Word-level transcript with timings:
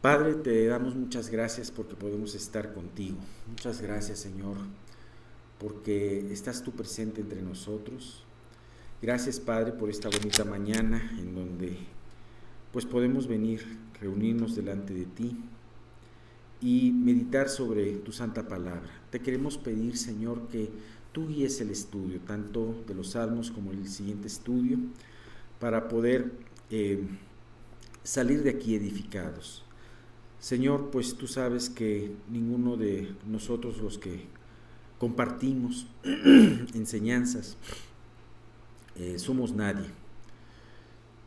Padre, 0.00 0.32
te 0.32 0.66
damos 0.66 0.94
muchas 0.94 1.28
gracias 1.28 1.70
porque 1.70 1.94
podemos 1.94 2.34
estar 2.34 2.72
contigo. 2.72 3.18
Muchas 3.46 3.82
gracias, 3.82 4.20
Señor, 4.20 4.56
porque 5.58 6.32
estás 6.32 6.62
tú 6.62 6.72
presente 6.72 7.20
entre 7.20 7.42
nosotros. 7.42 8.24
Gracias, 9.02 9.38
Padre, 9.38 9.72
por 9.72 9.90
esta 9.90 10.08
bonita 10.08 10.46
mañana 10.46 11.14
en 11.18 11.34
donde 11.34 11.76
pues 12.72 12.86
podemos 12.86 13.26
venir, 13.26 13.76
reunirnos 14.00 14.56
delante 14.56 14.94
de 14.94 15.04
ti 15.04 15.36
y 16.62 16.92
meditar 16.92 17.50
sobre 17.50 17.96
tu 17.96 18.10
santa 18.10 18.48
palabra. 18.48 18.88
Te 19.10 19.20
queremos 19.20 19.58
pedir, 19.58 19.98
Señor, 19.98 20.48
que 20.48 20.70
tú 21.12 21.28
guíes 21.28 21.60
el 21.60 21.68
estudio, 21.68 22.20
tanto 22.20 22.74
de 22.86 22.94
los 22.94 23.10
salmos 23.10 23.50
como 23.50 23.70
el 23.72 23.86
siguiente 23.86 24.28
estudio, 24.28 24.78
para 25.58 25.88
poder 25.88 26.32
eh, 26.70 27.02
salir 28.02 28.42
de 28.42 28.48
aquí 28.48 28.74
edificados. 28.74 29.66
Señor, 30.40 30.88
pues 30.90 31.16
tú 31.16 31.26
sabes 31.26 31.68
que 31.68 32.12
ninguno 32.30 32.78
de 32.78 33.14
nosotros 33.26 33.76
los 33.76 33.98
que 33.98 34.24
compartimos 34.98 35.86
enseñanzas 36.74 37.58
eh, 38.96 39.18
somos 39.18 39.52
nadie, 39.52 39.86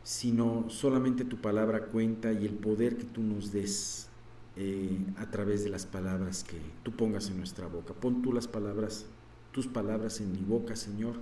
sino 0.02 0.68
solamente 0.68 1.24
tu 1.24 1.36
palabra 1.36 1.84
cuenta 1.86 2.32
y 2.32 2.44
el 2.44 2.54
poder 2.54 2.96
que 2.96 3.04
tú 3.04 3.22
nos 3.22 3.52
des 3.52 4.08
eh, 4.56 4.98
a 5.16 5.30
través 5.30 5.62
de 5.62 5.70
las 5.70 5.86
palabras 5.86 6.42
que 6.42 6.58
tú 6.82 6.90
pongas 6.90 7.28
en 7.28 7.38
nuestra 7.38 7.68
boca. 7.68 7.94
Pon 7.94 8.20
tú 8.20 8.32
las 8.32 8.48
palabras, 8.48 9.06
tus 9.52 9.68
palabras 9.68 10.20
en 10.20 10.32
mi 10.32 10.40
boca, 10.40 10.74
Señor, 10.74 11.14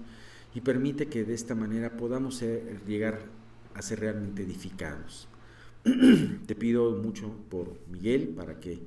y 0.55 0.62
permite 0.62 1.09
que 1.09 1.25
de 1.25 1.34
esta 1.34 1.55
manera 1.55 1.95
podamos 1.98 2.43
llegar 2.87 3.20
a 3.75 3.83
ser 3.83 4.01
realmente 4.01 4.45
edificados. 4.45 5.29
Te 6.47 6.55
pido 6.55 6.93
mucho 7.03 7.35
por 7.49 7.77
Miguel 7.91 8.29
para 8.29 8.61
que 8.61 8.81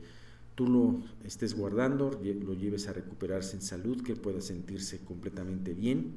tú 0.55 0.67
lo 0.67 1.03
estés 1.25 1.55
guardando, 1.55 2.11
lo 2.11 2.53
lleves 2.53 2.87
a 2.87 2.93
recuperarse 2.93 3.57
en 3.57 3.61
salud, 3.61 4.01
que 4.01 4.15
pueda 4.15 4.41
sentirse 4.41 4.99
completamente 4.99 5.73
bien. 5.73 6.15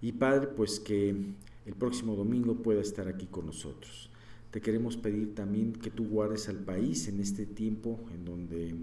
Y 0.00 0.12
Padre, 0.12 0.46
pues 0.48 0.78
que 0.78 1.10
el 1.10 1.74
próximo 1.74 2.14
domingo 2.14 2.54
pueda 2.62 2.80
estar 2.80 3.08
aquí 3.08 3.26
con 3.26 3.46
nosotros. 3.46 4.10
Te 4.50 4.60
queremos 4.60 4.96
pedir 4.96 5.34
también 5.34 5.72
que 5.72 5.90
tú 5.90 6.06
guardes 6.08 6.48
al 6.48 6.58
país 6.58 7.08
en 7.08 7.20
este 7.20 7.44
tiempo 7.44 8.00
en 8.14 8.24
donde 8.24 8.74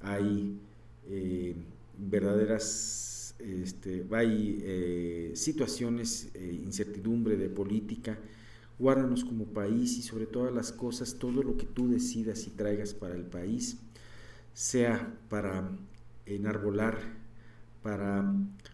hay 0.00 0.56
eh, 1.08 1.54
verdaderas 1.98 3.14
este, 3.38 4.06
hay 4.12 4.58
eh, 4.62 5.32
situaciones, 5.34 6.30
eh, 6.34 6.60
incertidumbre 6.64 7.36
de 7.36 7.48
política, 7.48 8.18
Guárdanos 8.78 9.24
como 9.24 9.46
país 9.46 9.96
y 9.98 10.02
sobre 10.02 10.26
todas 10.26 10.52
las 10.52 10.72
cosas, 10.72 11.16
todo 11.18 11.42
lo 11.42 11.56
que 11.56 11.66
tú 11.66 11.88
decidas 11.88 12.46
y 12.46 12.50
traigas 12.50 12.92
para 12.92 13.14
el 13.14 13.24
país, 13.24 13.78
sea 14.52 15.16
para 15.28 15.70
enarbolar, 16.26 16.98
para 17.82 18.24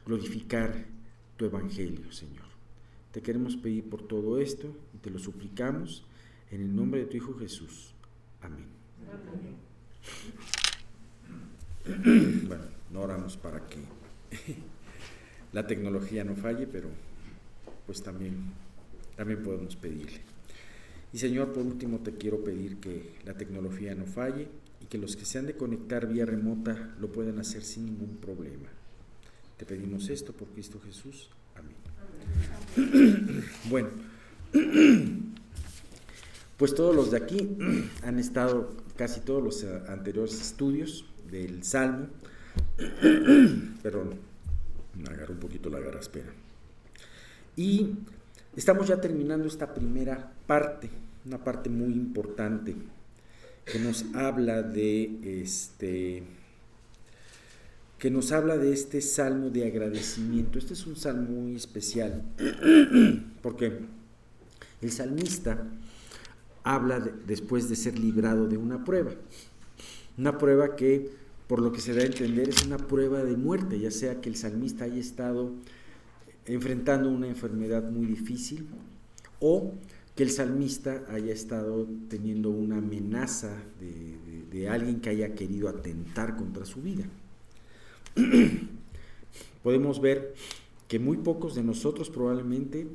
glorificar 0.06 0.86
tu 1.36 1.44
evangelio, 1.44 2.10
Señor. 2.12 2.44
Te 3.12 3.22
queremos 3.22 3.56
pedir 3.56 3.88
por 3.88 4.02
todo 4.06 4.38
esto 4.40 4.68
y 4.94 4.98
te 4.98 5.10
lo 5.10 5.18
suplicamos 5.18 6.04
en 6.50 6.62
el 6.62 6.74
nombre 6.74 7.00
de 7.00 7.06
tu 7.06 7.16
Hijo 7.16 7.34
Jesús. 7.38 7.94
Amén. 8.40 8.66
Bueno, 12.46 12.64
no 12.92 13.00
oramos 13.00 13.36
para 13.36 13.66
que 13.66 13.78
la 15.52 15.66
tecnología 15.66 16.24
no 16.24 16.36
falle, 16.36 16.66
pero 16.66 16.88
pues 17.86 18.02
también 18.02 18.52
también 19.20 19.42
podemos 19.42 19.76
pedirle. 19.76 20.18
Y 21.12 21.18
Señor, 21.18 21.52
por 21.52 21.62
último 21.62 21.98
te 21.98 22.14
quiero 22.14 22.42
pedir 22.42 22.78
que 22.78 23.16
la 23.26 23.34
tecnología 23.34 23.94
no 23.94 24.06
falle 24.06 24.48
y 24.80 24.86
que 24.86 24.96
los 24.96 25.14
que 25.14 25.26
se 25.26 25.38
han 25.38 25.44
de 25.44 25.58
conectar 25.58 26.06
vía 26.06 26.24
remota 26.24 26.94
lo 26.98 27.12
puedan 27.12 27.38
hacer 27.38 27.62
sin 27.62 27.84
ningún 27.84 28.16
problema. 28.16 28.70
Te 29.58 29.66
pedimos 29.66 30.08
esto 30.08 30.32
por 30.32 30.48
Cristo 30.48 30.80
Jesús. 30.86 31.28
Amén. 31.54 33.44
Bueno, 33.68 33.90
pues 36.56 36.74
todos 36.74 36.96
los 36.96 37.10
de 37.10 37.18
aquí 37.18 37.46
han 38.02 38.18
estado 38.18 38.74
casi 38.96 39.20
todos 39.20 39.44
los 39.44 39.64
anteriores 39.86 40.40
estudios 40.40 41.04
del 41.30 41.62
Salmo. 41.62 42.06
Perdón, 43.82 44.14
me 44.96 45.10
agarro 45.10 45.34
un 45.34 45.40
poquito 45.40 45.68
la 45.68 45.78
espera 45.98 46.32
Y 47.54 47.96
Estamos 48.56 48.88
ya 48.88 49.00
terminando 49.00 49.46
esta 49.46 49.72
primera 49.72 50.32
parte, 50.46 50.90
una 51.24 51.38
parte 51.38 51.70
muy 51.70 51.92
importante 51.92 52.74
que 53.64 53.78
nos 53.78 54.04
habla 54.14 54.62
de 54.62 55.42
este 55.42 56.24
que 57.98 58.10
nos 58.10 58.32
habla 58.32 58.56
de 58.56 58.72
este 58.72 59.02
salmo 59.02 59.50
de 59.50 59.66
agradecimiento. 59.66 60.58
Este 60.58 60.72
es 60.72 60.86
un 60.86 60.96
salmo 60.96 61.42
muy 61.42 61.54
especial 61.54 62.22
porque 63.42 63.78
el 64.80 64.90
salmista 64.90 65.62
habla 66.64 66.98
después 66.98 67.68
de 67.68 67.76
ser 67.76 67.98
librado 67.98 68.48
de 68.48 68.56
una 68.56 68.84
prueba. 68.84 69.12
Una 70.18 70.38
prueba 70.38 70.74
que, 70.74 71.10
por 71.46 71.60
lo 71.60 71.72
que 71.72 71.80
se 71.80 71.94
da 71.94 72.02
a 72.02 72.06
entender, 72.06 72.48
es 72.48 72.64
una 72.64 72.78
prueba 72.78 73.22
de 73.22 73.36
muerte, 73.36 73.78
ya 73.78 73.90
sea 73.90 74.20
que 74.20 74.28
el 74.28 74.36
salmista 74.36 74.84
haya 74.84 74.98
estado 74.98 75.52
enfrentando 76.46 77.10
una 77.10 77.28
enfermedad 77.28 77.90
muy 77.90 78.06
difícil 78.06 78.66
o 79.40 79.72
que 80.14 80.22
el 80.22 80.30
salmista 80.30 81.04
haya 81.08 81.32
estado 81.32 81.86
teniendo 82.08 82.50
una 82.50 82.78
amenaza 82.78 83.56
de, 83.80 84.68
alguien 84.68 85.00
que 85.00 85.08
haya 85.08 85.34
querido 85.34 85.68
atentar 85.68 86.36
contra 86.36 86.66
su 86.66 86.82
vida. 86.82 87.04
Podemos 89.62 90.00
ver 90.00 90.34
que 90.86 90.98
muy 90.98 91.16
pocos 91.16 91.54
de 91.54 91.62
nosotros 91.62 92.10
probablemente 92.10 92.86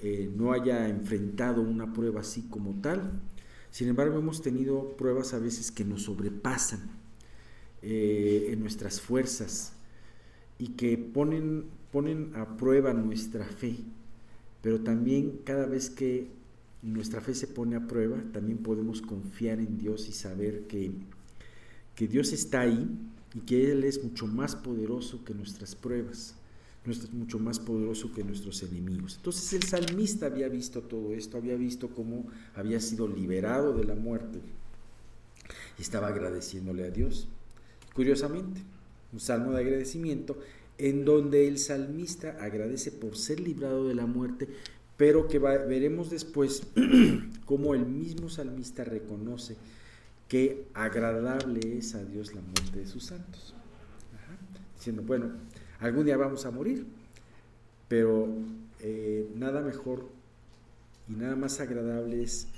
eh, 0.00 0.30
no 0.36 0.52
haya 0.52 0.88
enfrentado 0.88 1.62
una 1.62 1.92
prueba 1.92 2.20
así 2.20 2.42
como 2.42 2.80
tal. 2.80 3.10
Sin 3.70 3.88
embargo, 3.88 4.18
hemos 4.18 4.40
tenido 4.40 4.96
pruebas 4.96 5.34
a 5.34 5.38
veces 5.38 5.72
que 5.72 5.84
nos 5.84 6.02
sobrepasan 6.02 6.90
eh, 7.82 8.50
en 8.50 8.60
nuestras 8.60 9.00
fuerzas 9.00 9.72
y 10.58 10.68
que 10.68 10.96
ponen 10.96 11.64
ponen 11.94 12.32
a 12.34 12.56
prueba 12.56 12.92
nuestra 12.92 13.44
fe, 13.44 13.76
pero 14.62 14.80
también 14.80 15.42
cada 15.44 15.64
vez 15.64 15.90
que 15.90 16.26
nuestra 16.82 17.20
fe 17.20 17.36
se 17.36 17.46
pone 17.46 17.76
a 17.76 17.86
prueba, 17.86 18.20
también 18.32 18.58
podemos 18.58 19.00
confiar 19.00 19.60
en 19.60 19.78
Dios 19.78 20.08
y 20.08 20.12
saber 20.12 20.66
que, 20.66 20.90
que 21.94 22.08
Dios 22.08 22.32
está 22.32 22.62
ahí 22.62 22.90
y 23.32 23.38
que 23.42 23.70
Él 23.70 23.84
es 23.84 24.02
mucho 24.02 24.26
más 24.26 24.56
poderoso 24.56 25.24
que 25.24 25.34
nuestras 25.34 25.76
pruebas, 25.76 26.34
es 26.84 27.12
mucho 27.12 27.38
más 27.38 27.60
poderoso 27.60 28.12
que 28.12 28.24
nuestros 28.24 28.64
enemigos. 28.64 29.14
Entonces 29.18 29.52
el 29.52 29.62
salmista 29.62 30.26
había 30.26 30.48
visto 30.48 30.82
todo 30.82 31.14
esto, 31.14 31.36
había 31.36 31.54
visto 31.54 31.90
cómo 31.90 32.26
había 32.56 32.80
sido 32.80 33.06
liberado 33.06 33.72
de 33.72 33.84
la 33.84 33.94
muerte 33.94 34.40
y 35.78 35.82
estaba 35.82 36.08
agradeciéndole 36.08 36.86
a 36.86 36.90
Dios. 36.90 37.28
Curiosamente, 37.94 38.62
un 39.12 39.20
salmo 39.20 39.52
de 39.52 39.60
agradecimiento 39.60 40.36
en 40.78 41.04
donde 41.04 41.48
el 41.48 41.58
salmista 41.58 42.36
agradece 42.40 42.90
por 42.90 43.16
ser 43.16 43.40
librado 43.40 43.86
de 43.88 43.94
la 43.94 44.06
muerte, 44.06 44.48
pero 44.96 45.28
que 45.28 45.38
veremos 45.38 46.10
después 46.10 46.66
cómo 47.44 47.74
el 47.74 47.86
mismo 47.86 48.28
salmista 48.28 48.84
reconoce 48.84 49.56
que 50.28 50.66
agradable 50.74 51.78
es 51.78 51.94
a 51.94 52.04
Dios 52.04 52.34
la 52.34 52.40
muerte 52.40 52.80
de 52.80 52.86
sus 52.86 53.04
santos. 53.06 53.54
Diciendo, 54.76 55.02
bueno, 55.02 55.30
algún 55.80 56.04
día 56.04 56.16
vamos 56.16 56.44
a 56.46 56.50
morir, 56.50 56.86
pero 57.88 58.28
eh, 58.80 59.28
nada 59.34 59.60
mejor 59.60 60.08
y 61.08 61.14
nada 61.14 61.36
más 61.36 61.60
agradable 61.60 62.22
es 62.22 62.48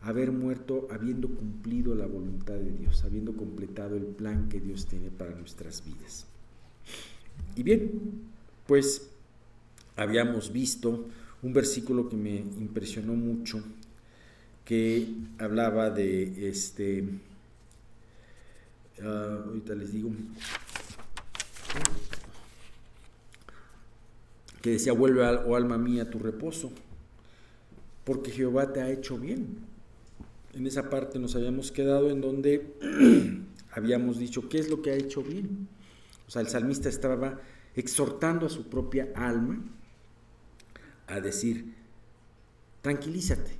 haber 0.00 0.32
muerto 0.32 0.86
habiendo 0.90 1.28
cumplido 1.28 1.94
la 1.94 2.06
voluntad 2.06 2.54
de 2.54 2.70
Dios, 2.70 3.04
habiendo 3.04 3.36
completado 3.36 3.96
el 3.96 4.04
plan 4.04 4.48
que 4.48 4.60
Dios 4.60 4.86
tiene 4.86 5.10
para 5.10 5.34
nuestras 5.34 5.84
vidas. 5.84 6.26
Y 7.56 7.62
bien, 7.62 7.90
pues 8.66 9.08
habíamos 9.96 10.52
visto 10.52 11.06
un 11.42 11.52
versículo 11.54 12.08
que 12.08 12.16
me 12.16 12.36
impresionó 12.36 13.14
mucho, 13.14 13.62
que 14.66 15.08
hablaba 15.38 15.88
de 15.88 16.48
este, 16.50 17.04
ah, 19.02 19.42
ahorita 19.46 19.74
les 19.74 19.92
digo, 19.92 20.10
que 24.60 24.70
decía, 24.70 24.92
vuelve, 24.92 25.22
oh 25.22 25.56
alma 25.56 25.78
mía, 25.78 26.10
tu 26.10 26.18
reposo, 26.18 26.70
porque 28.04 28.32
Jehová 28.32 28.72
te 28.72 28.82
ha 28.82 28.90
hecho 28.90 29.16
bien. 29.16 29.60
En 30.52 30.66
esa 30.66 30.90
parte 30.90 31.18
nos 31.18 31.36
habíamos 31.36 31.72
quedado 31.72 32.10
en 32.10 32.20
donde 32.20 32.74
habíamos 33.70 34.18
dicho, 34.18 34.46
¿qué 34.50 34.58
es 34.58 34.68
lo 34.68 34.82
que 34.82 34.90
ha 34.90 34.94
hecho 34.94 35.22
bien? 35.22 35.68
O 36.26 36.30
sea, 36.30 36.42
el 36.42 36.48
salmista 36.48 36.88
estaba 36.88 37.40
exhortando 37.74 38.46
a 38.46 38.50
su 38.50 38.68
propia 38.68 39.08
alma 39.14 39.62
a 41.06 41.20
decir, 41.20 41.74
tranquilízate, 42.82 43.52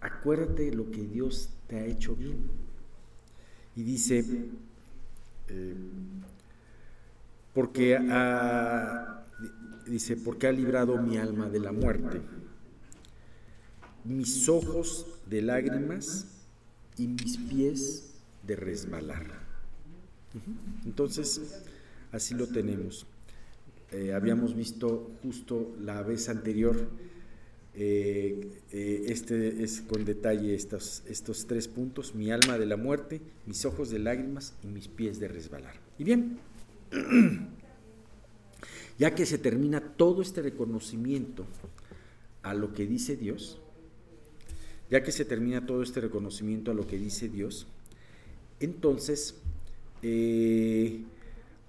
acuérdate 0.00 0.72
lo 0.72 0.90
que 0.90 1.02
Dios 1.02 1.50
te 1.66 1.80
ha 1.80 1.84
hecho 1.84 2.14
bien. 2.16 2.50
Y 3.76 3.82
dice, 3.82 4.24
eh, 5.48 5.74
porque 7.54 7.96
ha, 7.96 9.26
dice, 9.86 10.16
porque 10.16 10.46
ha 10.46 10.52
librado 10.52 10.96
mi 10.98 11.18
alma 11.18 11.48
de 11.48 11.60
la 11.60 11.72
muerte, 11.72 12.20
mis 14.04 14.48
ojos 14.48 15.06
de 15.26 15.42
lágrimas 15.42 16.26
y 16.96 17.08
mis 17.08 17.36
pies 17.36 18.14
de 18.46 18.56
resbalar. 18.56 19.39
Entonces, 20.84 21.62
así 22.12 22.34
lo 22.34 22.46
tenemos. 22.46 23.06
Eh, 23.92 24.12
habíamos 24.12 24.54
visto 24.54 25.10
justo 25.22 25.74
la 25.80 26.02
vez 26.02 26.28
anterior, 26.28 26.88
eh, 27.74 28.60
eh, 28.72 29.04
este 29.08 29.62
es 29.62 29.80
con 29.80 30.04
detalle 30.04 30.54
estos, 30.54 31.02
estos 31.06 31.46
tres 31.46 31.66
puntos, 31.66 32.14
mi 32.14 32.30
alma 32.30 32.58
de 32.58 32.66
la 32.66 32.76
muerte, 32.76 33.20
mis 33.46 33.64
ojos 33.64 33.90
de 33.90 33.98
lágrimas 33.98 34.54
y 34.62 34.68
mis 34.68 34.88
pies 34.88 35.18
de 35.18 35.28
resbalar. 35.28 35.74
Y 35.98 36.04
bien, 36.04 36.38
ya 38.98 39.14
que 39.14 39.26
se 39.26 39.38
termina 39.38 39.80
todo 39.80 40.22
este 40.22 40.42
reconocimiento 40.42 41.46
a 42.42 42.54
lo 42.54 42.72
que 42.72 42.86
dice 42.86 43.16
Dios, 43.16 43.58
ya 44.90 45.02
que 45.02 45.12
se 45.12 45.24
termina 45.24 45.66
todo 45.66 45.82
este 45.82 46.00
reconocimiento 46.00 46.70
a 46.70 46.74
lo 46.74 46.86
que 46.86 46.98
dice 46.98 47.28
Dios, 47.28 47.66
entonces 48.58 49.36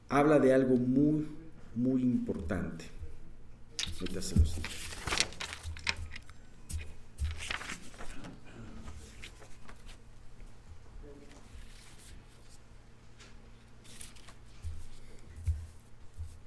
habla 0.09 0.39
de 0.39 0.53
algo 0.53 0.75
muy, 0.75 1.27
muy 1.75 2.01
importante. 2.01 2.85
Ahorita 3.99 4.21
se 4.21 4.35
los 4.37 4.55
digo. 4.55 4.67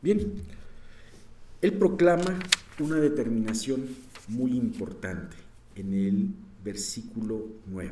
Bien, 0.05 0.35
él 1.63 1.73
proclama 1.79 2.39
una 2.79 2.97
determinación 2.97 3.89
muy 4.29 4.53
importante 4.53 5.35
en 5.77 5.95
el 5.95 6.29
versículo 6.63 7.47
9, 7.69 7.91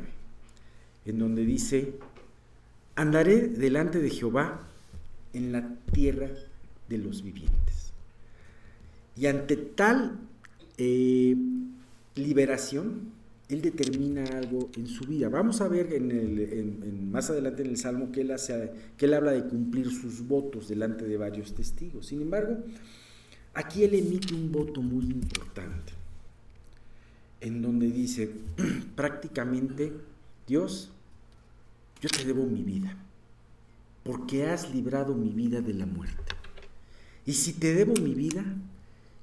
en 1.05 1.17
donde 1.17 1.43
dice, 1.43 1.95
andaré 2.95 3.47
delante 3.47 3.99
de 3.99 4.09
Jehová 4.09 4.67
en 5.33 5.51
la 5.51 5.75
tierra 5.91 6.29
de 6.89 6.97
los 6.97 7.23
vivientes. 7.23 7.91
Y 9.15 9.27
ante 9.27 9.55
tal 9.57 10.19
eh, 10.77 11.35
liberación, 12.15 13.11
él 13.49 13.61
determina 13.61 14.23
algo 14.23 14.69
en 14.75 14.87
su 14.87 15.05
vida. 15.05 15.29
Vamos 15.29 15.61
a 15.61 15.67
ver 15.67 15.93
en 15.93 17.11
más 17.11 17.29
adelante 17.29 17.61
en 17.61 17.69
el 17.69 17.77
Salmo 17.77 18.11
que 18.11 18.21
él, 18.21 18.31
hace, 18.31 18.71
que 18.97 19.05
él 19.05 19.13
habla 19.13 19.31
de 19.31 19.43
cumplir 19.43 19.91
sus 19.91 20.27
votos 20.27 20.67
delante 20.67 21.05
de 21.05 21.17
varios 21.17 21.53
testigos. 21.53 22.07
Sin 22.07 22.21
embargo, 22.21 22.57
aquí 23.53 23.83
él 23.83 23.93
emite 23.93 24.33
un 24.33 24.51
voto 24.51 24.81
muy 24.81 25.05
importante, 25.05 25.93
en 27.41 27.61
donde 27.61 27.91
dice 27.91 28.31
prácticamente, 28.95 29.93
Dios, 30.47 30.91
yo 32.03 32.09
te 32.09 32.25
debo 32.25 32.45
mi 32.45 32.63
vida, 32.63 32.97
porque 34.03 34.45
has 34.47 34.69
librado 34.75 35.15
mi 35.15 35.29
vida 35.29 35.61
de 35.61 35.73
la 35.73 35.85
muerte. 35.85 36.35
Y 37.25 37.31
si 37.31 37.53
te 37.53 37.73
debo 37.73 37.93
mi 37.93 38.13
vida, 38.13 38.43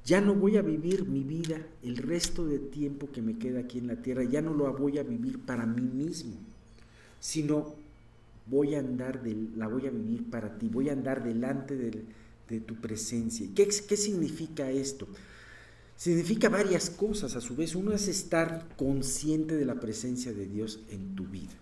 ya 0.06 0.22
no 0.22 0.34
voy 0.34 0.56
a 0.56 0.62
vivir 0.62 1.04
mi 1.04 1.22
vida 1.22 1.58
el 1.82 1.98
resto 1.98 2.46
de 2.46 2.58
tiempo 2.58 3.12
que 3.12 3.20
me 3.20 3.36
queda 3.36 3.60
aquí 3.60 3.76
en 3.76 3.88
la 3.88 3.96
tierra, 3.96 4.24
ya 4.24 4.40
no 4.40 4.54
lo 4.54 4.72
voy 4.72 4.96
a 4.96 5.02
vivir 5.02 5.40
para 5.40 5.66
mí 5.66 5.82
mismo, 5.82 6.32
sino 7.20 7.74
voy 8.46 8.74
a 8.74 8.78
andar 8.78 9.20
la 9.56 9.68
voy 9.68 9.86
a 9.86 9.90
vivir 9.90 10.30
para 10.30 10.56
ti, 10.56 10.70
voy 10.70 10.88
a 10.88 10.92
andar 10.92 11.22
delante 11.22 11.76
de, 11.76 12.60
tu 12.60 12.76
presencia. 12.76 13.46
¿Qué, 13.54 13.68
¿Qué 13.68 13.96
significa 13.96 14.70
esto? 14.70 15.06
Significa 15.96 16.48
varias 16.48 16.88
cosas 16.88 17.36
a 17.36 17.40
su 17.40 17.54
vez. 17.54 17.76
Uno 17.76 17.92
es 17.92 18.08
estar 18.08 18.74
consciente 18.76 19.54
de 19.54 19.66
la 19.66 19.78
presencia 19.78 20.32
de 20.32 20.46
Dios 20.46 20.80
en 20.88 21.14
tu 21.14 21.26
vida. 21.26 21.52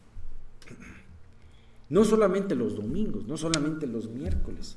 No 1.90 2.04
solamente 2.04 2.54
los 2.54 2.76
domingos, 2.76 3.26
no 3.26 3.36
solamente 3.36 3.86
los 3.86 4.08
miércoles, 4.08 4.76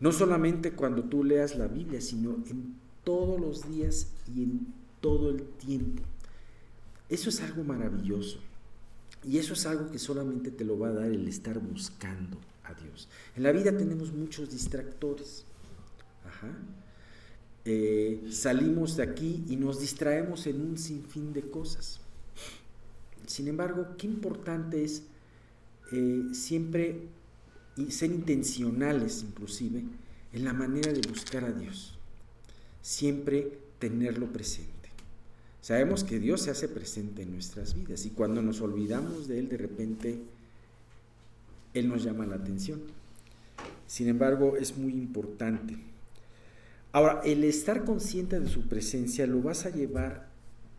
no 0.00 0.12
solamente 0.12 0.72
cuando 0.72 1.04
tú 1.04 1.24
leas 1.24 1.56
la 1.56 1.68
Biblia, 1.68 2.00
sino 2.00 2.36
en 2.50 2.74
todos 3.04 3.40
los 3.40 3.68
días 3.68 4.08
y 4.34 4.42
en 4.42 4.66
todo 5.00 5.30
el 5.30 5.42
tiempo. 5.42 6.02
Eso 7.08 7.30
es 7.30 7.40
algo 7.40 7.64
maravilloso. 7.64 8.38
Y 9.24 9.38
eso 9.38 9.54
es 9.54 9.66
algo 9.66 9.90
que 9.90 9.98
solamente 9.98 10.50
te 10.50 10.64
lo 10.64 10.78
va 10.78 10.88
a 10.88 10.92
dar 10.92 11.10
el 11.10 11.26
estar 11.26 11.58
buscando 11.58 12.38
a 12.64 12.74
Dios. 12.74 13.08
En 13.36 13.42
la 13.42 13.52
vida 13.52 13.76
tenemos 13.76 14.12
muchos 14.12 14.50
distractores. 14.50 15.44
Eh, 17.64 18.26
salimos 18.30 18.96
de 18.96 19.02
aquí 19.02 19.44
y 19.48 19.56
nos 19.56 19.80
distraemos 19.80 20.46
en 20.46 20.60
un 20.60 20.78
sinfín 20.78 21.32
de 21.32 21.42
cosas. 21.42 22.00
Sin 23.26 23.48
embargo, 23.48 23.88
qué 23.98 24.06
importante 24.06 24.84
es 24.84 25.02
eh, 25.92 26.22
siempre 26.32 27.08
y 27.76 27.90
ser 27.92 28.10
intencionales 28.10 29.22
inclusive 29.22 29.84
en 30.32 30.44
la 30.44 30.52
manera 30.52 30.92
de 30.92 31.00
buscar 31.08 31.44
a 31.44 31.52
Dios. 31.52 31.96
Siempre 32.82 33.58
tenerlo 33.78 34.26
presente. 34.26 34.72
Sabemos 35.60 36.04
que 36.04 36.18
Dios 36.18 36.42
se 36.42 36.50
hace 36.50 36.68
presente 36.68 37.22
en 37.22 37.32
nuestras 37.32 37.74
vidas 37.74 38.06
y 38.06 38.10
cuando 38.10 38.42
nos 38.42 38.60
olvidamos 38.60 39.28
de 39.28 39.38
Él, 39.38 39.48
de 39.48 39.56
repente 39.56 40.18
Él 41.74 41.88
nos 41.88 42.04
llama 42.04 42.26
la 42.26 42.36
atención. 42.36 42.80
Sin 43.86 44.08
embargo, 44.08 44.56
es 44.56 44.76
muy 44.76 44.92
importante. 44.92 45.76
Ahora, 46.92 47.20
el 47.24 47.44
estar 47.44 47.84
consciente 47.84 48.40
de 48.40 48.48
su 48.48 48.62
presencia 48.62 49.26
lo 49.26 49.42
vas 49.42 49.66
a 49.66 49.70
llevar, 49.70 50.28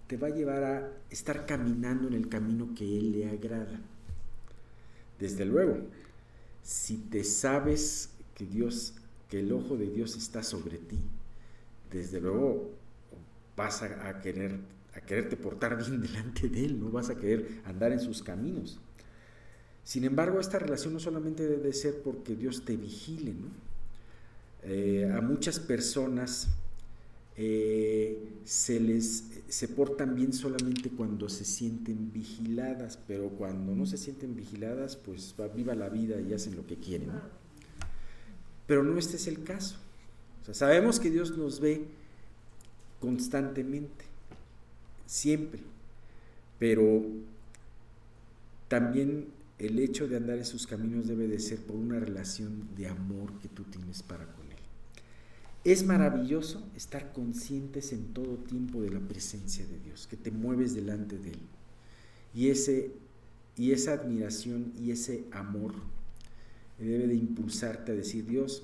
te 0.08 0.18
va 0.18 0.28
a 0.28 0.32
llevar 0.32 0.64
a 0.64 0.92
estar 1.10 1.46
caminando 1.46 2.08
en 2.08 2.14
el 2.14 2.30
camino 2.30 2.74
que 2.76 2.98
Él 2.98 3.12
le 3.12 3.30
agrada. 3.30 3.80
Desde 5.20 5.46
luego, 5.46 5.78
si 6.64 6.98
te 6.98 7.24
sabes 7.24 8.12
que 8.36 8.46
Dios, 8.46 8.94
que 9.30 9.42
el 9.42 9.52
ojo 9.52 9.76
de 9.76 9.90
Dios 9.90 10.16
está 10.16 10.44
sobre 10.44 10.78
ti, 10.78 11.00
desde 11.92 12.22
luego 12.22 12.72
vas 13.58 13.82
a, 13.82 14.22
querer 14.22 14.60
a 14.96 15.02
quererte 15.02 15.36
portar 15.36 15.78
bien 15.78 16.02
delante 16.02 16.48
de 16.48 16.66
Él, 16.66 16.80
no 16.80 16.90
vas 16.90 17.10
a 17.10 17.16
querer 17.16 17.62
andar 17.66 17.92
en 17.92 18.00
sus 18.00 18.24
caminos. 18.24 18.80
Sin 19.84 20.04
embargo, 20.04 20.40
esta 20.40 20.60
relación 20.60 20.94
no 20.94 21.00
solamente 21.00 21.48
debe 21.48 21.74
ser 21.74 22.02
porque 22.04 22.36
Dios 22.36 22.64
te 22.64 22.78
vigile, 22.78 23.34
¿no? 23.34 23.48
Eh, 24.64 25.10
a 25.16 25.22
muchas 25.22 25.60
personas 25.60 26.50
eh, 27.42 28.18
se 28.44 28.82
les 28.82 29.24
se 29.48 29.70
portan 29.70 30.14
bien 30.14 30.34
solamente 30.34 30.90
cuando 30.90 31.30
se 31.30 31.46
sienten 31.46 32.12
vigiladas, 32.12 33.00
pero 33.08 33.30
cuando 33.30 33.74
no 33.74 33.86
se 33.86 33.96
sienten 33.98 34.36
vigiladas, 34.36 34.98
pues 34.98 35.34
va, 35.40 35.48
viva 35.48 35.74
la 35.74 35.88
vida 35.88 36.20
y 36.20 36.34
hacen 36.34 36.58
lo 36.58 36.68
que 36.68 36.76
quieren. 36.76 37.10
Pero 38.68 38.84
no 38.84 39.00
este 39.00 39.16
es 39.16 39.28
el 39.28 39.42
caso. 39.44 39.78
sabemos 40.52 41.00
que 41.00 41.10
Dios 41.10 41.38
nos 41.38 41.62
ve 41.62 41.86
constantemente, 43.00 44.04
siempre, 45.06 45.62
pero 46.60 47.06
también 48.68 49.28
el 49.60 49.80
hecho 49.80 50.10
de 50.10 50.18
andar 50.18 50.38
en 50.38 50.46
sus 50.46 50.68
caminos 50.68 51.08
debe 51.08 51.28
de 51.28 51.40
ser 51.40 51.60
por 51.60 51.78
una 51.78 52.02
relación 52.02 52.68
de 52.76 52.90
amor 52.90 53.32
que 53.42 53.48
tú 53.48 53.64
tienes 53.64 54.04
para 54.04 54.26
con 54.26 54.49
es 55.72 55.86
maravilloso 55.86 56.64
estar 56.76 57.14
conscientes 57.14 57.92
en 57.92 58.14
todo 58.14 58.38
tiempo 58.38 58.82
de 58.82 58.92
la 58.92 59.00
presencia 59.00 59.66
de 59.66 59.80
Dios, 59.80 60.08
que 60.08 60.18
te 60.18 60.32
mueves 60.32 60.74
delante 60.74 61.18
de 61.18 61.32
Él. 61.32 61.40
Y, 62.34 62.50
ese, 62.50 62.92
y 63.58 63.72
esa 63.72 63.94
admiración 63.94 64.74
y 64.80 64.92
ese 64.92 65.26
amor 65.32 65.74
debe 66.78 67.08
de 67.08 67.16
impulsarte 67.16 67.92
a 67.92 67.96
decir, 67.96 68.26
Dios, 68.26 68.64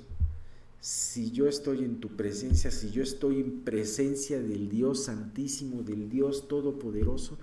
si 0.79 1.31
yo 1.31 1.47
estoy 1.47 1.79
en 1.83 1.99
tu 1.99 2.15
presencia, 2.15 2.71
si 2.71 2.91
yo 2.91 3.03
estoy 3.03 3.39
en 3.39 3.61
presencia 3.61 4.39
del 4.39 4.69
Dios 4.69 5.05
Santísimo, 5.05 5.81
del 5.83 6.09
Dios 6.09 6.47
Todopoderoso, 6.47 7.37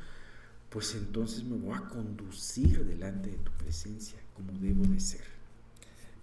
pues 0.70 0.94
entonces 0.94 1.44
me 1.44 1.56
voy 1.56 1.74
a 1.74 1.88
conducir 1.88 2.84
delante 2.84 3.30
de 3.30 3.36
tu 3.36 3.50
presencia 3.52 4.18
como 4.34 4.52
debo 4.58 4.84
de 4.86 5.00
ser. 5.00 5.24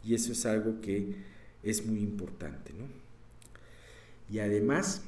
Y 0.04 0.16
eso 0.16 0.32
es 0.32 0.46
algo 0.46 0.82
que 0.82 1.16
es 1.62 1.86
muy 1.86 2.00
importante, 2.00 2.74
¿no? 2.74 2.99
Y 4.30 4.40
además, 4.40 5.02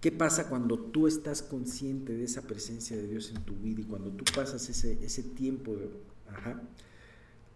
¿qué 0.00 0.10
pasa 0.10 0.48
cuando 0.48 0.78
tú 0.78 1.06
estás 1.06 1.42
consciente 1.42 2.14
de 2.14 2.24
esa 2.24 2.42
presencia 2.42 2.96
de 2.96 3.06
Dios 3.06 3.30
en 3.34 3.42
tu 3.42 3.54
vida 3.54 3.82
y 3.82 3.84
cuando 3.84 4.10
tú 4.10 4.24
pasas 4.34 4.68
ese, 4.68 4.98
ese 5.04 5.22
tiempo, 5.22 5.76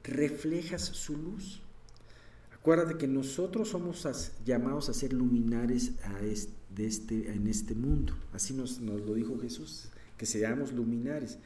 reflejas 0.04 0.82
su 0.82 1.16
luz? 1.16 1.62
Acuérdate 2.60 2.98
que 2.98 3.06
nosotros 3.06 3.68
somos 3.68 4.06
llamados 4.44 4.90
a 4.90 4.94
ser 4.94 5.14
luminares 5.14 5.92
a 6.04 6.20
este, 6.20 7.32
en 7.32 7.46
este 7.46 7.74
mundo. 7.74 8.12
Así 8.34 8.52
nos, 8.52 8.80
nos, 8.80 9.00
lo 9.00 9.14
dijo 9.14 9.38
Jesús, 9.38 9.88
que 10.18 10.26
seamos 10.26 10.72
luminares. 10.72 11.38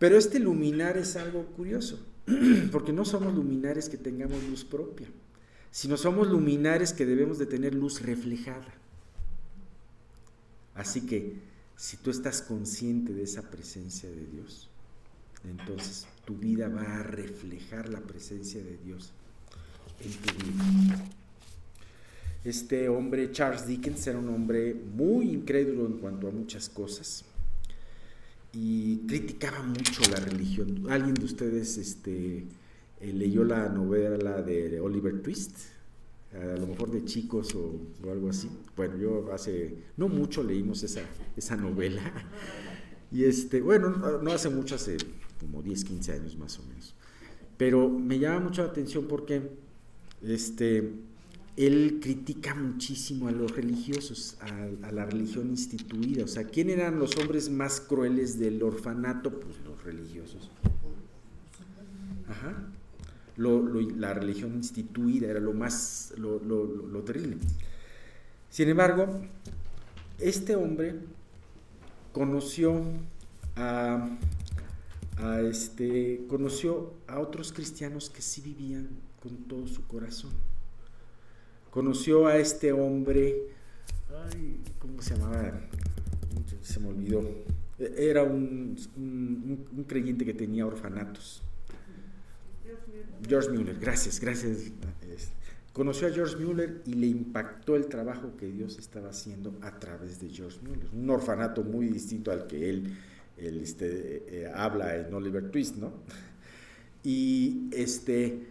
Pero 0.00 0.18
este 0.18 0.40
luminar 0.40 0.96
es 0.96 1.14
algo 1.14 1.46
curioso, 1.46 2.04
porque 2.72 2.92
no 2.92 3.04
somos 3.04 3.32
luminares 3.36 3.88
que 3.88 3.96
tengamos 3.96 4.42
luz 4.42 4.64
propia, 4.64 5.06
sino 5.72 5.96
somos 5.96 6.28
luminares 6.28 6.92
que 6.92 7.06
debemos 7.06 7.38
de 7.38 7.46
tener 7.46 7.74
luz 7.74 8.02
reflejada. 8.02 8.72
Así 10.74 11.00
que 11.00 11.36
si 11.76 11.96
tú 11.96 12.10
estás 12.10 12.42
consciente 12.42 13.12
de 13.12 13.24
esa 13.24 13.50
presencia 13.50 14.08
de 14.08 14.26
Dios, 14.26 14.68
entonces 15.44 16.06
tu 16.24 16.36
vida 16.36 16.68
va 16.68 17.00
a 17.00 17.02
reflejar 17.02 17.88
la 17.88 18.00
presencia 18.00 18.62
de 18.62 18.76
Dios 18.84 19.12
en 20.00 20.12
tu 20.12 20.44
vida. 20.44 21.04
Este 22.44 22.88
hombre, 22.88 23.32
Charles 23.32 23.66
Dickens, 23.66 24.06
era 24.06 24.18
un 24.18 24.28
hombre 24.28 24.74
muy 24.74 25.30
incrédulo 25.30 25.86
en 25.86 25.98
cuanto 25.98 26.28
a 26.28 26.30
muchas 26.30 26.68
cosas 26.68 27.24
y 28.52 28.98
criticaba 29.06 29.62
mucho 29.62 30.02
la 30.10 30.20
religión. 30.20 30.86
¿Alguien 30.90 31.14
de 31.14 31.24
ustedes 31.24 31.78
este, 31.78 32.44
eh, 33.02 33.12
leyó 33.12 33.44
la 33.44 33.68
novela 33.68 34.40
de 34.42 34.80
Oliver 34.80 35.20
Twist? 35.20 35.56
A 36.34 36.58
lo 36.58 36.66
mejor 36.66 36.90
de 36.90 37.04
chicos 37.04 37.54
o, 37.54 37.78
algo 38.10 38.30
así. 38.30 38.48
Bueno, 38.74 38.96
yo 38.96 39.32
hace, 39.32 39.74
no 39.98 40.08
mucho 40.08 40.42
leímos 40.42 40.82
esa, 40.82 41.02
esa 41.36 41.56
novela. 41.56 42.02
Y 43.10 43.24
este, 43.24 43.60
bueno, 43.60 43.90
no 43.90 44.32
hace 44.32 44.48
mucho, 44.48 44.76
hace 44.76 44.96
como 45.38 45.62
10, 45.62 45.84
15 45.84 46.12
años 46.12 46.38
más 46.38 46.58
o 46.58 46.62
menos. 46.62 46.94
Pero 47.58 47.90
me 47.90 48.18
llama 48.18 48.40
mucho 48.40 48.62
la 48.62 48.70
atención 48.70 49.06
porque 49.06 49.50
este, 50.22 50.92
él 51.56 51.98
critica 52.00 52.54
muchísimo 52.54 53.28
a 53.28 53.32
los 53.32 53.54
religiosos, 53.54 54.38
a, 54.40 54.90
la 54.90 55.04
religión 55.04 55.50
instituida. 55.50 56.24
O 56.24 56.28
sea, 56.28 56.44
¿quién 56.44 56.70
eran 56.70 56.98
los 56.98 57.14
hombres 57.18 57.50
más 57.50 57.80
crueles 57.80 58.38
del 58.38 58.62
orfanato? 58.62 59.38
Pues 59.38 59.56
los 59.66 59.84
religiosos. 59.84 60.50
Ajá. 62.28 62.71
La 63.36 64.14
religión 64.14 64.54
instituida 64.54 65.28
era 65.28 65.40
lo 65.40 65.52
más, 65.52 66.12
lo, 66.16 66.38
lo 66.38 67.00
terrible. 67.02 67.38
Sin 68.50 68.68
embargo, 68.68 69.06
este 70.18 70.56
hombre 70.56 70.96
conoció 72.12 72.82
a, 73.56 74.08
este, 75.42 76.24
conoció 76.28 76.94
a 77.06 77.18
otros 77.20 77.52
cristianos 77.52 78.10
que 78.10 78.22
sí 78.22 78.40
vivían 78.40 78.88
con 79.20 79.36
todo 79.44 79.66
su 79.66 79.86
corazón 79.86 80.32
conoció 81.72 82.26
a 82.26 82.36
este 82.36 82.70
hombre, 82.70 83.48
ay, 84.30 84.60
¿cómo 84.78 85.00
se 85.00 85.16
llamaba? 85.16 85.58
Se 86.60 86.78
me 86.78 86.88
olvidó. 86.88 87.24
Era 87.78 88.22
un, 88.22 88.76
creyente 89.88 90.24
que 90.24 90.34
tenía 90.34 90.66
orfanatos. 90.66 91.42
George 93.26 93.50
Mueller, 93.50 93.78
gracias, 93.78 94.20
gracias. 94.20 94.72
Conoció 95.72 96.08
a 96.08 96.10
George 96.10 96.36
Mueller 96.36 96.82
y 96.84 96.94
le 96.94 97.06
impactó 97.06 97.76
el 97.76 97.86
trabajo 97.86 98.36
que 98.36 98.46
Dios 98.46 98.78
estaba 98.78 99.08
haciendo 99.08 99.54
a 99.62 99.78
través 99.78 100.20
de 100.20 100.28
George 100.28 100.58
Mueller. 100.62 100.88
Un 100.92 101.08
orfanato 101.08 101.62
muy 101.62 101.86
distinto 101.86 102.30
al 102.30 102.46
que 102.46 102.68
él, 102.68 102.98
este, 103.38 104.24
eh, 104.28 104.52
habla 104.54 104.96
en 104.96 105.12
Oliver 105.14 105.50
Twist, 105.50 105.76
¿no? 105.76 105.92
Y 107.02 107.68
este, 107.72 108.46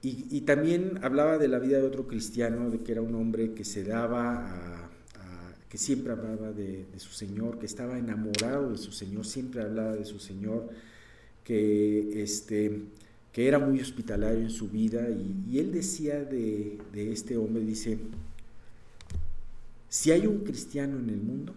y, 0.00 0.42
también 0.42 1.00
hablaba 1.02 1.38
de 1.38 1.48
la 1.48 1.58
vida 1.58 1.78
de 1.78 1.84
otro 1.84 2.06
cristiano, 2.06 2.70
de 2.70 2.80
que 2.80 2.92
era 2.92 3.02
un 3.02 3.16
hombre 3.16 3.52
que 3.54 3.64
se 3.64 3.82
daba 3.82 4.46
a, 4.46 4.90
que 5.68 5.76
siempre 5.76 6.12
hablaba 6.12 6.52
de, 6.52 6.86
su 6.98 7.10
Señor, 7.10 7.58
que 7.58 7.66
estaba 7.66 7.98
enamorado 7.98 8.70
de 8.70 8.78
su 8.78 8.92
Señor, 8.92 9.26
siempre 9.26 9.62
hablaba 9.62 9.94
de 9.96 10.04
su 10.04 10.20
Señor, 10.20 10.68
que, 11.42 12.22
este, 12.22 12.82
que 13.38 13.46
era 13.46 13.60
muy 13.60 13.80
hospitalario 13.80 14.40
en 14.40 14.50
su 14.50 14.68
vida. 14.68 15.08
Y, 15.08 15.60
él 15.60 15.70
decía 15.70 16.24
de, 16.24 16.76
de 16.92 17.12
este 17.12 17.36
hombre, 17.36 17.62
dice, 17.62 17.96
si 19.88 20.10
hay 20.10 20.26
un 20.26 20.38
cristiano 20.38 20.98
en 20.98 21.08
el 21.08 21.20
mundo, 21.20 21.54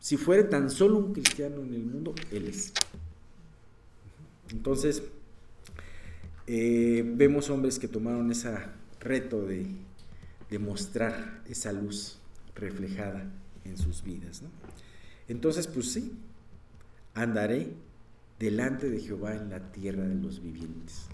si 0.00 0.18
fuera 0.18 0.46
tan 0.50 0.68
solo 0.68 0.98
un 0.98 1.14
cristiano 1.14 1.62
en 1.62 1.72
el 1.72 1.82
mundo, 1.82 2.14
él 2.30 2.46
es. 2.46 2.74
Entonces, 4.50 5.02
eh, 6.46 7.02
vemos 7.16 7.48
hombres 7.48 7.78
que 7.78 7.88
tomaron 7.88 8.30
ese 8.30 8.54
reto 9.00 9.46
de, 9.46 9.66
mostrar 10.58 11.42
esa 11.48 11.72
luz 11.72 12.18
reflejada 12.54 13.32
en 13.64 13.78
sus 13.78 14.04
vidas. 14.04 14.42
Entonces, 15.26 15.68
pues 15.68 15.90
sí, 15.90 16.12
andaré 17.14 17.72
delante 18.38 18.90
de 18.90 19.00
Jehová 19.00 19.34
en 19.34 19.50
la 19.50 19.72
tierra 19.72 20.04
de 20.04 20.14
los 20.14 20.42
vivientes. 20.42 21.06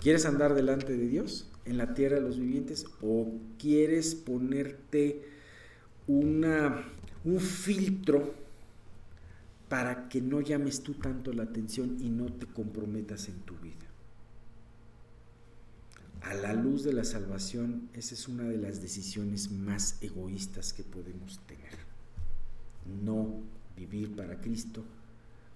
¿Quieres 0.00 0.26
andar 0.26 0.54
delante 0.54 0.96
de 0.96 1.08
Dios 1.08 1.50
en 1.64 1.76
la 1.76 1.94
tierra 1.94 2.16
de 2.16 2.22
los 2.22 2.38
vivientes 2.38 2.86
o 3.02 3.32
quieres 3.58 4.14
ponerte 4.14 5.24
una, 6.06 6.84
un 7.24 7.40
filtro 7.40 8.34
para 9.68 10.08
que 10.08 10.20
no 10.20 10.40
llames 10.40 10.82
tú 10.82 10.94
tanto 10.94 11.32
la 11.32 11.42
atención 11.42 11.96
y 12.00 12.08
no 12.10 12.32
te 12.32 12.46
comprometas 12.46 13.28
en 13.28 13.40
tu 13.40 13.54
vida? 13.56 13.88
a 16.22 16.34
la 16.34 16.52
luz 16.52 16.82
de 16.82 16.92
la 16.92 17.04
salvación, 17.04 17.88
esa 17.94 18.14
es 18.14 18.28
una 18.28 18.44
de 18.44 18.58
las 18.58 18.82
decisiones 18.82 19.50
más 19.50 19.96
egoístas 20.02 20.72
que 20.72 20.82
podemos 20.82 21.40
tener. 21.46 21.72
No 23.02 23.40
vivir 23.76 24.14
para 24.14 24.40
Cristo, 24.40 24.84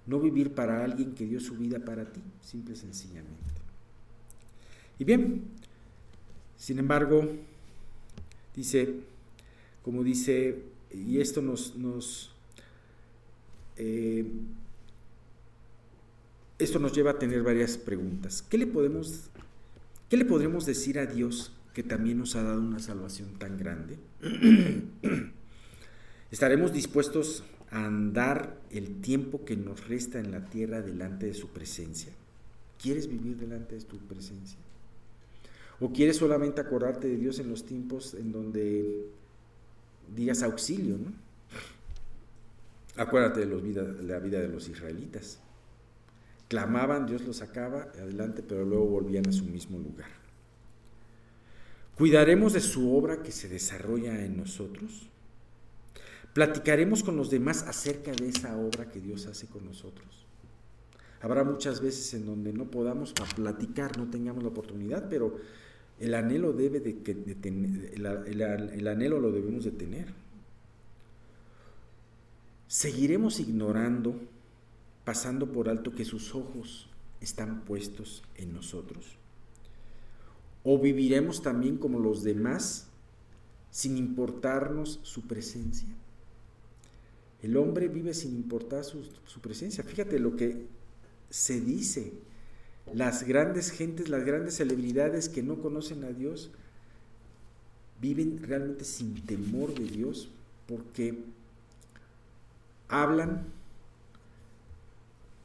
no 0.06 0.20
vivir 0.20 0.54
para 0.54 0.84
alguien 0.84 1.14
que 1.14 1.26
dio 1.26 1.40
su 1.40 1.56
vida 1.56 1.78
para 1.78 2.12
ti, 2.12 2.20
simple 2.42 2.74
y 2.74 2.76
sencillamente. 2.76 3.52
Y 4.98 5.04
bien, 5.04 5.42
sin 6.56 6.78
embargo, 6.78 7.28
dice, 8.54 8.94
como 9.82 10.02
dice, 10.04 10.62
y 10.92 11.20
esto 11.20 11.42
nos, 11.42 11.76
nos 11.76 12.32
eh, 13.76 14.24
esto 16.58 16.78
nos 16.78 16.92
lleva 16.92 17.12
a 17.12 17.18
tener 17.18 17.42
varias 17.42 17.76
preguntas. 17.76 18.42
¿Qué 18.42 18.58
le 18.58 18.66
podemos 18.66 19.30
¿Qué 20.12 20.18
le 20.18 20.26
podremos 20.26 20.66
decir 20.66 20.98
a 20.98 21.06
Dios 21.06 21.52
que 21.72 21.82
también 21.82 22.18
nos 22.18 22.36
ha 22.36 22.42
dado 22.42 22.60
una 22.60 22.80
salvación 22.80 23.30
tan 23.38 23.56
grande? 23.56 23.96
¿Estaremos 26.30 26.70
dispuestos 26.74 27.44
andar 27.72 28.60
el 28.70 29.00
tiempo 29.00 29.44
que 29.44 29.56
nos 29.56 29.88
resta 29.88 30.20
en 30.20 30.30
la 30.30 30.46
tierra 30.48 30.82
delante 30.82 31.26
de 31.26 31.34
su 31.34 31.48
presencia? 31.48 32.12
¿Quieres 32.80 33.08
vivir 33.08 33.36
delante 33.36 33.74
de 33.74 33.80
su 33.80 33.98
presencia? 33.98 34.58
¿O 35.80 35.92
quieres 35.92 36.16
solamente 36.16 36.60
acordarte 36.60 37.08
de 37.08 37.16
Dios 37.16 37.38
en 37.40 37.48
los 37.48 37.64
tiempos 37.64 38.14
en 38.14 38.30
donde 38.30 39.06
digas 40.14 40.42
auxilio? 40.42 40.96
Acuérdate 42.96 43.46
de, 43.46 44.02
la 44.02 44.18
vida 44.18 44.40
de 44.40 44.48
los 44.48 44.68
israelitas 44.68 45.40
clamaban, 46.52 47.06
Dios 47.06 47.22
los 47.22 47.38
sacaba 47.38 47.88
adelante, 47.98 48.42
pero 48.46 48.66
luego 48.66 48.84
volvían 48.84 49.26
a 49.26 49.32
su 49.32 49.46
mismo 49.46 49.78
lugar. 49.78 50.10
Cuidaremos 51.96 52.52
de 52.52 52.60
su 52.60 52.94
obra 52.94 53.22
que 53.22 53.32
se 53.32 53.48
desarrolla 53.48 54.22
en 54.22 54.36
nosotros. 54.36 55.08
Platicaremos 56.34 57.02
con 57.02 57.16
los 57.16 57.30
demás 57.30 57.64
acerca 57.64 58.12
de 58.12 58.28
esa 58.28 58.56
obra 58.56 58.90
que 58.90 59.00
Dios 59.00 59.26
hace 59.26 59.46
con 59.46 59.64
nosotros. 59.64 60.26
Habrá 61.20 61.44
muchas 61.44 61.80
veces 61.80 62.14
en 62.14 62.26
donde 62.26 62.52
no 62.52 62.70
podamos 62.70 63.12
platicar, 63.36 63.96
no 63.98 64.10
tengamos 64.10 64.42
la 64.42 64.48
oportunidad, 64.48 65.08
pero 65.08 65.36
el 66.00 66.14
anhelo 66.14 66.52
debe 66.52 66.80
de, 66.80 66.98
que, 66.98 67.12
el 67.12 68.88
anhelo 68.88 69.20
lo 69.20 69.30
debemos 69.30 69.64
de 69.64 69.70
tener. 69.70 70.12
Seguiremos 72.66 73.38
ignorando 73.38 74.16
pasando 75.04 75.50
por 75.50 75.68
alto 75.68 75.92
que 75.94 76.04
sus 76.04 76.34
ojos 76.34 76.88
están 77.20 77.60
puestos 77.64 78.22
en 78.36 78.52
nosotros? 78.52 79.16
¿O 80.64 80.78
viviremos 80.78 81.42
también 81.42 81.76
como 81.76 81.98
los 81.98 82.22
demás 82.22 82.88
sin 83.70 83.96
importarnos 83.96 85.00
su 85.02 85.22
presencia? 85.22 85.88
El 87.42 87.56
hombre 87.56 87.88
vive 87.88 88.14
sin 88.14 88.36
importar 88.36 88.84
su, 88.84 89.02
presencia. 89.40 89.82
Fíjate 89.82 90.18
lo 90.18 90.36
que 90.36 90.66
se 91.28 91.60
dice. 91.60 92.12
Las 92.94 93.24
grandes 93.24 93.70
gentes, 93.70 94.08
las 94.08 94.24
grandes 94.24 94.54
celebridades 94.56 95.28
que 95.28 95.42
no 95.42 95.60
conocen 95.60 96.04
a 96.04 96.10
Dios, 96.10 96.50
viven 98.00 98.42
realmente 98.42 98.84
sin 98.84 99.24
temor 99.26 99.74
de 99.74 99.84
Dios 99.84 100.28
porque 100.66 101.18
hablan 102.88 103.46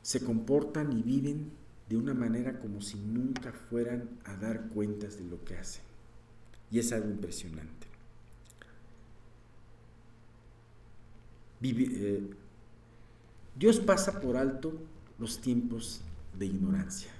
se 0.01 0.21
comportan 0.21 0.97
y 0.97 1.01
viven 1.01 1.51
de 1.89 1.97
una 1.97 2.13
manera 2.13 2.59
como 2.59 2.81
si 2.81 2.97
nunca 2.97 3.51
fueran 3.69 4.09
a 4.23 4.35
dar 4.37 4.69
cuentas 4.69 5.17
de 5.17 5.25
lo 5.25 5.43
que 5.43 5.55
hacen. 5.55 5.83
Y 6.71 6.79
es 6.79 6.91
algo 6.93 7.09
impresionante. 7.09 7.86
Eh, 11.61 12.21
Dios 13.55 13.79
pasa 13.79 14.19
por 14.19 14.37
alto 14.37 14.73
los 15.19 15.41
tiempos 15.41 16.01
de 16.37 16.45
ignorancia. 16.45 17.11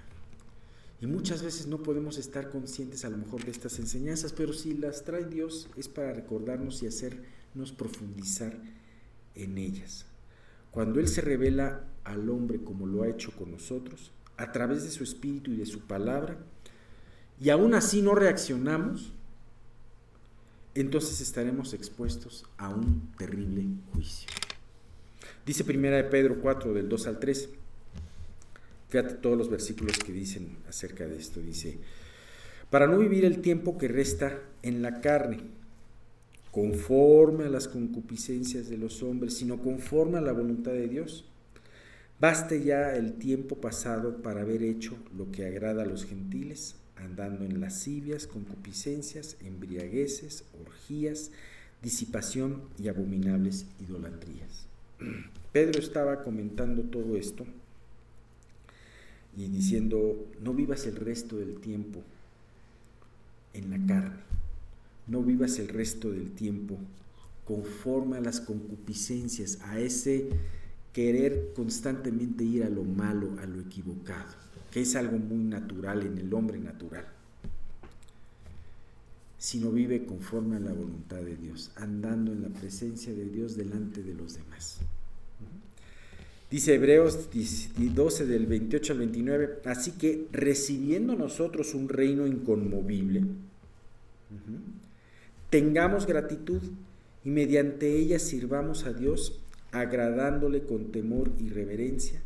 Y 1.00 1.06
muchas 1.06 1.44
veces 1.44 1.68
no 1.68 1.84
podemos 1.84 2.18
estar 2.18 2.50
conscientes 2.50 3.06
a 3.06 3.10
lo 3.10 3.18
mejor 3.18 3.46
de 3.46 3.52
estas 3.52 3.78
enseñanzas, 3.80 4.34
pero 4.34 4.54
si 4.54 4.74
las 4.74 5.04
trae 5.04 5.26
Dios 5.26 5.70
es 5.78 5.88
para 5.88 6.14
recordarnos 6.14 6.82
y 6.82 6.88
hacernos 6.88 7.72
profundizar 7.72 8.58
en 9.36 9.58
ellas. 9.58 10.06
Cuando 10.72 11.00
Él 11.00 11.08
se 11.08 11.22
revela 11.22 11.84
al 12.04 12.30
hombre 12.30 12.60
como 12.64 12.88
lo 12.88 13.04
ha 13.04 13.10
hecho 13.10 13.32
con 13.32 13.52
nosotros, 13.52 14.12
a 14.38 14.52
través 14.52 14.84
de 14.84 14.92
su 14.92 15.04
espíritu 15.04 15.52
y 15.52 15.58
de 15.58 15.66
su 15.66 15.82
palabra, 15.82 16.38
y 17.40 17.50
aún 17.50 17.76
así 17.76 18.02
no 18.02 18.16
reaccionamos, 18.16 19.14
entonces 20.82 21.22
estaremos 21.22 21.74
expuestos 21.74 22.46
a 22.58 22.70
un 22.70 23.12
terrible 23.18 23.66
juicio. 23.94 24.30
Dice 25.46 25.64
primera 25.64 25.98
de 25.98 26.04
Pedro 26.04 26.40
4 26.42 26.74
del 26.74 26.90
2 26.90 27.08
al 27.08 27.20
3. 27.20 27.50
Fíjate 28.90 29.14
todos 29.16 29.38
los 29.38 29.50
versículos 29.50 29.98
que 29.98 30.12
dicen 30.12 30.58
acerca 30.68 31.08
de 31.08 31.18
esto. 31.18 31.42
Dice, 31.42 31.80
para 32.70 32.88
no 32.88 32.98
vivir 32.98 33.26
el 33.26 33.42
tiempo 33.42 33.78
que 33.78 33.88
resta 33.88 34.40
en 34.62 34.82
la 34.82 35.02
carne, 35.02 35.40
conforme 36.52 37.46
a 37.46 37.50
las 37.50 37.68
concupiscencias 37.68 38.68
de 38.68 38.78
los 38.78 39.04
hombres, 39.04 39.38
sino 39.38 39.60
conforme 39.60 40.18
a 40.18 40.22
la 40.22 40.32
voluntad 40.32 40.72
de 40.72 40.88
Dios. 40.88 41.26
Baste 42.20 42.64
ya 42.64 42.96
el 42.96 43.14
tiempo 43.14 43.58
pasado 43.58 44.24
para 44.24 44.42
haber 44.42 44.64
hecho 44.64 44.98
lo 45.16 45.32
que 45.32 45.46
agrada 45.46 45.84
a 45.84 45.86
los 45.86 46.06
gentiles, 46.06 46.76
andando 47.00 47.46
en 47.46 47.60
lascivias, 47.60 48.28
concupiscencias, 48.28 49.38
embriagueces, 49.42 50.44
orgías, 50.66 51.32
disipación 51.82 52.64
y 52.78 52.88
abominables 52.88 53.66
idolatrías. 53.80 54.66
Pedro 55.52 55.80
estaba 55.80 56.24
comentando 56.24 56.84
todo 56.84 57.18
esto 57.18 57.46
y 59.36 59.48
diciendo, 59.48 60.28
no 60.42 60.54
vivas 60.54 60.86
el 60.86 60.96
resto 60.96 61.38
del 61.38 61.60
tiempo 61.60 62.02
en 63.54 63.70
la 63.70 63.78
carne, 63.86 64.22
no 65.08 65.22
vivas 65.22 65.60
el 65.60 65.68
resto 65.68 66.12
del 66.12 66.32
tiempo 66.32 66.78
conforme 67.46 68.18
a 68.18 68.22
las 68.22 68.42
concupiscencias, 68.42 69.60
a 69.62 69.80
ese 69.80 70.30
querer 70.92 71.54
constantemente 71.56 72.44
ir 72.44 72.64
a 72.64 72.70
lo 72.70 72.84
malo, 72.84 73.38
a 73.40 73.46
lo 73.46 73.62
equivocado, 73.62 74.34
es 74.82 74.96
algo 74.96 75.18
muy 75.18 75.44
natural 75.44 76.04
en 76.06 76.18
el 76.18 76.34
hombre 76.34 76.60
natural, 76.60 77.06
sino 79.38 79.72
vive 79.72 80.06
conforme 80.06 80.58
a 80.58 80.60
la 80.60 80.74
voluntad 80.74 81.22
de 81.22 81.36
Dios, 81.36 81.72
andando 81.76 82.32
en 82.32 82.42
la 82.42 82.50
presencia 82.50 83.14
de 83.14 83.26
Dios 83.26 83.56
delante 83.56 84.04
de 84.04 84.14
los 84.14 84.36
demás. 84.36 84.80
Dice 86.50 86.76
Hebreos 86.76 87.28
12 87.76 88.26
del 88.26 88.46
28 88.46 88.94
al 88.94 89.00
29, 89.00 89.60
así 89.66 89.92
que 89.92 90.28
recibiendo 90.32 91.16
nosotros 91.16 91.74
un 91.74 91.90
reino 91.90 92.26
inconmovible, 92.26 93.24
tengamos 95.50 96.06
gratitud 96.06 96.62
y 97.26 97.30
mediante 97.30 97.98
ella 97.98 98.18
sirvamos 98.18 98.86
a 98.86 98.94
Dios 98.94 99.42
agradándole 99.72 100.64
con 100.64 100.94
temor 100.94 101.32
y 101.40 101.50
reverencia, 101.50 102.22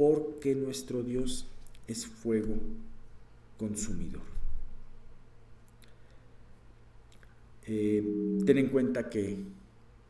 porque 0.00 0.54
nuestro 0.54 1.02
Dios 1.02 1.46
es 1.86 2.06
fuego 2.06 2.54
consumidor. 3.58 4.22
Eh, 7.66 8.02
ten 8.46 8.56
en 8.56 8.68
cuenta 8.68 9.10
que 9.10 9.36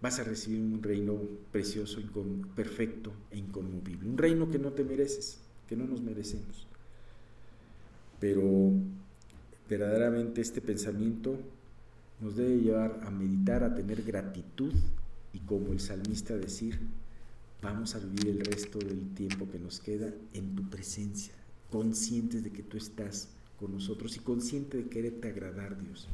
vas 0.00 0.20
a 0.20 0.23
recibir 0.23 0.61
un 0.61 0.80
reino 0.80 1.18
precioso, 1.50 2.00
perfecto 2.54 3.12
e 3.32 3.38
inconmovible. 3.38 4.09
Un 4.09 4.16
reino 4.16 4.49
que 4.49 4.61
no 4.61 4.70
te 4.70 4.85
mereces, 4.85 5.40
que 5.68 5.75
no 5.75 5.87
nos 5.87 6.00
merecemos. 6.00 6.68
Pero 8.20 8.70
verdaderamente 9.68 10.40
este 10.40 10.61
pensamiento 10.61 11.37
nos 12.20 12.37
debe 12.37 12.59
llevar 12.59 13.00
a 13.03 13.11
meditar, 13.11 13.64
a 13.64 13.74
tener 13.74 14.05
gratitud 14.05 14.72
y 15.33 15.40
como 15.40 15.72
el 15.72 15.81
salmista 15.81 16.37
decir, 16.37 16.79
vamos 17.62 17.94
a 17.94 17.99
vivir 17.99 18.29
el 18.29 18.40
resto 18.40 18.79
del 18.79 19.14
tiempo 19.14 19.49
que 19.51 19.59
nos 19.59 19.81
queda 19.81 20.12
en 20.35 20.55
tu 20.55 20.68
presencia, 20.70 21.35
conscientes 21.70 22.42
de 22.42 22.51
que 22.51 22.62
tú 22.62 22.77
estás 22.77 23.29
con 23.59 23.73
nosotros 23.73 24.16
y 24.16 24.20
consciente 24.20 24.79
de 24.79 24.88
quererte 24.88 25.29
agradar, 25.29 25.77
Dios. 25.83 26.09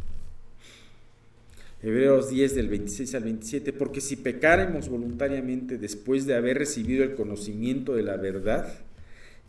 Hebreos 1.83 2.31
10 2.31 2.55
del 2.55 2.69
26 2.69 3.15
al 3.15 3.25
27, 3.25 3.73
porque 3.73 4.01
si 4.01 4.17
pecáremos 4.17 4.89
voluntariamente 4.89 5.79
después 5.79 6.27
de 6.27 6.35
haber 6.35 6.59
recibido 6.59 7.05
el 7.05 7.15
conocimiento 7.15 7.95
de 7.95 8.03
la 8.03 8.17
verdad, 8.17 8.81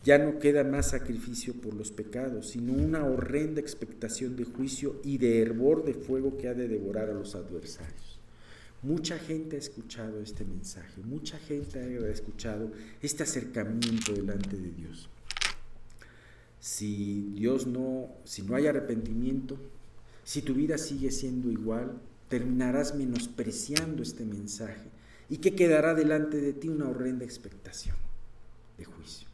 ya 0.04 0.18
no 0.18 0.38
queda 0.38 0.62
más 0.62 0.90
sacrificio 0.90 1.54
por 1.54 1.74
los 1.74 1.90
pecados, 1.90 2.50
sino 2.50 2.74
una 2.74 3.04
horrenda 3.04 3.60
expectación 3.60 4.36
de 4.36 4.44
juicio 4.44 5.00
y 5.02 5.18
de 5.18 5.42
hervor 5.42 5.84
de 5.84 5.94
fuego 5.94 6.36
que 6.36 6.48
ha 6.48 6.54
de 6.54 6.68
devorar 6.68 7.10
a 7.10 7.14
los 7.14 7.34
adversarios. 7.34 8.17
Mucha 8.82 9.18
gente 9.18 9.56
ha 9.56 9.58
escuchado 9.58 10.20
este 10.20 10.44
mensaje, 10.44 11.02
mucha 11.02 11.36
gente 11.38 11.80
ha 11.80 12.08
escuchado 12.08 12.70
este 13.02 13.24
acercamiento 13.24 14.12
delante 14.12 14.56
de 14.56 14.70
Dios. 14.70 15.08
Si 16.60 17.32
Dios 17.34 17.66
no, 17.66 18.08
si 18.24 18.42
no 18.42 18.54
hay 18.54 18.68
arrepentimiento, 18.68 19.58
si 20.22 20.42
tu 20.42 20.54
vida 20.54 20.78
sigue 20.78 21.10
siendo 21.10 21.50
igual, 21.50 22.00
terminarás 22.28 22.94
menospreciando 22.94 24.02
este 24.02 24.24
mensaje 24.24 24.90
y 25.28 25.38
que 25.38 25.54
quedará 25.54 25.94
delante 25.94 26.40
de 26.40 26.52
ti 26.52 26.68
una 26.68 26.88
horrenda 26.88 27.24
expectación 27.24 27.96
de 28.76 28.84
juicio. 28.84 29.26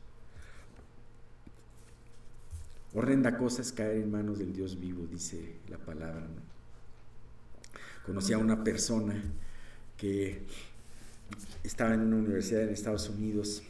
Horrenda 2.94 3.37
cosa 3.37 3.61
es 3.61 3.72
caer 3.72 3.96
en 3.96 4.11
manos 4.11 4.38
del 4.38 4.52
Dios 4.52 4.80
vivo, 4.80 5.07
dice 5.07 5.57
la 5.68 5.78
palabra. 5.78 6.26
Conocí 8.05 8.35
a 8.35 8.38
una 8.38 8.62
persona 8.62 9.14
que 9.97 10.43
estaba 11.62 11.95
en 11.95 12.01
una 12.01 12.17
universidad 12.17 12.62
en 12.62 12.69
Estados 12.69 13.09
Unidos, 13.09 13.62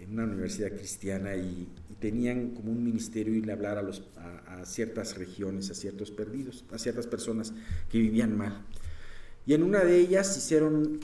en 0.00 0.12
una 0.12 0.24
universidad 0.24 0.72
cristiana, 0.72 1.36
y, 1.36 1.68
tenían 2.00 2.50
como 2.50 2.72
un 2.72 2.84
ministerio 2.84 3.34
irle 3.34 3.52
a 3.52 3.54
hablar 3.54 3.78
a, 3.78 3.82
los, 3.82 4.02
a, 4.46 4.66
ciertas 4.66 5.16
regiones, 5.16 5.70
a 5.70 5.74
ciertos 5.74 6.10
perdidos, 6.10 6.62
a 6.70 6.78
ciertas 6.78 7.06
personas 7.06 7.54
que 7.90 7.98
vivían 7.98 8.36
mal. 8.36 8.60
Y 9.46 9.54
en 9.54 9.62
una 9.62 9.82
de 9.82 9.98
ellas 9.98 10.36
hicieron 10.36 11.00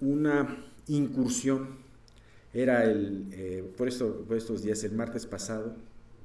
una 0.00 0.64
incursión, 0.86 1.76
era 2.52 2.84
el, 2.84 3.28
eh, 3.32 3.72
por, 3.76 3.88
esto, 3.88 4.24
por 4.26 4.36
estos 4.36 4.62
días, 4.62 4.84
el 4.84 4.92
martes 4.92 5.24
pasado, 5.24 5.76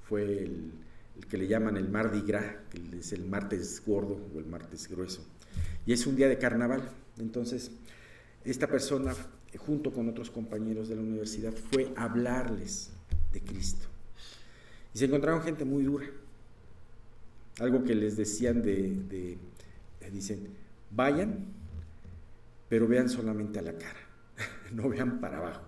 fue 0.01 0.43
el, 0.43 0.71
que 1.29 1.37
le 1.37 1.47
llaman 1.47 1.77
el 1.77 1.87
Mardi 1.87 2.21
Gras, 2.21 2.55
que 2.71 2.99
es 2.99 3.13
el 3.13 3.25
martes 3.25 3.81
gordo 3.85 4.19
o 4.35 4.39
el 4.39 4.45
martes 4.45 4.89
grueso. 4.89 5.23
Y 5.85 5.93
es 5.93 6.07
un 6.07 6.15
día 6.15 6.27
de 6.29 6.37
carnaval. 6.37 6.81
Entonces, 7.19 7.71
esta 8.45 8.67
persona, 8.67 9.13
junto 9.57 9.91
con 9.91 10.09
otros 10.09 10.29
compañeros 10.29 10.87
de 10.89 10.95
la 10.95 11.01
universidad, 11.01 11.53
fue 11.53 11.91
a 11.95 12.05
hablarles 12.05 12.91
de 13.31 13.41
Cristo. 13.41 13.87
Y 14.93 14.99
se 14.99 15.05
encontraron 15.05 15.41
gente 15.41 15.65
muy 15.65 15.83
dura. 15.83 16.07
Algo 17.59 17.83
que 17.83 17.95
les 17.95 18.17
decían 18.17 18.61
de, 18.61 19.37
dicen, 20.11 20.47
vayan, 20.91 21.45
pero 22.69 22.87
vean 22.87 23.09
solamente 23.09 23.59
a 23.59 23.61
la 23.61 23.73
cara, 23.73 23.99
no 24.73 24.89
vean 24.89 25.19
para 25.19 25.37
abajo. 25.37 25.63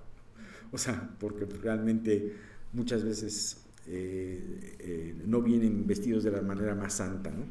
O 0.71 0.77
sea, 0.77 1.09
porque 1.19 1.45
realmente 1.45 2.35
muchas 2.73 3.03
veces 3.03 3.57
eh, 3.87 4.75
eh, 4.79 5.15
no 5.25 5.41
vienen 5.41 5.85
vestidos 5.85 6.23
de 6.23 6.31
la 6.31 6.41
manera 6.41 6.73
más 6.73 6.93
santa, 6.93 7.29
¿no? 7.29 7.45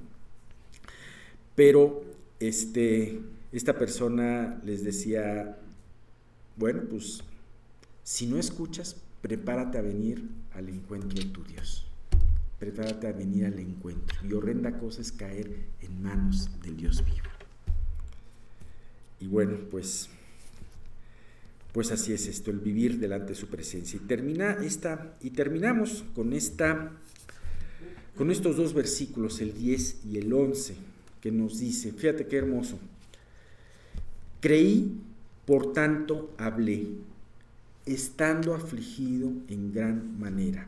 Pero 1.54 2.02
este, 2.48 3.20
esta 3.52 3.78
persona 3.78 4.60
les 4.64 4.84
decía, 4.84 5.58
bueno, 6.56 6.82
pues 6.88 7.22
si 8.02 8.26
no 8.26 8.38
escuchas, 8.38 8.96
prepárate 9.22 9.78
a 9.78 9.82
venir 9.82 10.28
al 10.52 10.68
encuentro 10.68 11.18
de 11.18 11.30
tu 11.30 11.42
Dios. 11.44 11.86
Prepárate 12.58 13.08
a 13.08 13.12
venir 13.12 13.46
al 13.46 13.58
encuentro. 13.58 14.18
Y 14.28 14.32
horrenda 14.32 14.78
cosa 14.78 15.00
es 15.00 15.12
caer 15.12 15.50
en 15.80 16.02
manos 16.02 16.50
del 16.62 16.76
Dios 16.76 17.04
vivo. 17.04 17.28
Y 19.20 19.26
bueno, 19.26 19.56
pues, 19.70 20.08
pues 21.72 21.90
así 21.90 22.12
es 22.12 22.26
esto, 22.26 22.50
el 22.50 22.58
vivir 22.58 22.98
delante 22.98 23.28
de 23.28 23.34
su 23.34 23.48
presencia. 23.48 23.98
Y 24.02 24.06
termina 24.06 24.58
esta, 24.62 25.16
y 25.22 25.30
terminamos 25.30 26.04
con 26.14 26.32
esta, 26.32 26.92
con 28.16 28.30
estos 28.30 28.56
dos 28.56 28.74
versículos, 28.74 29.40
el 29.40 29.54
10 29.54 30.04
y 30.04 30.18
el 30.18 30.32
11, 30.32 30.76
que 31.24 31.32
nos 31.32 31.58
dice, 31.58 31.90
fíjate 31.90 32.26
qué 32.26 32.36
hermoso. 32.36 32.78
Creí, 34.42 34.92
por 35.46 35.72
tanto 35.72 36.34
hablé 36.36 36.86
estando 37.86 38.52
afligido 38.52 39.32
en 39.48 39.72
gran 39.72 40.20
manera. 40.20 40.66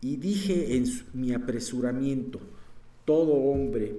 Y 0.00 0.14
dije 0.14 0.76
en 0.76 0.84
mi 1.12 1.34
apresuramiento, 1.34 2.38
todo 3.04 3.32
hombre 3.32 3.96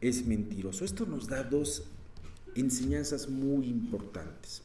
es 0.00 0.26
mentiroso. 0.26 0.84
Esto 0.84 1.06
nos 1.06 1.28
da 1.28 1.44
dos 1.44 1.84
enseñanzas 2.56 3.28
muy 3.28 3.68
importantes. 3.68 4.60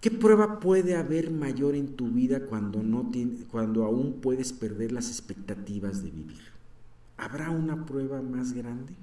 ¿Qué 0.00 0.10
prueba 0.10 0.58
puede 0.58 0.96
haber 0.96 1.30
mayor 1.30 1.74
en 1.74 1.96
tu 1.96 2.08
vida 2.08 2.46
cuando, 2.46 2.82
no 2.82 3.12
cuando 3.50 3.84
aún 3.84 4.22
puedes 4.22 4.54
perder 4.54 4.90
las 4.90 5.08
expectativas 5.10 6.02
de 6.02 6.10
vivir? 6.10 6.59
¿Habrá 7.20 7.50
una 7.50 7.84
prueba 7.84 8.22
más 8.22 8.54
grande? 8.54 8.94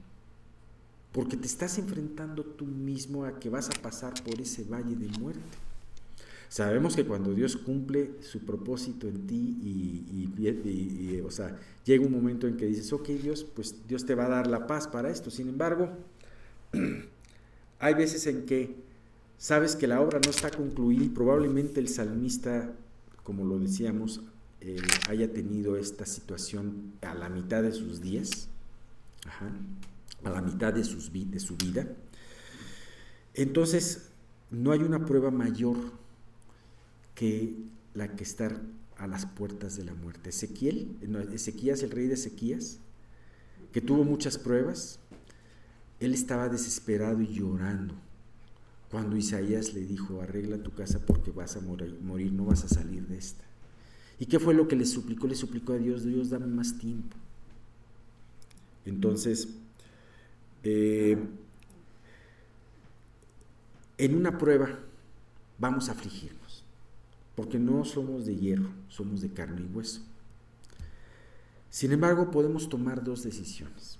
Porque 1.11 1.37
te 1.37 1.45
estás 1.45 1.77
enfrentando 1.77 2.43
tú 2.43 2.65
mismo 2.65 3.25
a 3.25 3.39
que 3.39 3.47
vas 3.47 3.69
a 3.69 3.79
pasar 3.79 4.13
por 4.23 4.41
ese 4.41 4.63
valle 4.63 4.95
de 4.95 5.07
muerte. 5.19 5.39
Sabemos 6.49 6.95
que 6.95 7.05
cuando 7.05 7.35
Dios 7.35 7.55
cumple 7.55 8.15
su 8.21 8.39
propósito 8.39 9.07
en 9.07 9.27
ti 9.27 9.35
y, 9.61 11.21
o 11.23 11.29
sea, 11.29 11.59
llega 11.85 12.07
un 12.07 12.11
momento 12.11 12.47
en 12.47 12.57
que 12.57 12.65
dices, 12.65 12.91
ok 12.91 13.07
Dios, 13.09 13.43
pues 13.43 13.75
Dios 13.87 14.03
te 14.05 14.15
va 14.15 14.25
a 14.25 14.29
dar 14.29 14.47
la 14.47 14.65
paz 14.65 14.87
para 14.87 15.11
esto. 15.11 15.29
Sin 15.29 15.49
embargo, 15.49 15.89
hay 17.79 17.93
veces 17.93 18.25
en 18.25 18.47
que 18.47 18.77
sabes 19.37 19.75
que 19.75 19.85
la 19.85 20.01
obra 20.01 20.19
no 20.23 20.31
está 20.31 20.49
concluida 20.49 21.03
y 21.03 21.09
probablemente 21.09 21.79
el 21.79 21.87
salmista, 21.87 22.73
como 23.23 23.45
lo 23.45 23.59
decíamos, 23.59 24.21
haya 25.07 25.31
tenido 25.31 25.77
esta 25.77 26.05
situación 26.05 26.93
a 27.01 27.13
la 27.13 27.29
mitad 27.29 27.63
de 27.63 27.71
sus 27.71 28.01
días, 28.01 28.49
a 30.23 30.29
la 30.29 30.41
mitad 30.41 30.73
de, 30.73 30.83
su 30.83 31.57
vida. 31.57 31.87
Entonces, 33.33 34.09
no 34.49 34.71
hay 34.71 34.79
una 34.79 35.05
prueba 35.05 35.31
mayor 35.31 35.77
que 37.15 37.55
la 37.93 38.15
que 38.15 38.23
estar 38.23 38.59
a 38.97 39.07
las 39.07 39.25
puertas 39.25 39.75
de 39.75 39.85
la 39.85 39.93
muerte. 39.93 40.29
Ezequiel, 40.29 40.97
Ezequías, 41.33 41.83
el 41.83 41.91
rey 41.91 42.07
de 42.07 42.15
Ezequías, 42.15 42.79
que 43.71 43.81
tuvo 43.81 44.03
muchas 44.03 44.37
pruebas, 44.37 44.99
él 45.99 46.13
estaba 46.13 46.49
desesperado 46.49 47.21
y 47.21 47.27
llorando 47.27 47.95
cuando 48.89 49.17
Isaías 49.17 49.73
le 49.73 49.81
dijo, 49.81 50.21
arregla 50.21 50.57
tu 50.57 50.71
casa 50.71 50.99
porque 51.05 51.31
vas 51.31 51.57
a 51.57 51.61
morir, 51.61 52.31
no 52.31 52.45
vas 52.45 52.63
a 52.63 52.69
salir 52.69 53.05
de 53.07 53.17
esta. 53.17 53.43
¿Y 54.19 54.25
qué 54.25 54.39
fue 54.39 54.53
lo 54.53 54.67
que 54.67 54.75
le 54.75 54.85
suplicó? 54.85 55.27
Le 55.27 55.35
suplicó 55.35 55.73
a 55.73 55.77
Dios, 55.77 56.03
Dios, 56.03 56.29
dame 56.29 56.47
más 56.47 56.77
tiempo. 56.77 57.15
Entonces, 58.85 59.49
eh, 60.63 61.17
en 63.97 64.15
una 64.15 64.37
prueba 64.37 64.69
vamos 65.59 65.89
a 65.89 65.91
afligirnos, 65.91 66.63
porque 67.35 67.59
no 67.59 67.85
somos 67.85 68.25
de 68.25 68.35
hierro, 68.35 68.69
somos 68.89 69.21
de 69.21 69.29
carne 69.29 69.61
y 69.61 69.75
hueso. 69.75 70.01
Sin 71.69 71.91
embargo, 71.91 72.31
podemos 72.31 72.69
tomar 72.69 73.03
dos 73.03 73.23
decisiones. 73.23 73.99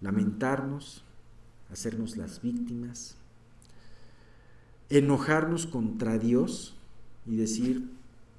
Lamentarnos 0.00 1.04
hacernos 1.74 2.16
las 2.16 2.40
víctimas, 2.40 3.16
enojarnos 4.88 5.66
contra 5.66 6.18
Dios 6.18 6.74
y 7.26 7.36
decir, 7.36 7.90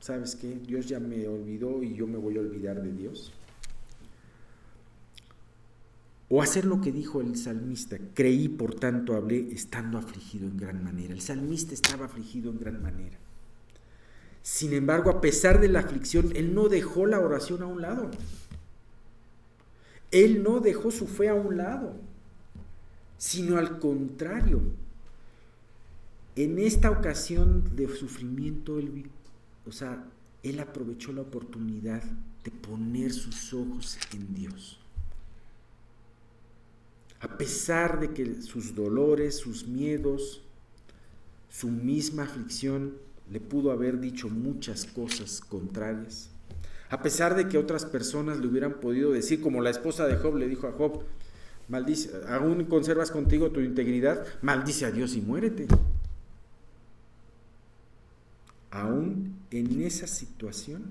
¿sabes 0.06 0.36
qué? 0.36 0.60
Dios 0.68 0.86
ya 0.86 1.00
me 1.00 1.28
olvidó 1.28 1.82
y 1.82 1.96
yo 1.96 2.06
me 2.06 2.18
voy 2.18 2.38
a 2.38 2.41
olvidar 2.41 2.82
de 2.82 2.91
Dios. 2.91 3.34
O 6.30 6.41
hacer 6.41 6.65
lo 6.65 6.80
que 6.82 6.91
dijo 6.91 7.22
el 7.22 7.36
salmista, 7.36 7.98
creí, 8.13 8.48
por 8.48 8.76
tanto 8.76 9.15
hablé, 9.15 9.52
estando 9.52 9.98
afligido 9.98 10.48
en 10.48 10.58
gran 10.58 10.84
manera. 10.84 11.13
El 11.13 11.22
salmista 11.22 11.74
estaba 11.74 12.06
afligido 12.06 12.52
en 12.52 12.60
gran 12.60 12.82
manera. 12.82 13.18
Sin 14.44 14.74
embargo, 14.74 15.10
a 15.10 15.22
pesar 15.22 15.60
de 15.60 15.70
la 15.70 15.80
aflicción, 15.80 16.32
él 16.36 16.54
no 16.54 16.70
dejó 16.70 17.08
la 17.08 17.20
oración 17.20 17.63
a 17.63 17.65
un 17.65 17.82
lado. 17.82 18.12
Él 20.12 20.44
no 20.44 20.60
dejó 20.60 20.91
su 20.91 21.08
fe 21.08 21.30
a 21.30 21.34
un 21.34 21.58
lado 21.58 21.96
sino 23.18 23.58
al 23.58 23.80
contrario. 23.80 24.62
En 26.36 26.60
esta 26.60 26.91
ocasión 26.91 27.76
de 27.76 27.88
sufrimiento, 27.88 28.78
él, 28.78 29.10
o 29.67 29.71
sea, 29.71 30.06
él 30.43 30.60
aprovechó 30.60 31.12
la 31.12 31.21
oportunidad 31.21 32.04
de 32.43 32.51
poner 32.51 33.12
sus 33.12 33.54
ojos 33.54 33.97
en 34.13 34.36
Dios. 34.36 34.80
A 37.19 37.38
pesar 37.38 37.99
de 37.99 38.13
que 38.13 38.41
sus 38.41 38.75
dolores, 38.75 39.36
sus 39.36 39.67
miedos, 39.67 40.43
su 41.49 41.69
misma 41.69 42.23
aflicción 42.23 42.93
le 43.32 43.39
pudo 43.39 43.71
haber 43.71 43.99
dicho 43.99 44.30
muchas 44.30 44.86
cosas 44.86 45.41
contrarias, 45.41 46.30
a 46.89 47.01
pesar 47.01 47.36
de 47.36 47.47
que 47.47 47.58
otras 47.58 47.86
personas 47.86 48.39
le 48.39 48.47
hubieran 48.47 48.75
podido 48.80 49.12
decir, 49.12 49.41
como 49.41 49.62
la 49.62 49.71
esposa 49.71 50.06
de 50.06 50.17
Job 50.17 50.36
le 50.36 50.47
dijo 50.47 50.67
a 50.67 50.73
Job, 50.73 51.04
maldice, 51.67 52.12
aún 52.28 52.63
conservas 52.65 53.10
contigo 53.10 53.49
tu 53.49 53.62
integridad, 53.62 54.25
maldice 54.43 54.86
a 54.86 54.91
Dios 54.91 55.15
y 55.15 55.21
muérete. 55.21 55.67
Aún 58.76 59.38
en 59.52 59.84
esa 59.84 60.06
situación, 60.06 60.84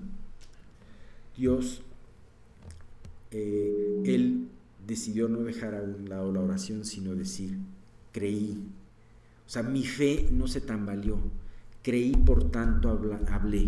Dios, 1.36 1.82
eh, 3.30 4.00
Él 4.06 4.48
decidió 4.86 5.28
no 5.28 5.40
dejar 5.40 5.74
a 5.74 5.82
un 5.82 6.08
lado 6.08 6.32
la 6.32 6.40
oración, 6.40 6.86
sino 6.86 7.14
decir, 7.14 7.58
creí. 8.10 8.66
O 9.46 9.50
sea, 9.50 9.62
mi 9.62 9.84
fe 9.84 10.30
no 10.32 10.46
se 10.46 10.62
tambaleó. 10.62 11.18
Creí, 11.82 12.12
por 12.12 12.50
tanto, 12.50 12.88
hablé. 12.88 13.66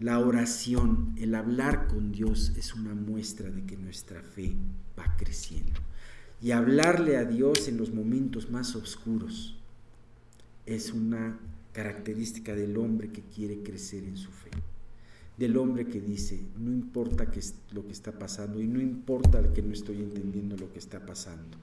La 0.00 0.18
oración, 0.18 1.14
el 1.18 1.36
hablar 1.36 1.86
con 1.86 2.10
Dios 2.10 2.52
es 2.56 2.74
una 2.74 2.96
muestra 2.96 3.48
de 3.48 3.64
que 3.64 3.76
nuestra 3.76 4.22
fe 4.22 4.56
va 4.98 5.14
creciendo. 5.16 5.78
Y 6.42 6.50
hablarle 6.50 7.16
a 7.16 7.24
Dios 7.24 7.68
en 7.68 7.76
los 7.76 7.94
momentos 7.94 8.50
más 8.50 8.74
oscuros 8.74 9.56
es 10.66 10.92
una 10.92 11.38
característica 11.78 12.56
del 12.56 12.76
hombre 12.76 13.12
que 13.12 13.22
quiere 13.22 13.62
crecer 13.62 14.02
en 14.02 14.16
su 14.16 14.32
fe. 14.32 14.50
Del 15.36 15.56
hombre 15.56 15.86
que 15.86 16.00
dice, 16.00 16.40
no 16.58 16.72
importa 16.72 17.24
lo 17.70 17.86
que 17.86 17.92
está 17.92 18.10
pasando 18.10 18.60
y 18.60 18.66
no 18.66 18.80
importa 18.80 19.52
que 19.52 19.62
no 19.62 19.72
estoy 19.72 19.98
entendiendo 19.98 20.56
lo 20.56 20.72
que 20.72 20.80
está 20.80 21.06
pasando. 21.06 21.56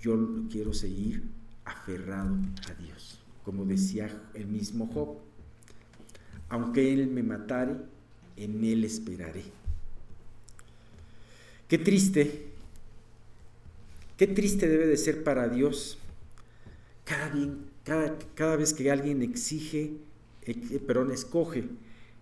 Yo 0.00 0.44
quiero 0.48 0.72
seguir 0.72 1.24
aferrado 1.64 2.36
a 2.70 2.74
Dios. 2.80 3.18
Como 3.44 3.64
decía 3.64 4.08
el 4.34 4.46
mismo 4.46 4.86
Job, 4.86 5.18
aunque 6.48 6.94
Él 6.94 7.08
me 7.08 7.24
matare, 7.24 7.74
en 8.36 8.62
Él 8.62 8.84
esperaré. 8.84 9.42
Qué 11.66 11.76
triste, 11.76 12.46
qué 14.16 14.28
triste 14.28 14.68
debe 14.68 14.86
de 14.86 14.96
ser 14.96 15.24
para 15.24 15.48
Dios 15.48 15.98
cada, 17.04 17.34
cada, 17.84 18.56
vez 18.56 18.72
que 18.74 18.90
alguien 18.90 19.22
exige, 19.22 19.96
eh, 20.42 20.80
perdón, 20.86 21.10
escoge 21.10 21.68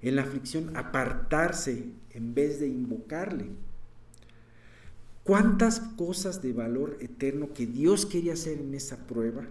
en 0.02 0.16
la 0.16 0.22
aflicción 0.22 0.76
apartarse 0.76 1.84
en 2.12 2.34
vez 2.34 2.60
de 2.60 2.68
invocarle. 2.68 3.46
¿Cuántas 5.22 5.80
cosas 5.80 6.40
de 6.42 6.52
valor 6.52 6.96
eterno 7.00 7.52
que 7.52 7.66
Dios 7.66 8.06
quería 8.06 8.32
hacer 8.32 8.58
en 8.58 8.74
esa 8.74 9.06
prueba? 9.06 9.46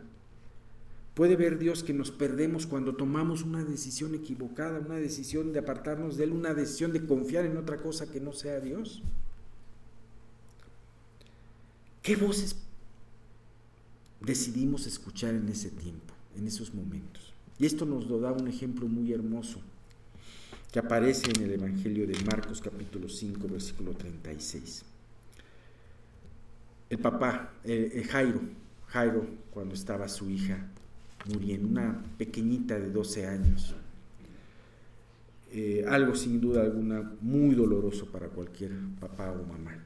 Puede 1.14 1.36
ver 1.36 1.60
Dios 1.60 1.84
que 1.84 1.94
nos 1.94 2.12
perdemos 2.12 2.66
cuando 2.66 2.96
tomamos 2.96 3.44
una 3.44 3.64
decisión 3.64 4.16
equivocada, 4.16 4.80
una 4.80 4.96
decisión 4.96 5.54
de 5.54 5.60
apartarnos 5.60 6.18
de 6.18 6.24
Él, 6.24 6.32
una 6.32 6.54
decisión 6.54 6.92
de 6.94 7.06
confiar 7.06 7.46
en 7.46 7.58
otra 7.58 7.78
cosa 7.78 8.12
que 8.12 8.20
no 8.20 8.34
sea 8.34 8.60
Dios. 8.60 9.04
¿Qué 12.02 12.16
voces 12.16 12.56
decidimos 14.22 14.88
escuchar 14.88 15.34
en 15.36 15.50
ese 15.50 15.70
tiempo, 15.70 16.14
en 16.36 16.48
esos 16.48 16.74
momentos? 16.74 17.34
Y 17.58 17.66
esto 17.66 17.86
nos 17.86 18.08
lo 18.08 18.20
da 18.20 18.32
un 18.32 18.48
ejemplo 18.48 18.88
muy 18.88 19.12
hermoso 19.12 19.62
que 20.72 20.80
aparece 20.80 21.32
en 21.32 21.44
el 21.44 21.52
Evangelio 21.52 22.06
de 22.06 22.18
Marcos 22.26 22.62
capítulo 22.62 23.10
5, 23.10 23.48
versículo 23.48 23.94
36. 23.94 24.86
El 26.90 27.00
papá, 27.00 27.54
Jairo, 28.10 28.42
Jairo, 28.88 29.28
cuando 29.52 29.76
estaba 29.76 30.08
su 30.08 30.30
hija 30.30 30.68
muriendo, 31.26 31.68
una 31.68 32.04
pequeñita 32.18 32.80
de 32.80 32.90
12 32.90 33.28
años. 33.28 33.76
Eh, 35.52 35.84
algo 35.88 36.16
sin 36.16 36.40
duda 36.40 36.62
alguna 36.62 37.12
muy 37.22 37.56
doloroso 37.56 38.06
para 38.06 38.28
cualquier 38.30 38.72
papá 39.00 39.32
o 39.32 39.44
mamá. 39.44 39.84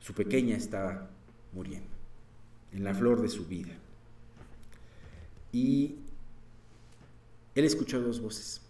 Su 0.00 0.14
pequeña 0.14 0.56
estaba 0.56 1.10
muriendo, 1.52 1.88
en 2.76 2.84
la 2.84 2.94
flor 2.94 3.22
de 3.22 3.28
su 3.28 3.46
vida. 3.46 3.72
Y 5.50 5.96
él 7.54 7.64
escuchó 7.64 8.00
dos 8.00 8.20
voces. 8.20 8.60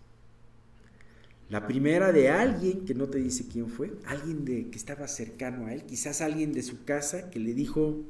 La 1.48 1.66
primera 1.66 2.12
de 2.12 2.30
alguien 2.30 2.84
que 2.84 2.94
no 2.94 3.08
te 3.08 3.18
dice 3.18 3.46
quién 3.46 3.68
fue, 3.68 3.92
alguien 4.06 4.44
de, 4.44 4.68
que 4.70 4.78
estaba 4.78 5.06
cercano 5.08 5.66
a 5.66 5.72
él, 5.72 5.84
quizás 5.84 6.20
alguien 6.20 6.52
de 6.52 6.62
su 6.62 6.84
casa 6.84 7.30
que 7.30 7.38
le 7.38 7.52
dijo, 7.52 8.04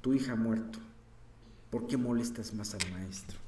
tu 0.00 0.14
hija 0.14 0.32
ha 0.32 0.36
muerto, 0.36 0.78
¿por 1.70 1.86
qué 1.86 1.96
molestas 1.96 2.54
más 2.54 2.74
al 2.74 2.90
maestro? 2.90 3.38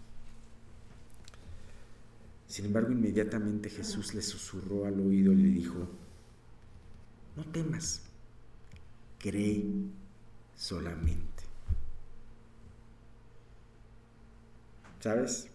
Sin 2.46 2.64
embargo, 2.64 2.90
inmediatamente 2.90 3.70
Jesús 3.70 4.14
le 4.14 4.22
susurró 4.22 4.85
al 4.85 4.98
oído 5.00 5.33
y 5.33 5.37
le 5.37 5.48
dijo, 5.48 5.88
no 7.37 7.44
temas, 7.44 8.02
cree 9.20 9.64
solamente. 10.56 11.44
¿Sabes? 14.98 15.46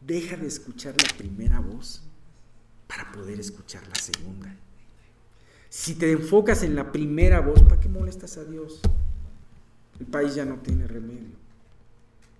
Deja 0.00 0.36
de 0.36 0.46
escuchar 0.46 0.94
la 1.02 1.16
primera 1.16 1.60
voz 1.60 2.02
para 2.86 3.10
poder 3.12 3.40
escuchar 3.40 3.86
la 3.88 3.96
segunda. 3.96 4.54
Si 5.68 5.94
te 5.94 6.12
enfocas 6.12 6.62
en 6.62 6.76
la 6.76 6.92
primera 6.92 7.40
voz, 7.40 7.62
¿para 7.62 7.80
qué 7.80 7.88
molestas 7.88 8.38
a 8.38 8.44
Dios? 8.44 8.80
El 9.98 10.06
país 10.06 10.34
ya 10.34 10.44
no 10.44 10.56
tiene 10.60 10.86
remedio. 10.86 11.36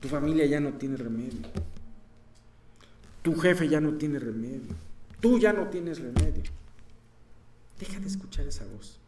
Tu 0.01 0.09
familia 0.09 0.47
ya 0.47 0.61
no 0.61 0.75
tiene 0.75 0.97
remedio. 0.97 1.49
Tu 3.23 3.35
jefe 3.35 3.69
ya 3.69 3.81
no 3.81 3.95
tiene 3.95 4.19
remedio. 4.19 4.75
Tú 5.21 5.39
ya 5.39 5.53
no 5.53 5.69
tienes 5.69 5.99
remedio. 5.99 6.45
Deja 7.79 7.99
de 7.99 8.07
escuchar 8.07 8.47
esa 8.47 8.65
voz. 8.67 9.01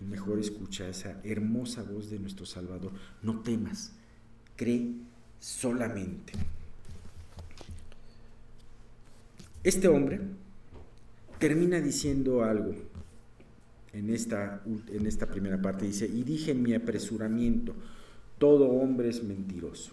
Mejor 0.00 0.38
escucha 0.38 0.88
esa 0.88 1.20
hermosa 1.24 1.82
voz 1.82 2.10
de 2.10 2.18
nuestro 2.18 2.46
Salvador. 2.46 2.92
No 3.22 3.40
temas. 3.40 3.92
Cree 4.56 4.92
solamente. 5.40 6.32
Este 9.64 9.88
hombre 9.88 10.20
termina 11.38 11.80
diciendo 11.80 12.44
algo 12.44 12.74
en 13.92 14.10
esta, 14.10 14.62
en 14.88 15.06
esta 15.06 15.26
primera 15.26 15.60
parte. 15.60 15.86
Dice, 15.86 16.06
y 16.06 16.22
dije 16.22 16.52
en 16.52 16.62
mi 16.62 16.74
apresuramiento, 16.74 17.74
todo 18.38 18.68
hombre 18.68 19.08
es 19.08 19.24
mentiroso. 19.24 19.92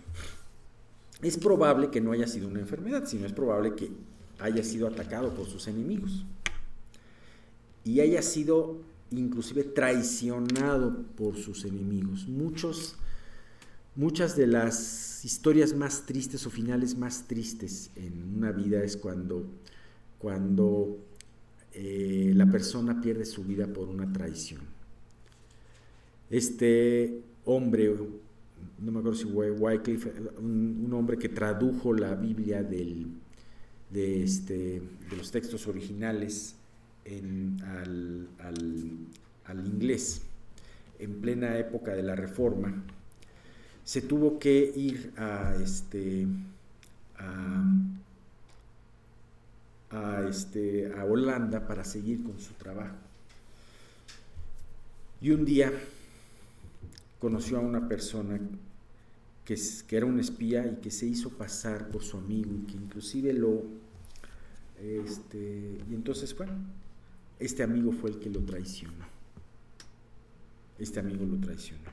Es 1.22 1.38
probable 1.38 1.89
que 1.89 2.02
no 2.02 2.12
haya 2.12 2.28
sido 2.28 2.50
una 2.50 2.60
enfermedad, 2.60 3.06
sino 3.06 3.26
es 3.26 3.32
probable 3.32 3.76
que 3.76 3.89
haya 4.39 4.63
sido 4.63 4.88
atacado 4.88 5.34
por 5.34 5.48
sus 5.48 5.68
enemigos 5.68 6.26
y 7.86 8.00
haya 8.00 8.22
sido 8.22 8.78
inclusive 9.17 9.63
traicionado 9.63 11.04
por 11.15 11.36
sus 11.38 11.65
enemigos. 11.65 12.28
Muchos, 12.28 12.95
muchas 13.95 14.36
de 14.36 14.47
las 14.47 15.23
historias 15.26 15.76
más 15.76 16.06
tristes 16.06 16.45
o 16.45 16.49
finales 16.49 16.97
más 16.97 17.28
tristes 17.28 17.91
en 17.95 18.36
una 18.36 18.52
vida 18.52 18.84
es 18.84 18.97
cuando, 18.97 19.45
cuando 20.19 20.97
eh, 21.73 22.32
la 22.36 22.45
persona 22.49 23.02
pierde 23.02 23.26
su 23.26 23.43
vida 23.43 23.67
por 23.67 23.89
una 23.89 24.12
traición. 24.12 24.62
Este 26.30 27.21
hombre, 27.45 27.93
no 28.80 28.91
me 28.91 28.99
acuerdo 28.99 29.17
si 29.17 29.26
Wycliffe, 29.26 30.13
un, 30.39 30.84
un 30.86 30.93
hombre 30.93 31.17
que 31.17 31.30
tradujo 31.30 31.93
la 31.93 32.15
Biblia 32.15 32.63
del, 32.63 33.08
de, 33.93 34.23
este, 34.23 34.82
de 35.10 35.17
los 35.17 35.32
textos 35.32 35.67
originales 35.67 36.56
al, 37.06 38.28
al, 39.46 39.66
inglés 39.66 40.22
en 41.00 41.22
plena 41.22 41.58
época 41.58 41.94
de 41.94 42.04
la 42.04 42.16
Reforma, 42.16 42.74
se 43.84 44.02
tuvo 44.02 44.39
que 44.39 44.72
ir 44.76 45.13
a 45.18 45.56
este 45.62 46.28
a, 49.92 50.26
este, 50.28 50.92
a 50.98 51.06
Holanda 51.06 51.68
para 51.68 51.84
seguir 51.84 52.24
con 52.24 52.39
su 52.39 52.54
trabajo. 52.54 52.96
Y 55.22 55.32
un 55.32 55.46
día 55.46 55.72
conoció 57.20 57.58
a 57.58 57.62
una 57.62 57.88
persona 57.88 58.39
que, 59.46 59.56
que, 59.88 59.98
era 59.98 60.06
un 60.06 60.20
espía 60.20 60.66
y 60.68 60.82
que 60.82 60.92
se 60.92 61.06
hizo 61.06 61.30
pasar 61.30 61.89
por 61.89 62.04
su 62.04 62.18
amigo 62.18 62.52
y 62.54 62.72
que 62.72 62.78
inclusive 62.78 63.34
lo... 63.34 63.63
Este, 64.82 65.78
y 65.89 65.94
entonces, 65.94 66.36
bueno, 66.36 66.54
este 67.45 67.63
amigo 67.63 67.91
fue 67.91 68.12
el 68.12 68.19
que 68.19 68.29
lo 68.29 68.39
traicionó. 68.41 69.06
Este 70.79 70.99
amigo 70.99 71.25
lo 71.25 71.38
traicionó. 71.38 71.91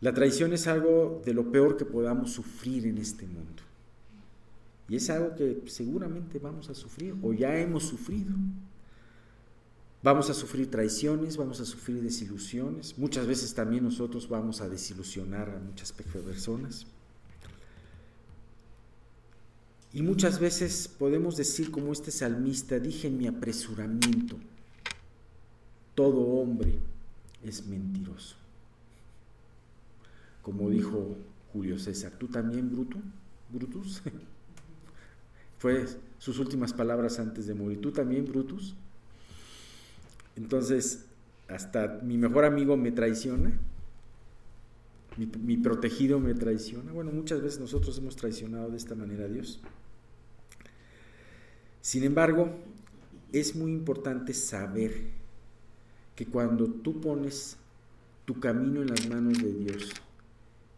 La 0.00 0.12
traición 0.12 0.52
es 0.52 0.66
algo 0.66 1.22
de 1.24 1.32
lo 1.32 1.50
peor 1.50 1.76
que 1.76 1.84
podamos 1.84 2.32
sufrir 2.32 2.86
en 2.86 2.98
este 2.98 3.26
mundo. 3.26 3.62
Y 4.88 4.96
es 4.96 5.10
algo 5.10 5.34
que 5.34 5.62
seguramente 5.66 6.38
vamos 6.38 6.68
a 6.70 6.74
sufrir 6.74 7.14
o 7.22 7.32
ya 7.32 7.58
hemos 7.58 7.84
sufrido. 7.84 8.32
Vamos 10.02 10.30
a 10.30 10.34
sufrir 10.34 10.70
traiciones, 10.70 11.36
vamos 11.36 11.60
a 11.60 11.64
sufrir 11.64 12.00
desilusiones. 12.02 12.96
Muchas 12.96 13.26
veces 13.26 13.54
también 13.54 13.82
nosotros 13.82 14.28
vamos 14.28 14.60
a 14.60 14.68
desilusionar 14.68 15.50
a 15.50 15.58
muchas 15.58 15.92
personas. 15.92 16.86
Y 19.96 20.02
muchas 20.02 20.40
veces 20.40 20.88
podemos 20.88 21.38
decir 21.38 21.70
como 21.70 21.90
este 21.90 22.10
salmista, 22.10 22.78
dije 22.78 23.08
en 23.08 23.16
mi 23.16 23.28
apresuramiento, 23.28 24.36
todo 25.94 26.20
hombre 26.20 26.74
es 27.42 27.66
mentiroso. 27.66 28.36
Como 30.42 30.68
dijo 30.68 31.16
Julio 31.50 31.78
César, 31.78 32.12
¿tú 32.18 32.28
también, 32.28 32.70
Bruto? 32.70 32.98
Brutus? 33.50 34.02
Fue 35.58 35.86
sus 36.18 36.40
últimas 36.40 36.74
palabras 36.74 37.18
antes 37.18 37.46
de 37.46 37.54
morir. 37.54 37.80
¿Tú 37.80 37.90
también, 37.90 38.26
Brutus? 38.26 38.74
Entonces, 40.36 41.06
hasta 41.48 42.00
mi 42.02 42.18
mejor 42.18 42.44
amigo 42.44 42.76
me 42.76 42.92
traiciona, 42.92 43.50
mi, 45.16 45.24
mi, 45.24 45.56
protegido 45.56 46.20
me 46.20 46.34
traiciona. 46.34 46.92
Bueno, 46.92 47.12
muchas 47.12 47.40
veces 47.40 47.60
nosotros 47.60 47.96
hemos 47.96 48.14
traicionado 48.14 48.68
de 48.68 48.76
esta 48.76 48.94
manera 48.94 49.24
a 49.24 49.28
Dios. 49.28 49.62
Sin 51.86 52.02
embargo, 52.02 52.50
es 53.30 53.54
muy 53.54 53.70
importante 53.70 54.34
saber 54.34 54.92
que 56.16 56.26
cuando 56.26 56.66
tú 56.66 57.00
pones 57.00 57.58
tu 58.24 58.40
camino 58.40 58.82
en 58.82 58.88
las 58.88 59.08
manos 59.08 59.40
de 59.40 59.52
Dios 59.52 59.92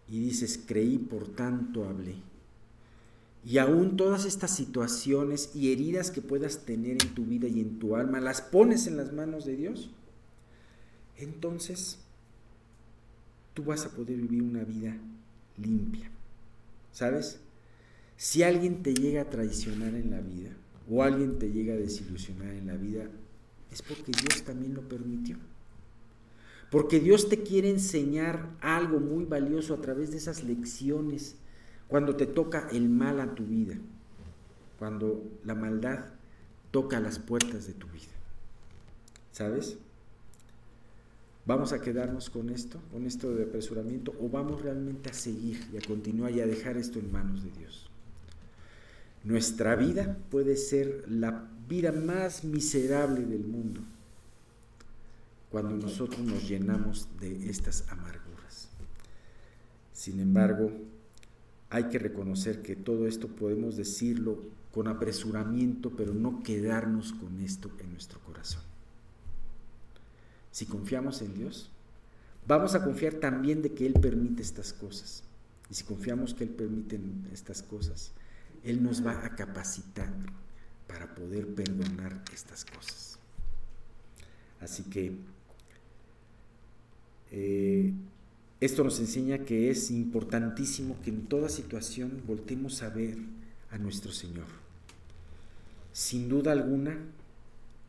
y 0.06 0.20
dices, 0.20 0.60
creí, 0.66 0.98
por 0.98 1.26
tanto 1.28 1.88
hablé, 1.88 2.16
y 3.42 3.56
aún 3.56 3.96
todas 3.96 4.26
estas 4.26 4.54
situaciones 4.54 5.56
y 5.56 5.72
heridas 5.72 6.10
que 6.10 6.20
puedas 6.20 6.66
tener 6.66 7.02
en 7.02 7.14
tu 7.14 7.24
vida 7.24 7.48
y 7.48 7.62
en 7.62 7.78
tu 7.78 7.96
alma, 7.96 8.20
las 8.20 8.42
pones 8.42 8.86
en 8.86 8.98
las 8.98 9.10
manos 9.10 9.46
de 9.46 9.56
Dios, 9.56 9.90
entonces 11.16 12.00
tú 13.54 13.64
vas 13.64 13.86
a 13.86 13.92
poder 13.92 14.18
vivir 14.18 14.42
una 14.42 14.62
vida 14.62 14.94
limpia. 15.56 16.10
¿Sabes? 16.92 17.40
Si 18.18 18.42
alguien 18.42 18.82
te 18.82 18.92
llega 18.92 19.22
a 19.22 19.30
traicionar 19.30 19.94
en 19.94 20.10
la 20.10 20.20
vida, 20.20 20.50
o 20.90 21.02
alguien 21.02 21.38
te 21.38 21.50
llega 21.50 21.74
a 21.74 21.76
desilusionar 21.78 22.54
en 22.54 22.66
la 22.66 22.76
vida, 22.76 23.08
es 23.70 23.82
porque 23.82 24.12
Dios 24.12 24.42
también 24.44 24.74
lo 24.74 24.82
permitió. 24.88 25.36
Porque 26.70 27.00
Dios 27.00 27.28
te 27.28 27.42
quiere 27.42 27.70
enseñar 27.70 28.50
algo 28.60 29.00
muy 29.00 29.24
valioso 29.24 29.74
a 29.74 29.80
través 29.80 30.10
de 30.10 30.18
esas 30.18 30.44
lecciones 30.44 31.36
cuando 31.88 32.16
te 32.16 32.26
toca 32.26 32.68
el 32.70 32.88
mal 32.88 33.20
a 33.20 33.34
tu 33.34 33.44
vida, 33.44 33.76
cuando 34.78 35.22
la 35.44 35.54
maldad 35.54 36.06
toca 36.70 37.00
las 37.00 37.18
puertas 37.18 37.66
de 37.66 37.72
tu 37.72 37.86
vida. 37.88 38.12
¿Sabes? 39.32 39.78
¿Vamos 41.46 41.72
a 41.72 41.80
quedarnos 41.80 42.28
con 42.28 42.50
esto, 42.50 42.78
con 42.92 43.06
esto 43.06 43.34
de 43.34 43.44
apresuramiento, 43.44 44.14
o 44.20 44.28
vamos 44.28 44.60
realmente 44.60 45.08
a 45.08 45.14
seguir 45.14 45.66
y 45.72 45.78
a 45.78 45.80
continuar 45.80 46.32
y 46.32 46.40
a 46.40 46.46
dejar 46.46 46.76
esto 46.76 46.98
en 46.98 47.10
manos 47.10 47.42
de 47.42 47.50
Dios? 47.52 47.87
Nuestra 49.24 49.74
vida 49.76 50.16
puede 50.30 50.56
ser 50.56 51.04
la 51.08 51.48
vida 51.68 51.92
más 51.92 52.44
miserable 52.44 53.20
del 53.24 53.44
mundo 53.44 53.82
cuando 55.50 55.76
nosotros 55.76 56.20
nos 56.20 56.48
llenamos 56.48 57.08
de 57.20 57.48
estas 57.48 57.84
amarguras. 57.88 58.68
Sin 59.92 60.20
embargo, 60.20 60.70
hay 61.70 61.84
que 61.84 61.98
reconocer 61.98 62.62
que 62.62 62.76
todo 62.76 63.06
esto 63.06 63.28
podemos 63.28 63.76
decirlo 63.76 64.38
con 64.72 64.88
apresuramiento, 64.88 65.90
pero 65.96 66.14
no 66.14 66.42
quedarnos 66.42 67.12
con 67.12 67.40
esto 67.40 67.70
en 67.78 67.92
nuestro 67.92 68.20
corazón. 68.20 68.62
Si 70.52 70.66
confiamos 70.66 71.22
en 71.22 71.34
Dios, 71.34 71.70
vamos 72.46 72.74
a 72.74 72.84
confiar 72.84 73.14
también 73.14 73.62
de 73.62 73.72
que 73.72 73.86
Él 73.86 73.94
permite 73.94 74.42
estas 74.42 74.72
cosas. 74.72 75.22
Y 75.70 75.74
si 75.74 75.84
confiamos 75.84 76.34
que 76.34 76.44
Él 76.44 76.50
permite 76.50 76.98
estas 77.32 77.62
cosas, 77.62 78.12
él 78.64 78.82
nos 78.82 79.04
va 79.04 79.24
a 79.24 79.36
capacitar 79.36 80.12
para 80.86 81.14
poder 81.14 81.46
perdonar 81.54 82.22
estas 82.32 82.64
cosas. 82.64 83.18
Así 84.60 84.84
que 84.84 85.16
eh, 87.30 87.92
esto 88.60 88.82
nos 88.82 88.98
enseña 88.98 89.44
que 89.44 89.70
es 89.70 89.90
importantísimo 89.90 90.96
que 91.02 91.10
en 91.10 91.26
toda 91.26 91.48
situación 91.48 92.22
voltemos 92.26 92.82
a 92.82 92.88
ver 92.88 93.18
a 93.70 93.78
nuestro 93.78 94.10
Señor. 94.12 94.46
Sin 95.92 96.28
duda 96.28 96.52
alguna, 96.52 96.98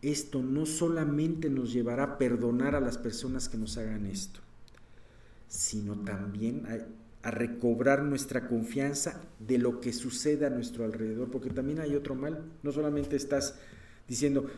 esto 0.02 0.42
no 0.42 0.66
solamente 0.66 1.50
nos 1.50 1.74
llevará 1.74 2.04
a 2.04 2.18
perdonar 2.18 2.76
a 2.76 2.82
las 2.82 2.98
personas 2.98 3.50
que 3.50 3.58
nos 3.58 3.78
hagan 3.78 4.06
esto, 4.06 4.40
sino 5.48 5.96
también 6.02 6.66
a 7.22 7.32
recobrar 7.32 8.04
nuestra 8.04 8.48
confianza 8.48 9.22
de 9.40 9.58
lo 9.58 9.82
que 9.82 9.92
sucede 9.92 10.46
a 10.46 10.50
nuestro 10.50 10.86
alrededor, 10.86 11.30
porque 11.30 11.50
también 11.50 11.80
hay 11.80 11.96
otro 11.96 12.16
mal, 12.16 12.46
no 12.64 12.72
solamente 12.72 13.16
estás 13.16 13.56
diciendo, 14.08 14.50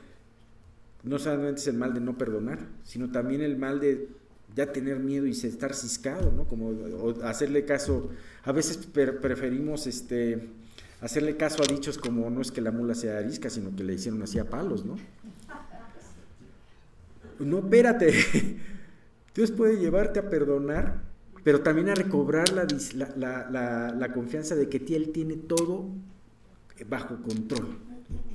no 1.04 1.18
solamente 1.18 1.62
es 1.62 1.68
el 1.68 1.78
mal 1.78 1.94
de 1.94 2.02
no 2.02 2.18
perdonar, 2.18 2.60
sino 2.84 3.12
también 3.12 3.42
el 3.42 3.58
mal 3.58 3.80
de 3.80 4.10
ya 4.56 4.72
tener 4.72 5.00
miedo 5.00 5.26
y 5.26 5.32
estar 5.32 5.74
ciscado, 5.74 6.32
¿no? 6.32 6.46
Como 6.46 6.76
hacerle 7.24 7.66
caso, 7.66 8.10
a 8.44 8.52
veces 8.52 8.78
preferimos 8.78 9.88
este, 9.88 10.50
hacerle 11.00 11.38
caso 11.38 11.64
a 11.64 11.68
dichos 11.68 11.98
como 11.98 12.30
no 12.30 12.42
es 12.42 12.52
que 12.52 12.62
la 12.62 12.72
mula 12.72 12.94
sea 12.94 13.18
arisca, 13.18 13.50
sino 13.50 13.76
que 13.76 13.84
le 13.84 13.94
hicieron 13.94 14.22
así 14.22 14.40
a 14.40 14.50
palos, 14.50 14.86
¿no? 14.86 14.98
No, 17.40 17.60
espérate, 17.60 18.14
Dios 19.36 19.52
puede 19.52 19.78
llevarte 19.80 20.20
a 20.20 20.30
perdonar, 20.30 21.02
pero 21.44 21.62
también 21.62 21.90
a 21.90 21.96
recobrar 21.96 22.52
la, 22.52 23.94
la, 23.98 24.14
confianza 24.14 24.56
de 24.56 24.70
que 24.70 24.78
Él 24.96 25.12
tiene 25.12 25.36
todo 25.36 25.90
bajo 26.88 27.22
control. 27.22 27.78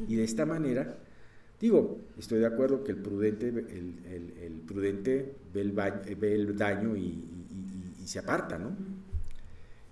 Y 0.09 0.17
de 0.17 0.25
esta 0.25 0.47
manera 0.47 0.97
Digo, 1.61 1.99
estoy 2.19 2.41
de 2.41 2.47
acuerdo 2.47 2.85
que 2.85 2.93
el 2.93 2.99
prudente, 2.99 3.49
el, 3.49 4.63
prudente 4.67 5.35
ve, 5.55 5.63
el, 5.63 6.25
el 6.25 6.57
daño 6.57 6.97
y, 6.97 7.25
se 8.05 8.21
aparta, 8.21 8.57
¿no? 8.57 8.71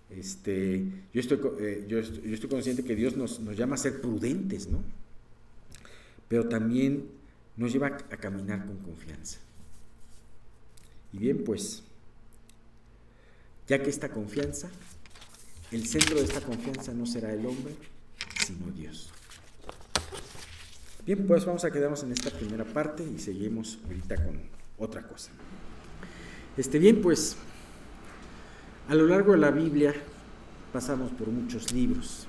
Este, 0.09 0.85
yo, 1.13 1.21
estoy, 1.21 1.41
eh, 1.59 1.85
yo, 1.89 1.99
estoy, 1.99 2.49
consciente 2.49 2.85
que 2.85 2.95
Dios 2.95 3.17
nos, 3.17 3.41
llama 3.57 3.75
a 3.75 3.79
ser 3.79 4.01
prudentes, 4.01 4.69
¿no? 4.69 4.85
Pero 6.29 6.49
también 6.49 7.09
nos 7.57 7.73
lleva 7.73 7.89
a, 7.89 8.17
caminar 8.19 8.67
con 8.67 8.77
confianza. 8.79 9.41
Y 11.13 11.19
bien, 11.19 11.43
pues, 11.43 11.83
ya 13.69 13.83
que 13.83 13.91
esta 13.91 14.11
confianza, 14.11 14.69
el 15.73 15.87
centro 15.87 16.17
de 16.19 16.25
esta 16.25 16.41
confianza 16.41 16.93
no 16.93 17.07
será 17.07 17.33
el 17.33 17.45
hombre, 17.47 17.75
sino 18.45 18.71
Dios. 18.73 19.11
Bien, 21.07 21.27
pues 21.27 21.45
vamos 21.45 21.65
a 21.65 21.71
quedarnos 21.71 22.03
en 22.03 22.13
esta 22.13 22.31
primera 22.31 22.65
parte 22.65 23.05
y 23.05 23.19
seguimos 23.19 23.79
ahorita 23.87 24.17
con 24.17 24.41
otra 24.79 25.03
cosa. 25.03 25.31
Este, 26.57 26.79
bien, 26.79 27.03
pues 27.03 27.37
a 28.89 28.95
lo 28.95 29.07
largo 29.07 29.33
de 29.33 29.39
la 29.39 29.51
Biblia 29.51 29.95
pasamos 30.73 31.11
por 31.13 31.29
muchos 31.29 31.73
libros. 31.73 32.27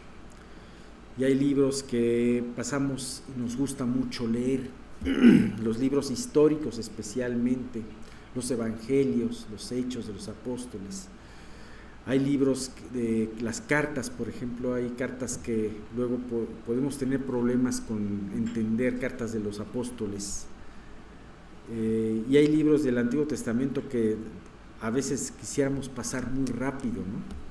Y 1.18 1.24
hay 1.24 1.36
libros 1.36 1.84
que 1.84 2.44
pasamos 2.56 3.24
y 3.34 3.40
nos 3.40 3.56
gusta 3.56 3.86
mucho 3.86 4.28
leer, 4.28 4.70
los 5.64 5.80
libros 5.80 6.12
históricos 6.12 6.78
especialmente, 6.78 7.82
los 8.36 8.52
evangelios, 8.52 9.48
los 9.52 9.72
hechos 9.72 10.08
de 10.08 10.14
los 10.14 10.28
apóstoles, 10.28 11.08
hay 12.08 12.20
libros 12.20 12.72
de 12.94 13.34
las 13.42 13.62
cartas, 13.62 14.12
por 14.12 14.30
ejemplo, 14.30 14.76
hay 14.76 14.90
cartas 14.92 15.40
que 15.40 15.72
luego 15.96 16.20
podemos 16.66 16.98
tener 16.98 17.26
problemas 17.26 17.82
con 17.82 18.32
entender, 18.36 19.00
cartas 19.00 19.34
de 19.34 19.40
los 19.40 19.60
apóstoles. 19.60 20.46
Eh, 21.72 22.24
y 22.30 22.38
hay 22.38 22.48
libros 22.48 22.84
del 22.84 23.00
Antiguo 23.00 23.26
Testamento 23.26 23.90
que 23.90 24.18
a 24.82 24.92
veces 24.92 25.34
quisiéramos 25.40 25.90
pasar 25.90 26.32
muy 26.32 26.46
rápido, 26.46 26.98
¿no? 26.98 27.46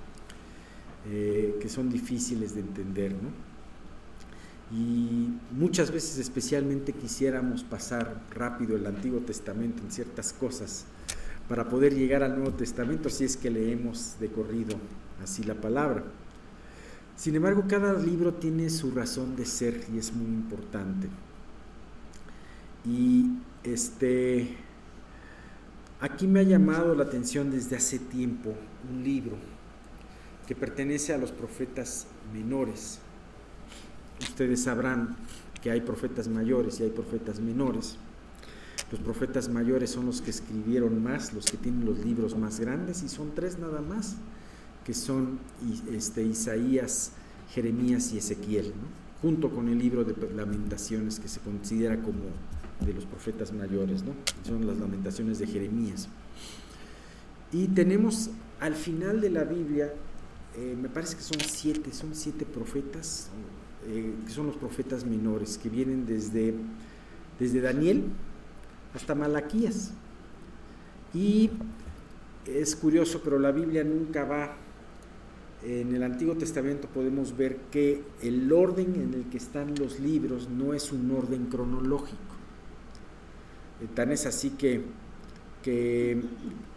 Eh, 1.11 1.59
que 1.61 1.69
son 1.69 1.91
difíciles 1.91 2.55
de 2.55 2.61
entender. 2.61 3.13
¿no? 3.13 3.29
Y 4.75 5.29
muchas 5.51 5.91
veces 5.91 6.19
especialmente 6.19 6.93
quisiéramos 6.93 7.63
pasar 7.63 8.23
rápido 8.31 8.77
el 8.77 8.87
Antiguo 8.87 9.21
Testamento 9.21 9.83
en 9.83 9.91
ciertas 9.91 10.33
cosas 10.33 10.87
para 11.49 11.69
poder 11.69 11.95
llegar 11.95 12.23
al 12.23 12.37
Nuevo 12.37 12.53
Testamento 12.57 13.11
si 13.11 13.25
es 13.25 13.37
que 13.37 13.51
leemos 13.51 14.17
de 14.21 14.29
corrido 14.29 14.77
así 15.23 15.43
la 15.43 15.55
palabra. 15.55 16.05
Sin 17.17 17.37
embargo, 17.37 17.65
cada 17.69 17.93
libro 17.95 18.35
tiene 18.35 18.71
su 18.71 18.91
razón 18.91 19.37
de 19.37 19.45
ser 19.45 19.85
y 19.93 19.99
es 19.99 20.13
muy 20.13 20.27
importante. 20.27 21.09
Y 22.85 23.31
este 23.63 24.57
aquí 26.01 26.27
me 26.27 26.41
ha 26.41 26.43
llamado 26.43 26.95
la 26.95 27.05
atención 27.05 27.51
desde 27.51 27.77
hace 27.77 27.99
tiempo 27.99 28.55
un 28.91 29.03
libro 29.03 29.37
que 30.47 30.55
pertenece 30.55 31.15
a 31.15 31.19
los 31.19 31.33
profetas 31.33 32.07
menores. 32.33 32.99
Ustedes 34.21 34.65
sabrán 34.65 35.17
que 35.63 35.71
hay 35.71 35.81
profetas 35.81 36.29
mayores 36.29 36.81
y 36.81 36.83
hay 36.83 36.91
profetas 36.91 37.41
menores. 37.41 37.97
Los 38.95 39.03
profetas 39.03 39.49
mayores 39.49 39.91
son 39.91 40.07
los 40.07 40.21
que 40.21 40.31
escribieron 40.31 41.03
más, 41.03 41.33
los 41.33 41.47
que 41.47 41.57
tienen 41.57 41.85
los 41.85 41.99
libros 41.99 42.39
más 42.39 42.61
grandes, 42.61 43.03
y 43.03 43.09
son 43.09 43.35
tres 43.35 43.59
nada 43.59 43.81
más, 43.81 44.15
que 44.87 44.95
son 44.95 45.41
este, 45.93 46.23
Isaías, 46.23 47.11
Jeremías 47.53 48.13
y 48.13 48.19
Ezequiel, 48.19 48.73
junto 49.21 49.51
con 49.51 49.69
el 49.69 49.81
libro 49.81 50.05
de 50.05 50.15
lamentaciones 50.33 51.19
que 51.19 51.27
se 51.27 51.41
considera 51.41 52.01
como 52.03 52.21
de 52.87 52.95
los 52.95 53.05
profetas 53.05 53.53
mayores, 53.53 54.05
¿no? 54.05 54.13
son 54.47 54.65
las 54.65 54.79
lamentaciones 54.79 55.41
de 55.41 55.49
Jeremías. 55.49 56.09
Y 57.53 57.67
tenemos 57.67 58.31
al 58.61 58.77
final 58.77 59.21
de 59.21 59.31
la 59.31 59.43
Biblia, 59.43 59.93
eh, 60.57 60.77
me 60.81 60.89
parece 60.89 61.17
que 61.17 61.23
son 61.23 61.41
siete, 61.41 61.93
son 61.93 62.15
siete 62.15 62.47
profetas, 62.47 63.29
eh, 63.89 64.15
que 64.25 64.33
son 64.33 64.47
los 64.47 64.57
profetas 64.57 65.05
menores, 65.05 65.59
que 65.59 65.69
vienen 65.69 66.07
desde, 66.07 66.55
desde 67.41 67.61
Daniel, 67.61 68.05
hasta 68.95 69.15
Malaquías. 69.15 69.93
Y 71.13 71.51
es 72.47 72.77
curioso, 72.77 73.21
pero 73.23 73.39
la 73.39 73.53
Biblia 73.53 73.85
nunca 73.85 74.25
va, 74.25 74.57
en 75.65 75.95
el 75.95 76.03
Antiguo 76.03 76.37
Testamento 76.37 76.89
podemos 76.89 77.37
ver 77.37 77.57
que 77.71 78.03
el 78.23 78.53
orden 78.53 78.95
en 78.97 79.15
el 79.15 79.25
que 79.31 79.39
están 79.39 79.75
los 79.77 79.99
libros 79.99 80.49
no 80.49 80.75
es 80.75 80.93
un 80.93 81.11
orden 81.11 81.47
cronológico. 81.47 82.35
Eh, 83.81 83.89
tan 83.95 84.13
es 84.13 84.27
así 84.27 84.51
que, 84.51 84.83
que 85.63 86.21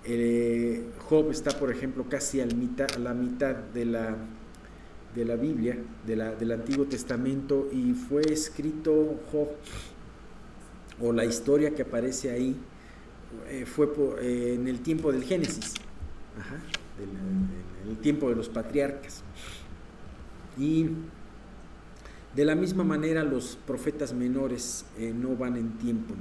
eh, 0.05 0.85
Job 1.09 1.31
está, 1.31 1.57
por 1.59 1.71
ejemplo, 1.71 2.05
casi 2.09 2.39
a 2.39 2.45
la 2.45 3.13
mitad 3.13 3.55
de 3.55 3.85
la, 3.85 4.15
de 5.13 5.25
la 5.25 5.35
Biblia, 5.35 5.77
de 6.05 6.15
la, 6.15 6.35
del 6.35 6.51
Antiguo 6.51 6.85
Testamento, 6.85 7.67
y 7.71 7.93
fue 7.93 8.21
escrito 8.31 9.19
Job 9.31 9.49
o 11.01 11.11
la 11.13 11.25
historia 11.25 11.73
que 11.75 11.83
aparece 11.83 12.31
ahí 12.31 12.55
eh, 13.49 13.65
fue 13.65 13.89
eh, 14.21 14.55
en 14.55 14.67
el 14.67 14.79
tiempo 14.79 15.11
del 15.11 15.23
Génesis, 15.23 15.73
en 16.99 17.89
el 17.89 17.97
tiempo 17.97 18.29
de 18.29 18.35
los 18.35 18.49
patriarcas. 18.49 19.23
Y 20.57 20.89
de 22.35 22.45
la 22.45 22.55
misma 22.55 22.83
manera 22.83 23.23
los 23.23 23.57
profetas 23.65 24.13
menores 24.13 24.85
eh, 24.97 25.13
no 25.13 25.35
van 25.35 25.57
en 25.57 25.77
tiempo, 25.77 26.13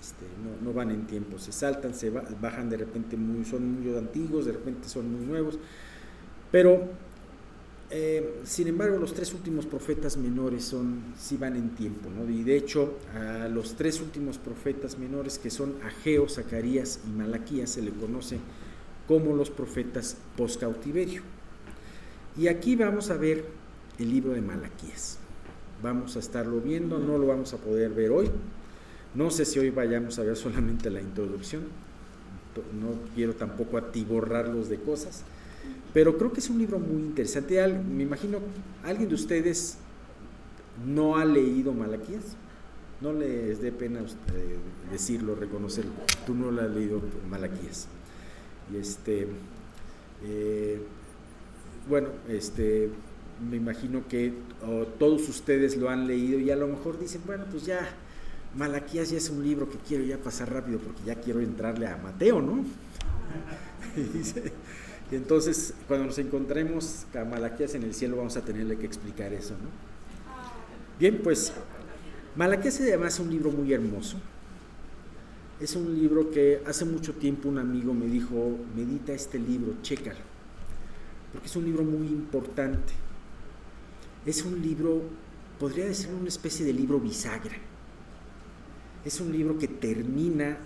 este, 0.00 0.26
¿no? 0.42 0.68
no, 0.70 0.74
van 0.74 0.90
en 0.90 1.06
tiempo, 1.06 1.38
se 1.38 1.52
saltan, 1.52 1.94
se 1.94 2.10
bajan 2.10 2.70
de 2.70 2.78
repente, 2.78 3.16
son 3.48 3.80
muy 3.80 3.96
antiguos, 3.96 4.46
de 4.46 4.52
repente 4.52 4.88
son 4.88 5.12
muy 5.12 5.26
nuevos, 5.26 5.58
pero 6.50 6.88
eh, 7.92 8.40
sin 8.44 8.68
embargo, 8.68 8.98
los 8.98 9.14
tres 9.14 9.34
últimos 9.34 9.66
profetas 9.66 10.16
menores 10.16 10.64
son, 10.64 11.02
sí 11.18 11.36
van 11.36 11.56
en 11.56 11.70
tiempo. 11.70 12.08
Y 12.28 12.44
de 12.44 12.56
hecho, 12.56 12.98
a 13.14 13.48
los 13.48 13.74
tres 13.74 14.00
últimos 14.00 14.38
profetas 14.38 14.96
menores, 14.96 15.38
que 15.38 15.50
son 15.50 15.74
Ageo, 15.82 16.28
Zacarías 16.28 17.00
y 17.06 17.10
Malaquías, 17.10 17.70
se 17.70 17.82
le 17.82 17.90
conoce 17.90 18.38
como 19.08 19.34
los 19.34 19.50
profetas 19.50 20.16
post-cautiverio. 20.36 21.22
Y 22.38 22.46
aquí 22.46 22.76
vamos 22.76 23.10
a 23.10 23.16
ver 23.16 23.44
el 23.98 24.08
libro 24.08 24.34
de 24.34 24.40
Malaquías. 24.40 25.18
Vamos 25.82 26.14
a 26.14 26.20
estarlo 26.20 26.60
viendo, 26.60 27.00
no 27.00 27.18
lo 27.18 27.26
vamos 27.26 27.52
a 27.54 27.56
poder 27.56 27.90
ver 27.90 28.12
hoy. 28.12 28.30
No 29.16 29.32
sé 29.32 29.44
si 29.44 29.58
hoy 29.58 29.70
vayamos 29.70 30.16
a 30.20 30.22
ver 30.22 30.36
solamente 30.36 30.90
la 30.90 31.00
introducción. 31.00 31.64
No 32.80 32.94
quiero 33.16 33.34
tampoco 33.34 33.78
atiborrarlos 33.78 34.68
de 34.68 34.78
cosas 34.78 35.24
pero 35.92 36.16
creo 36.16 36.32
que 36.32 36.40
es 36.40 36.50
un 36.50 36.58
libro 36.58 36.78
muy 36.78 37.02
interesante. 37.02 37.66
Me 37.68 38.02
imagino, 38.02 38.38
¿alguien 38.84 39.08
de 39.08 39.14
ustedes 39.14 39.78
no 40.86 41.16
ha 41.16 41.24
leído 41.24 41.72
Malaquías? 41.72 42.36
No 43.00 43.12
les 43.12 43.60
dé 43.60 43.72
pena 43.72 44.00
decirlo, 44.90 45.34
reconocerlo. 45.34 45.92
Tú 46.26 46.34
no 46.34 46.50
lo 46.50 46.62
has 46.62 46.70
leído 46.70 47.00
Malaquías. 47.28 47.88
Y 48.72 48.76
este, 48.76 49.26
eh, 50.24 50.80
bueno, 51.88 52.08
este, 52.28 52.90
me 53.48 53.56
imagino 53.56 54.06
que 54.06 54.32
todos 54.98 55.28
ustedes 55.28 55.76
lo 55.76 55.88
han 55.88 56.06
leído 56.06 56.38
y 56.38 56.50
a 56.50 56.56
lo 56.56 56.68
mejor 56.68 56.98
dicen, 56.98 57.22
bueno, 57.26 57.44
pues 57.50 57.64
ya, 57.64 57.80
Malaquías 58.54 59.10
ya 59.10 59.16
es 59.16 59.30
un 59.30 59.42
libro 59.42 59.68
que 59.68 59.78
quiero 59.78 60.04
ya 60.04 60.18
pasar 60.18 60.52
rápido 60.52 60.78
porque 60.78 61.00
ya 61.06 61.14
quiero 61.16 61.40
entrarle 61.40 61.86
a 61.86 61.96
Mateo, 61.96 62.40
¿no? 62.42 62.64
y 63.96 64.18
dice, 64.18 64.52
y 65.10 65.16
entonces, 65.16 65.74
cuando 65.88 66.06
nos 66.06 66.18
encontremos 66.18 67.06
Malaquías 67.28 67.74
en 67.74 67.82
el 67.82 67.94
cielo, 67.94 68.16
vamos 68.16 68.36
a 68.36 68.44
tenerle 68.44 68.78
que 68.78 68.86
explicar 68.86 69.32
eso, 69.32 69.54
¿no? 69.54 69.68
Bien, 71.00 71.20
pues, 71.22 71.52
Malaquías 72.36 72.80
además 72.80 73.14
es 73.14 73.20
un 73.20 73.30
libro 73.30 73.50
muy 73.50 73.72
hermoso. 73.72 74.18
Es 75.58 75.74
un 75.74 75.98
libro 75.98 76.30
que 76.30 76.62
hace 76.64 76.84
mucho 76.84 77.14
tiempo 77.14 77.48
un 77.48 77.58
amigo 77.58 77.92
me 77.92 78.06
dijo, 78.06 78.56
medita 78.76 79.12
este 79.12 79.38
libro, 79.38 79.74
chécalo, 79.82 80.20
porque 81.32 81.48
es 81.48 81.56
un 81.56 81.64
libro 81.64 81.82
muy 81.82 82.06
importante. 82.06 82.92
Es 84.24 84.44
un 84.44 84.62
libro, 84.62 85.02
podría 85.58 85.86
decir 85.86 86.10
una 86.18 86.28
especie 86.28 86.64
de 86.64 86.72
libro 86.72 87.00
bisagra. 87.00 87.56
Es 89.04 89.20
un 89.20 89.32
libro 89.32 89.58
que 89.58 89.66
termina 89.66 90.58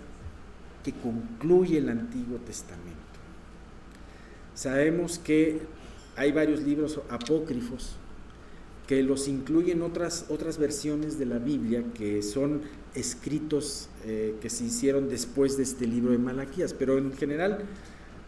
que 0.83 0.93
concluye 0.93 1.79
el 1.79 1.89
Antiguo 1.89 2.37
Testamento. 2.37 3.04
Sabemos 4.55 5.19
que 5.19 5.59
hay 6.15 6.31
varios 6.31 6.61
libros 6.61 6.99
apócrifos 7.09 7.97
que 8.87 9.03
los 9.03 9.27
incluyen 9.27 9.81
otras, 9.81 10.25
otras 10.29 10.57
versiones 10.57 11.19
de 11.19 11.25
la 11.25 11.39
Biblia 11.39 11.83
que 11.93 12.21
son 12.21 12.61
escritos 12.93 13.89
eh, 14.05 14.35
que 14.41 14.49
se 14.49 14.63
hicieron 14.63 15.09
después 15.09 15.57
de 15.57 15.63
este 15.63 15.87
libro 15.87 16.11
de 16.11 16.19
Malaquías, 16.19 16.73
pero 16.73 16.97
en 16.97 17.11
general 17.13 17.65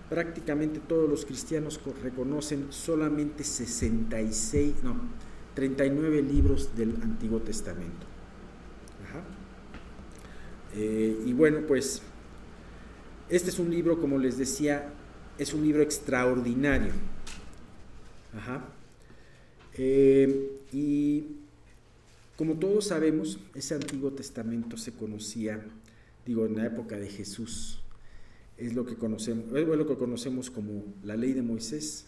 prácticamente 0.09 0.80
todos 0.80 1.09
los 1.09 1.25
cristianos 1.25 1.80
reconocen 2.03 2.67
solamente 2.71 3.43
66, 3.43 4.75
no, 4.84 4.95
39 5.53 6.21
libros 6.23 6.75
del 6.75 6.95
Antiguo 7.01 7.39
Testamento. 7.39 8.05
Eh, 10.75 11.23
y 11.25 11.34
bueno, 11.34 11.61
pues 11.67 12.03
este 13.30 13.49
es 13.49 13.57
un 13.57 13.71
libro, 13.71 13.99
como 13.99 14.19
les 14.19 14.38
decía, 14.38 14.93
es 15.38 15.54
un 15.54 15.64
libro 15.64 15.82
extraordinario. 15.82 16.92
Ajá. 18.36 18.66
Eh, 19.76 20.60
y 20.72 21.24
como 22.36 22.56
todos 22.56 22.88
sabemos, 22.88 23.40
ese 23.56 23.76
Antiguo 23.76 24.12
Testamento 24.12 24.78
se 24.78 24.94
conocía, 24.94 25.64
digo, 26.26 26.46
en 26.46 26.56
la 26.56 26.66
época 26.66 26.98
de 26.98 27.10
Jesús. 27.10 27.82
Es 28.58 28.74
lo 28.74 28.86
que 28.86 28.96
conocemos, 28.96 29.46
es 29.56 29.68
lo 29.68 29.88
que 29.88 29.96
conocemos 29.96 30.50
como 30.50 30.84
la 31.04 31.16
ley 31.16 31.34
de 31.34 31.42
Moisés, 31.42 32.06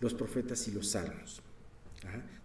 los 0.00 0.14
profetas 0.14 0.66
y 0.68 0.72
los 0.72 0.88
salmos. 0.88 1.40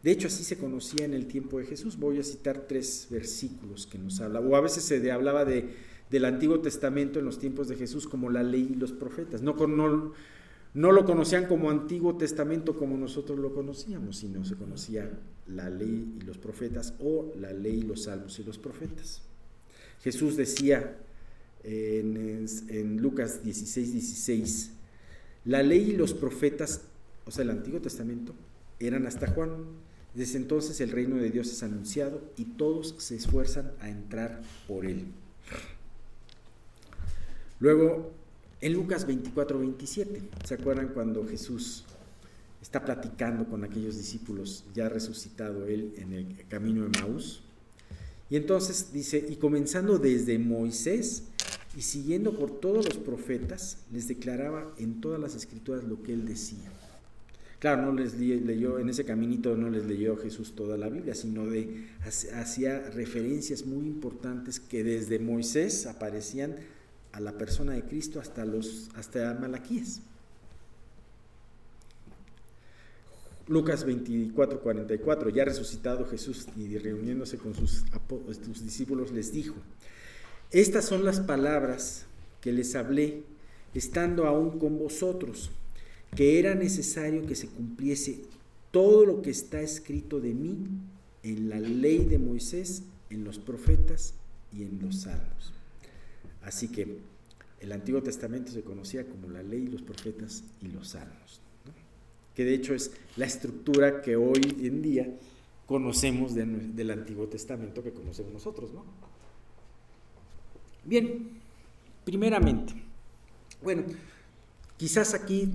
De 0.04 0.12
hecho, 0.12 0.28
así 0.28 0.43
se 0.43 0.58
conocía 0.58 1.06
en 1.06 1.14
el 1.14 1.26
tiempo 1.26 1.58
de 1.58 1.66
Jesús. 1.66 1.98
Voy 1.98 2.20
a 2.20 2.24
citar 2.24 2.66
tres 2.68 3.08
versículos 3.10 3.88
que 3.88 3.98
nos 3.98 4.22
habla, 4.22 4.39
o 4.39 4.56
a 4.56 4.62
veces 4.62 4.84
se 4.84 5.12
hablaba 5.12 5.45
de, 5.45 5.74
del 6.10 6.26
Antiguo 6.26 6.60
Testamento 6.60 7.20
en 7.20 7.26
los 7.26 7.39
tiempos 7.39 7.68
de 7.68 7.76
Jesús 7.76 8.08
como 8.08 8.30
la 8.30 8.43
ley 8.43 8.70
y 8.72 8.76
los 8.76 8.91
profetas. 8.91 9.41
No, 9.41 9.53
no, 9.68 10.14
no 10.74 10.91
lo 10.91 11.05
conocían 11.05 11.45
como 11.45 11.70
Antiguo 11.70 12.18
Testamento 12.18 12.78
como 12.78 12.97
nosotros 12.97 13.39
lo 13.39 13.53
conocíamos, 13.53 14.18
sino 14.18 14.45
se 14.45 14.55
conocía 14.55 15.10
la 15.47 15.70
ley 15.70 16.16
y 16.20 16.22
los 16.26 16.38
profetas 16.38 16.93
o 16.99 17.32
la 17.39 17.51
ley 17.51 17.80
y 17.80 17.84
los 17.84 18.03
salmos 18.03 18.39
y 18.39 18.43
los 18.43 18.58
profetas. 18.58 19.22
Jesús 20.01 20.38
decía 20.38 20.97
en, 21.64 22.45
en 22.70 23.01
Lucas 23.01 23.43
16, 23.43 23.93
16, 23.93 24.72
la 25.45 25.64
ley 25.64 25.91
y 25.91 25.95
los 25.95 26.14
profetas, 26.14 26.82
o 27.26 27.32
sea, 27.32 27.43
el 27.43 27.49
Antiguo 27.49 27.80
Testamento, 27.82 28.34
eran 28.80 29.08
hasta 29.08 29.28
Juan. 29.28 29.66
Desde 30.14 30.38
entonces 30.38 30.82
el 30.82 30.91
reino 30.91 31.18
de 31.18 31.30
Dios 31.32 31.51
es 31.51 31.64
anunciado 31.64 32.22
y 32.38 32.45
todos 32.45 32.95
se 32.97 33.16
esfuerzan 33.16 33.72
a 33.80 33.89
entrar 33.89 34.41
por 34.68 34.86
él. 34.86 35.05
Luego 37.60 38.12
en 38.62 38.74
Lucas 38.74 39.08
24, 39.08 39.60
27, 39.60 40.22
¿se 40.45 40.53
acuerdan 40.53 40.89
cuando 40.89 41.28
Jesús 41.28 41.86
está 42.62 42.86
platicando 42.86 43.45
con 43.45 43.64
aquellos 43.64 43.97
discípulos, 43.97 44.66
ya 44.76 44.89
resucitado 44.89 45.66
él 45.68 45.93
en 45.97 46.14
el 46.14 46.45
camino 46.49 46.88
de 46.88 46.99
Maús? 46.99 47.41
Y 48.30 48.36
entonces 48.36 48.91
dice, 48.93 49.26
y 49.28 49.38
comenzando 49.38 49.97
desde 49.97 50.38
Moisés 50.38 51.24
y 51.76 51.82
siguiendo 51.82 52.38
por 52.38 52.60
todos 52.60 52.86
los 52.86 52.97
profetas, 52.97 53.78
les 53.91 54.08
declaraba 54.08 54.74
en 54.78 55.01
todas 55.01 55.20
las 55.20 55.36
escrituras 55.36 55.84
lo 55.84 56.03
que 56.03 56.14
él 56.14 56.26
decía. 56.26 56.72
Claro, 57.60 57.84
no 57.84 57.93
les 57.93 58.14
leyó, 58.20 58.78
en 58.78 58.89
ese 58.89 59.03
caminito 59.03 59.55
no 59.55 59.72
les 59.72 59.86
leyó 59.86 60.16
Jesús 60.18 60.53
toda 60.53 60.78
la 60.78 60.89
Biblia, 60.89 61.16
sino 61.16 61.47
de 61.47 61.88
hacía 62.34 62.91
referencias 62.91 63.66
muy 63.66 63.88
importantes 63.88 64.60
que 64.60 64.84
desde 64.84 65.18
Moisés 65.18 65.88
aparecían 65.88 66.55
a 67.18 67.20
la 67.20 67.32
persona 67.32 67.74
de 67.74 67.82
Cristo 67.82 68.20
hasta, 68.20 68.45
los, 68.45 68.89
hasta 68.93 69.34
Malaquías. 69.34 70.01
Lucas 73.47 73.84
24, 73.86 74.59
44, 74.59 75.30
ya 75.32 75.43
resucitado 75.43 76.05
Jesús 76.05 76.45
y 76.55 76.78
reuniéndose 76.78 77.39
con 77.39 77.55
sus, 77.55 77.86
sus 78.45 78.63
discípulos 78.63 79.11
les 79.11 79.32
dijo, 79.32 79.55
estas 80.51 80.86
son 80.86 81.03
las 81.03 81.20
palabras 81.20 82.05
que 82.39 82.51
les 82.51 82.76
hablé 82.76 83.24
estando 83.74 84.28
aún 84.28 84.59
con 84.59 84.78
vosotros, 84.78 85.49
que 86.15 86.38
era 86.38 86.53
necesario 86.53 87.26
que 87.26 87.36
se 87.36 87.47
cumpliese 87.47 88.26
todo 88.70 89.07
lo 89.07 89.24
que 89.24 89.32
está 89.32 89.61
escrito 89.61 90.20
de 90.20 90.36
mí 90.36 90.68
en 91.24 91.49
la 91.49 91.59
ley 91.59 92.05
de 92.05 92.20
Moisés, 92.20 92.84
en 93.09 93.24
los 93.24 93.39
profetas 93.39 94.13
y 94.53 94.61
en 94.61 94.80
los 94.84 94.97
salmos. 94.97 95.57
Así 96.41 96.69
que 96.69 96.99
el 97.59 97.71
Antiguo 97.71 98.01
Testamento 98.01 98.51
se 98.51 98.61
conocía 98.61 99.05
como 99.05 99.29
la 99.29 99.43
ley, 99.43 99.67
los 99.67 99.81
profetas 99.81 100.43
y 100.61 100.67
los 100.67 100.89
salmos, 100.89 101.41
que 102.35 102.45
de 102.45 102.53
hecho 102.53 102.73
es 102.73 102.91
la 103.15 103.25
estructura 103.25 104.01
que 104.01 104.15
hoy 104.15 104.41
en 104.61 104.81
día 104.81 105.17
conocemos 105.65 106.33
del 106.35 106.91
Antiguo 106.91 107.27
Testamento 107.27 107.83
que 107.83 107.91
conocemos 107.91 108.31
nosotros. 108.31 108.71
¿no? 108.73 108.85
Bien, 110.85 111.29
primeramente, 112.05 112.73
bueno, 113.61 113.83
quizás 114.77 115.13
aquí 115.13 115.51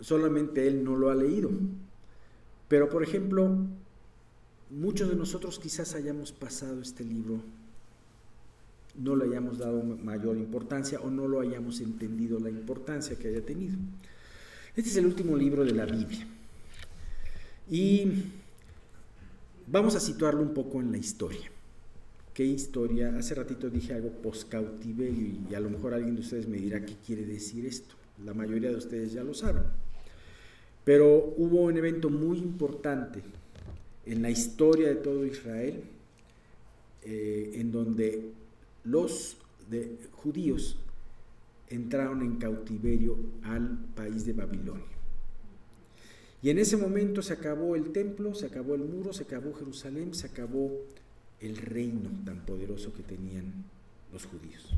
solamente 0.00 0.66
él 0.66 0.84
no 0.84 0.96
lo 0.96 1.10
ha 1.10 1.14
leído, 1.14 1.50
pero 2.68 2.88
por 2.88 3.02
ejemplo, 3.02 3.56
muchos 4.70 5.08
de 5.08 5.16
nosotros 5.16 5.58
quizás 5.58 5.94
hayamos 5.94 6.32
pasado 6.32 6.82
este 6.82 7.04
libro 7.04 7.40
no 8.98 9.16
le 9.16 9.26
hayamos 9.26 9.58
dado 9.58 9.82
mayor 9.82 10.36
importancia 10.36 11.00
o 11.00 11.10
no 11.10 11.28
lo 11.28 11.40
hayamos 11.40 11.80
entendido 11.80 12.38
la 12.38 12.50
importancia 12.50 13.16
que 13.16 13.28
haya 13.28 13.44
tenido. 13.44 13.76
Este 14.74 14.90
es 14.90 14.96
el 14.96 15.06
último 15.06 15.36
libro 15.36 15.64
de 15.64 15.72
la 15.72 15.86
Biblia. 15.86 16.26
Y 17.70 18.06
vamos 19.66 19.94
a 19.96 20.00
situarlo 20.00 20.42
un 20.42 20.54
poco 20.54 20.80
en 20.80 20.92
la 20.92 20.98
historia. 20.98 21.50
¿Qué 22.32 22.44
historia? 22.44 23.16
Hace 23.16 23.34
ratito 23.34 23.70
dije 23.70 23.94
algo 23.94 24.10
post-cautiverio 24.10 25.38
y 25.50 25.54
a 25.54 25.60
lo 25.60 25.70
mejor 25.70 25.94
alguien 25.94 26.14
de 26.14 26.20
ustedes 26.20 26.46
me 26.46 26.58
dirá 26.58 26.84
qué 26.84 26.94
quiere 27.04 27.24
decir 27.24 27.64
esto. 27.64 27.94
La 28.24 28.34
mayoría 28.34 28.70
de 28.70 28.76
ustedes 28.76 29.12
ya 29.12 29.24
lo 29.24 29.32
saben. 29.32 29.62
Pero 30.84 31.34
hubo 31.36 31.62
un 31.62 31.76
evento 31.76 32.10
muy 32.10 32.38
importante 32.38 33.20
en 34.04 34.22
la 34.22 34.30
historia 34.30 34.88
de 34.88 34.96
todo 34.96 35.26
Israel, 35.26 35.82
eh, 37.02 37.52
en 37.54 37.72
donde 37.72 38.32
los 38.86 39.36
de, 39.68 39.98
judíos 40.12 40.78
entraron 41.68 42.22
en 42.22 42.36
cautiverio 42.36 43.18
al 43.42 43.78
país 43.94 44.24
de 44.24 44.32
Babilonia. 44.32 44.84
Y 46.42 46.50
en 46.50 46.58
ese 46.58 46.76
momento 46.76 47.22
se 47.22 47.32
acabó 47.32 47.74
el 47.74 47.90
templo, 47.90 48.34
se 48.34 48.46
acabó 48.46 48.76
el 48.76 48.82
muro, 48.84 49.12
se 49.12 49.24
acabó 49.24 49.52
Jerusalén, 49.54 50.14
se 50.14 50.28
acabó 50.28 50.70
el 51.40 51.56
reino 51.56 52.10
tan 52.24 52.44
poderoso 52.46 52.94
que 52.94 53.02
tenían 53.02 53.64
los 54.12 54.26
judíos. 54.26 54.70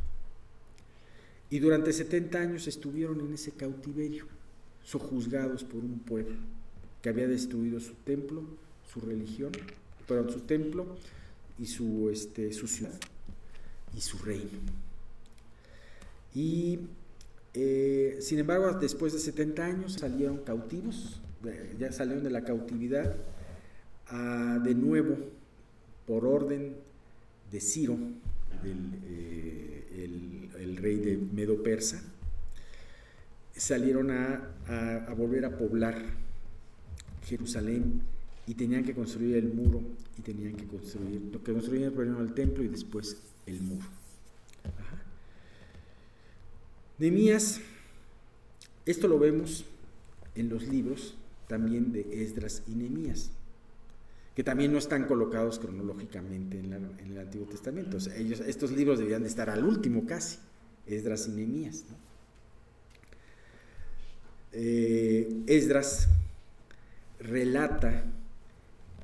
Y 1.50 1.58
durante 1.58 1.92
70 1.92 2.38
años 2.38 2.66
estuvieron 2.66 3.20
en 3.20 3.34
ese 3.34 3.50
cautiverio, 3.52 4.26
sojuzgados 4.82 5.64
por 5.64 5.84
un 5.84 5.98
pueblo 5.98 6.36
que 7.02 7.10
había 7.10 7.28
destruido 7.28 7.80
su 7.80 7.92
templo, 7.94 8.42
su 8.90 9.00
religión, 9.00 9.52
perdón, 10.06 10.30
su 10.30 10.40
templo 10.40 10.86
y 11.58 11.66
su, 11.66 12.08
este, 12.10 12.52
su 12.54 12.66
ciudad 12.66 12.98
y 13.96 14.00
su 14.00 14.18
reino. 14.18 14.58
Y 16.34 16.80
eh, 17.54 18.18
sin 18.20 18.38
embargo, 18.38 18.72
después 18.72 19.12
de 19.12 19.18
70 19.18 19.64
años 19.64 19.94
salieron 19.94 20.38
cautivos, 20.38 21.20
ya 21.78 21.92
salieron 21.92 22.24
de 22.24 22.30
la 22.30 22.44
cautividad 22.44 23.16
de 24.62 24.74
nuevo 24.74 25.16
por 26.06 26.24
orden 26.24 26.76
de 27.50 27.60
Ciro, 27.60 27.98
eh, 28.64 30.48
el, 30.58 30.76
rey 30.76 30.96
de 30.96 31.16
Medo 31.16 31.62
Persa, 31.62 32.00
salieron 33.54 34.10
a, 34.10 34.54
a, 35.08 35.14
volver 35.14 35.44
a 35.44 35.58
poblar 35.58 35.96
Jerusalén 37.24 38.02
y 38.46 38.54
tenían 38.54 38.84
que 38.84 38.94
construir 38.94 39.36
el 39.36 39.52
muro 39.52 39.82
y 40.16 40.22
tenían 40.22 40.54
que 40.54 40.66
construir, 40.66 41.20
lo 41.32 41.42
que 41.42 41.52
construyeron 41.52 41.94
primero 41.94 42.20
el 42.22 42.32
templo 42.32 42.62
y 42.62 42.68
después 42.68 43.16
el 43.48 43.60
muro. 43.62 43.86
Nemías, 46.98 47.60
esto 48.86 49.06
lo 49.06 49.18
vemos 49.18 49.64
en 50.34 50.48
los 50.48 50.66
libros 50.66 51.16
también 51.46 51.92
de 51.92 52.06
Esdras 52.22 52.62
y 52.66 52.72
Nemías, 52.72 53.30
que 54.34 54.42
también 54.44 54.72
no 54.72 54.78
están 54.78 55.06
colocados 55.06 55.58
cronológicamente 55.58 56.58
en, 56.58 56.72
el 56.72 57.18
Antiguo 57.18 57.46
Testamento. 57.46 57.96
estos 57.96 58.72
libros 58.72 58.98
deberían 58.98 59.22
de 59.22 59.28
estar 59.28 59.48
al 59.48 59.64
último 59.64 60.06
casi, 60.06 60.38
Esdras 60.86 61.28
y 61.28 61.32
Nemías. 61.32 61.84
Eh, 64.52 65.42
Esdras 65.46 66.08
relata 67.20 68.04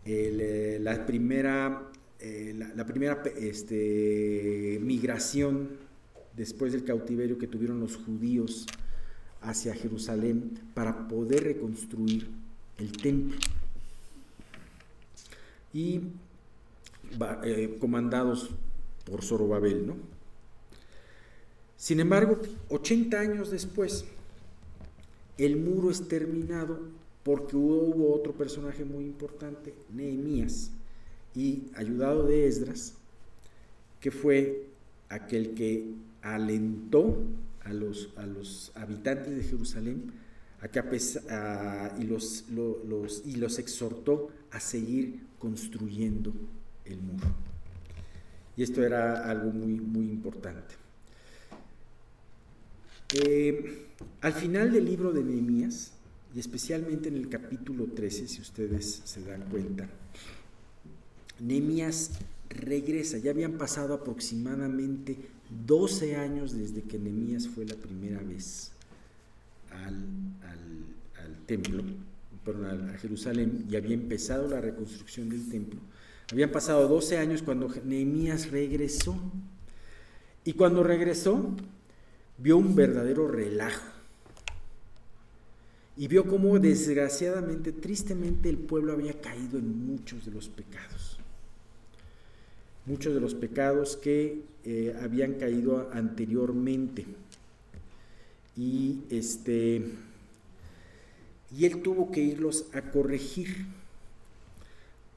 eh, 0.04 0.78
la 0.80 1.06
primera 1.06 1.90
eh, 2.26 2.54
la, 2.74 2.86
primera 2.86 3.22
este, 3.36 4.78
migración 4.80 5.68
después 6.34 6.72
del 6.72 6.82
cautiverio 6.82 7.36
que 7.36 7.46
tuvieron 7.46 7.80
los 7.80 7.96
judíos 7.96 8.64
hacia 9.42 9.74
Jerusalén 9.74 10.58
para 10.72 11.06
poder 11.06 11.44
reconstruir 11.44 12.26
el 12.78 12.92
templo. 12.92 13.36
Y 15.74 16.00
eh, 17.42 17.76
comandados 17.78 18.48
por 19.04 19.22
Zorobabel, 19.22 19.86
¿no? 19.86 19.96
Sin 21.76 22.00
embargo, 22.00 22.40
80 22.70 23.20
años 23.20 23.50
después, 23.50 24.06
el 25.36 25.58
muro 25.58 25.90
es 25.90 26.08
terminado 26.08 26.78
porque 27.22 27.54
hubo 27.54 28.14
otro 28.14 28.32
personaje 28.32 28.82
muy 28.86 29.04
importante, 29.04 29.74
Nehemías, 29.92 30.70
y 31.34 31.64
ayudado 31.74 32.26
de 32.26 32.46
Esdras, 32.46 32.94
que 34.00 34.10
fue 34.10 34.66
aquel 35.08 35.54
que 35.54 35.94
alentó 36.22 37.22
a 37.62 37.72
los, 37.72 38.10
a 38.16 38.26
los 38.26 38.72
habitantes 38.74 39.34
de 39.36 39.42
Jerusalén 39.42 40.12
a 40.60 40.68
que 40.68 40.80
y, 41.98 42.04
los, 42.04 42.44
y 43.26 43.36
los 43.36 43.58
exhortó 43.58 44.30
a 44.50 44.60
seguir 44.60 45.20
construyendo 45.38 46.32
el 46.86 47.02
muro. 47.02 47.26
Y 48.56 48.62
esto 48.62 48.82
era 48.82 49.28
algo 49.28 49.50
muy, 49.50 49.74
muy 49.74 50.08
importante. 50.08 50.74
Eh, 53.12 53.88
al 54.22 54.32
final 54.32 54.72
del 54.72 54.86
libro 54.86 55.12
de 55.12 55.22
Nehemías, 55.22 55.92
y 56.34 56.40
especialmente 56.40 57.08
en 57.08 57.16
el 57.16 57.28
capítulo 57.28 57.86
13, 57.94 58.26
si 58.26 58.40
ustedes 58.40 59.02
se 59.04 59.22
dan 59.22 59.42
cuenta, 59.50 59.86
Nehemías 61.40 62.10
regresa, 62.48 63.18
ya 63.18 63.30
habían 63.30 63.52
pasado 63.52 63.94
aproximadamente 63.94 65.16
12 65.66 66.16
años 66.16 66.56
desde 66.56 66.82
que 66.82 66.98
Nehemías 66.98 67.48
fue 67.48 67.64
la 67.64 67.74
primera 67.74 68.20
vez 68.22 68.70
al, 69.70 70.04
templo, 71.46 71.82
perdón, 72.44 72.90
a 72.90 72.98
Jerusalén, 72.98 73.66
y 73.70 73.76
había 73.76 73.94
empezado 73.94 74.48
la 74.48 74.60
reconstrucción 74.60 75.28
del 75.28 75.48
templo. 75.50 75.78
Habían 76.32 76.50
pasado 76.50 76.88
12 76.88 77.18
años 77.18 77.42
cuando 77.42 77.68
Nehemías 77.84 78.50
regresó. 78.50 79.14
Y 80.44 80.54
cuando 80.54 80.82
regresó, 80.82 81.54
vio 82.38 82.56
un 82.56 82.74
verdadero 82.74 83.28
relajo. 83.28 83.92
Y 85.96 86.08
vio 86.08 86.26
cómo 86.26 86.58
desgraciadamente, 86.58 87.72
tristemente, 87.72 88.48
el 88.48 88.58
pueblo 88.58 88.92
había 88.92 89.20
caído 89.20 89.58
en 89.58 89.86
muchos 89.86 90.24
de 90.24 90.32
los 90.32 90.48
pecados. 90.48 91.13
Muchos 92.86 93.14
de 93.14 93.20
los 93.20 93.34
pecados 93.34 93.96
que 93.96 94.42
eh, 94.64 94.96
habían 95.02 95.34
caído 95.34 95.90
anteriormente. 95.92 97.06
Y 98.56 99.00
este 99.10 99.82
y 101.56 101.66
él 101.66 101.82
tuvo 101.82 102.10
que 102.10 102.20
irlos 102.20 102.66
a 102.72 102.82
corregir. 102.90 103.66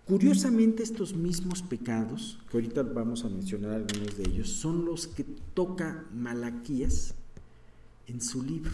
Curiosamente 0.06 0.84
estos 0.84 1.14
mismos 1.14 1.62
pecados, 1.62 2.40
que 2.50 2.58
ahorita 2.58 2.84
vamos 2.84 3.26
a 3.26 3.30
mencionar 3.30 3.72
algunos 3.72 4.18
de 4.18 4.24
ellos, 4.24 4.50
son 4.50 4.86
los 4.86 5.08
que 5.08 5.26
toca 5.54 6.06
Malaquías 6.14 7.14
en 8.08 8.22
su 8.22 8.44
libro. 8.44 8.72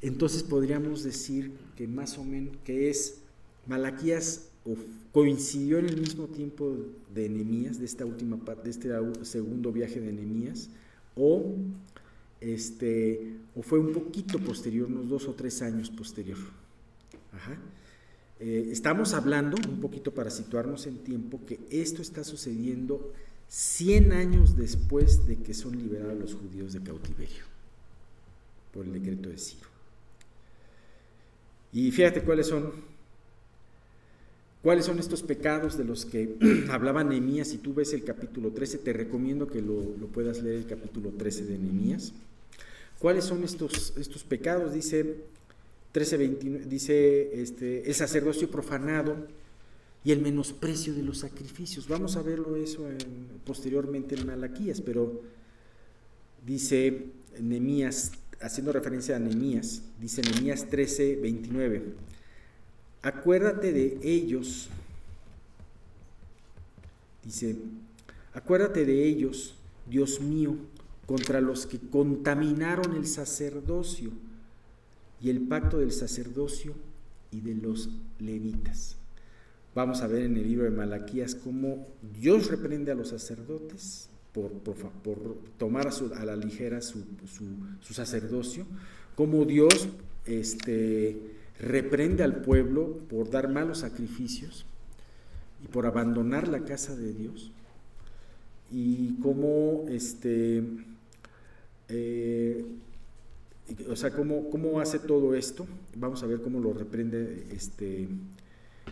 Entonces 0.00 0.42
podríamos 0.42 1.02
decir 1.04 1.52
que 1.76 1.86
más 1.86 2.18
o 2.18 2.24
menos 2.24 2.56
que 2.64 2.90
es 2.90 3.18
Malaquías 3.66 4.47
coincidió 5.12 5.78
en 5.78 5.86
el 5.86 6.00
mismo 6.00 6.26
tiempo 6.26 6.76
de 7.14 7.28
Nehemías, 7.28 7.78
de 7.78 7.86
esta 7.86 8.04
última 8.04 8.36
parte, 8.36 8.64
de 8.64 8.70
este 8.70 8.90
segundo 9.24 9.72
viaje 9.72 10.00
de 10.00 10.12
Nehemías, 10.12 10.68
o 11.16 11.54
este, 12.40 13.36
o 13.56 13.62
fue 13.62 13.78
un 13.78 13.92
poquito 13.92 14.38
posterior, 14.38 14.88
unos 14.88 15.08
dos 15.08 15.26
o 15.26 15.34
tres 15.34 15.62
años 15.62 15.90
posterior. 15.90 16.38
Eh, 18.40 18.68
estamos 18.70 19.14
hablando, 19.14 19.56
un 19.68 19.80
poquito 19.80 20.12
para 20.12 20.30
situarnos 20.30 20.86
en 20.86 20.98
tiempo, 20.98 21.40
que 21.46 21.58
esto 21.70 22.02
está 22.02 22.22
sucediendo 22.22 23.12
100 23.48 24.12
años 24.12 24.56
después 24.56 25.26
de 25.26 25.36
que 25.36 25.54
son 25.54 25.76
liberados 25.76 26.18
los 26.18 26.34
judíos 26.34 26.72
de 26.72 26.82
cautiverio 26.82 27.44
por 28.72 28.84
el 28.84 28.92
decreto 28.92 29.28
de 29.28 29.38
Ciro. 29.38 29.68
Y 31.72 31.90
fíjate 31.90 32.22
cuáles 32.22 32.46
son 32.46 32.72
cuáles 34.68 34.84
son 34.84 34.98
estos 34.98 35.22
pecados 35.22 35.78
de 35.78 35.84
los 35.84 36.04
que 36.04 36.36
hablaba 36.70 37.02
Nehemías. 37.02 37.48
Si 37.48 37.56
tú 37.56 37.72
ves 37.72 37.94
el 37.94 38.04
capítulo 38.04 38.50
13, 38.50 38.76
te 38.76 38.92
recomiendo 38.92 39.46
que 39.46 39.62
lo, 39.62 39.96
lo 39.98 40.08
puedas 40.08 40.42
leer 40.42 40.56
el 40.56 40.66
capítulo 40.66 41.08
13 41.08 41.46
de 41.46 41.56
Nehemías. 41.56 42.12
¿Cuáles 42.98 43.24
son 43.24 43.44
estos, 43.44 43.94
estos 43.96 44.24
pecados? 44.24 44.74
Dice 44.74 45.24
13.29 45.94 46.64
dice 46.64 47.40
este, 47.40 47.88
el 47.88 47.94
sacerdocio 47.94 48.50
profanado 48.50 49.16
y 50.04 50.12
el 50.12 50.20
menosprecio 50.20 50.92
de 50.92 51.02
los 51.02 51.16
sacrificios. 51.16 51.88
Vamos 51.88 52.16
a 52.16 52.22
verlo 52.22 52.54
eso 52.56 52.86
posteriormente 53.46 54.16
en 54.16 54.26
Malaquías, 54.26 54.82
pero 54.82 55.22
dice 56.44 57.06
Nemías, 57.40 58.12
haciendo 58.42 58.70
referencia 58.70 59.16
a 59.16 59.18
Nemías, 59.18 59.80
dice 59.98 60.20
Nemías 60.20 60.68
13.29 60.68 62.07
acuérdate 63.02 63.72
de 63.72 63.98
ellos, 64.02 64.68
dice, 67.24 67.56
acuérdate 68.34 68.84
de 68.84 69.04
ellos, 69.04 69.54
Dios 69.88 70.20
mío, 70.20 70.56
contra 71.06 71.40
los 71.40 71.66
que 71.66 71.78
contaminaron 71.78 72.94
el 72.94 73.06
sacerdocio 73.06 74.10
y 75.20 75.30
el 75.30 75.40
pacto 75.40 75.78
del 75.78 75.92
sacerdocio 75.92 76.74
y 77.30 77.40
de 77.40 77.54
los 77.54 77.88
levitas. 78.18 78.96
Vamos 79.74 80.02
a 80.02 80.06
ver 80.06 80.22
en 80.22 80.36
el 80.36 80.46
libro 80.46 80.64
de 80.64 80.70
Malaquías 80.70 81.34
cómo 81.34 81.86
Dios 82.20 82.50
reprende 82.50 82.92
a 82.92 82.94
los 82.94 83.08
sacerdotes 83.08 84.10
por, 84.32 84.50
tomar 85.56 85.88
a, 85.88 86.24
la 86.24 86.36
ligera 86.36 86.80
su, 86.80 87.04
sacerdocio, 87.82 88.66
cómo 89.14 89.44
Dios 89.44 89.88
este, 90.26 91.37
reprende 91.60 92.22
al 92.22 92.42
pueblo 92.42 92.98
por 93.08 93.30
dar 93.30 93.48
malos 93.48 93.78
sacrificios 93.78 94.64
y 95.62 95.68
por 95.68 95.86
abandonar 95.86 96.48
la 96.48 96.64
casa 96.64 96.94
de 96.94 97.12
Dios, 97.12 97.50
y 98.70 99.14
cómo 99.22 99.86
este, 99.88 100.62
eh, 101.88 102.64
o 103.88 103.96
sea, 103.96 104.10
¿cómo, 104.10 104.50
¿cómo, 104.50 104.80
hace 104.80 104.98
todo 104.98 105.34
esto? 105.34 105.66
Vamos 105.96 106.22
a 106.22 106.26
ver 106.26 106.40
cómo 106.42 106.60
lo 106.60 106.72
reprende 106.72 107.46
este, 107.50 108.08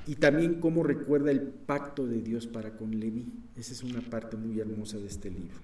y 0.06 0.14
también 0.16 0.60
cómo 0.60 0.82
recuerda 0.82 1.30
el 1.30 1.40
pacto 1.42 2.06
de 2.06 2.20
Dios 2.20 2.46
para 2.46 2.70
con 2.70 2.98
Leví. 2.98 3.26
Esa 3.56 3.72
es 3.72 3.82
una 3.82 4.00
parte 4.00 4.36
muy 4.36 4.58
hermosa 4.60 4.98
de 4.98 5.06
este 5.06 5.30
libro. 5.30 5.58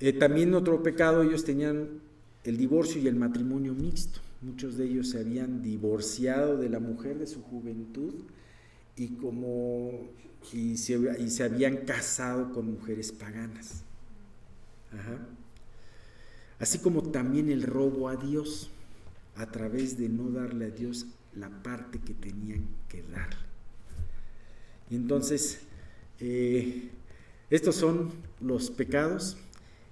Eh, 0.00 0.12
también 0.12 0.54
otro 0.54 0.82
pecado, 0.82 1.22
ellos 1.22 1.44
tenían 1.44 2.00
el 2.44 2.56
divorcio 2.56 3.00
y 3.00 3.06
el 3.06 3.16
matrimonio 3.16 3.72
mixto. 3.74 4.20
Muchos 4.42 4.76
de 4.76 4.86
ellos 4.86 5.10
se 5.10 5.20
habían 5.20 5.62
divorciado 5.62 6.56
de 6.56 6.68
la 6.68 6.80
mujer 6.80 7.18
de 7.18 7.26
su 7.26 7.42
juventud 7.42 8.12
y, 8.96 9.08
como, 9.14 10.10
y, 10.52 10.76
se, 10.76 10.98
y 11.18 11.30
se 11.30 11.44
habían 11.44 11.78
casado 11.78 12.52
con 12.52 12.72
mujeres 12.72 13.12
paganas. 13.12 13.84
Así 16.58 16.78
como 16.78 17.02
también 17.02 17.50
el 17.50 17.62
robo 17.62 18.08
a 18.08 18.16
Dios 18.16 18.70
a 19.36 19.50
través 19.50 19.96
de 19.98 20.08
no 20.08 20.30
darle 20.30 20.66
a 20.66 20.70
Dios 20.70 21.06
la 21.34 21.48
parte 21.62 21.98
que 21.98 22.14
tenían 22.14 22.66
que 22.88 23.02
darle. 23.02 23.46
Y 24.90 24.96
entonces, 24.96 25.60
eh, 26.20 26.90
estos 27.48 27.76
son 27.76 28.10
los 28.40 28.70
pecados 28.70 29.38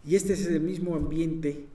y 0.05 0.17
este 0.17 0.35
es 0.35 0.47
el 0.47 0.61
mismo 0.61 0.95
ambiente 0.95 1.67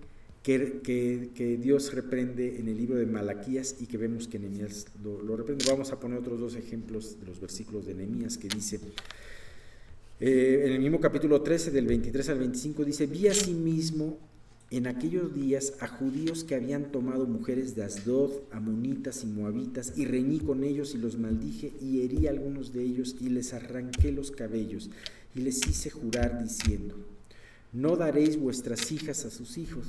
que, 0.45 1.57
Dios 1.59 1.93
reprende 1.93 2.59
en 2.59 2.67
el 2.67 2.77
libro 2.77 2.97
de 2.97 3.07
Malaquías 3.07 3.77
y 3.79 3.87
que 3.87 3.97
vemos 3.97 4.27
que 4.27 4.37
Nehemías 4.37 4.85
lo, 5.03 5.21
lo, 5.23 5.35
reprende. 5.35 5.65
Vamos 5.67 5.91
a 5.91 5.99
poner 5.99 6.19
otros 6.19 6.39
dos 6.39 6.55
ejemplos 6.55 7.19
de 7.19 7.25
los 7.25 7.39
versículos 7.39 7.87
de 7.87 7.95
Nehemías 7.95 8.37
que 8.37 8.47
dice, 8.47 8.79
eh, 10.19 10.63
en 10.65 10.73
el 10.73 10.79
mismo 10.79 10.99
capítulo 10.99 11.41
13, 11.41 11.71
del 11.71 11.87
23 11.87 12.29
al 12.29 12.39
25, 12.39 12.85
dice, 12.85 13.07
vi 13.07 13.27
a 13.27 13.33
sí 13.33 13.53
mismo 13.53 14.19
en 14.69 14.85
aquellos 14.85 15.33
días 15.33 15.73
a 15.79 15.87
judíos 15.87 16.43
que 16.43 16.53
habían 16.53 16.91
tomado 16.91 17.25
mujeres 17.25 17.75
de 17.75 17.83
Asdod, 17.83 18.31
amonitas 18.51 19.23
y 19.23 19.27
moabitas, 19.27 19.97
y 19.97 20.05
reñí 20.05 20.39
con 20.39 20.63
ellos 20.63 20.93
y 20.93 20.99
los 20.99 21.17
maldije, 21.17 21.73
y 21.81 22.01
herí 22.01 22.27
a 22.27 22.31
algunos 22.31 22.71
de 22.71 22.83
ellos, 22.83 23.15
y 23.19 23.29
les 23.29 23.53
arranqué 23.53 24.11
los 24.11 24.29
cabellos, 24.29 24.91
y 25.33 25.41
les 25.41 25.65
hice 25.67 25.89
jurar 25.89 26.43
diciendo, 26.43 26.95
no 27.73 27.95
daréis 27.95 28.39
vuestras 28.39 28.91
hijas 28.91 29.25
a 29.25 29.31
sus 29.31 29.57
hijos, 29.57 29.87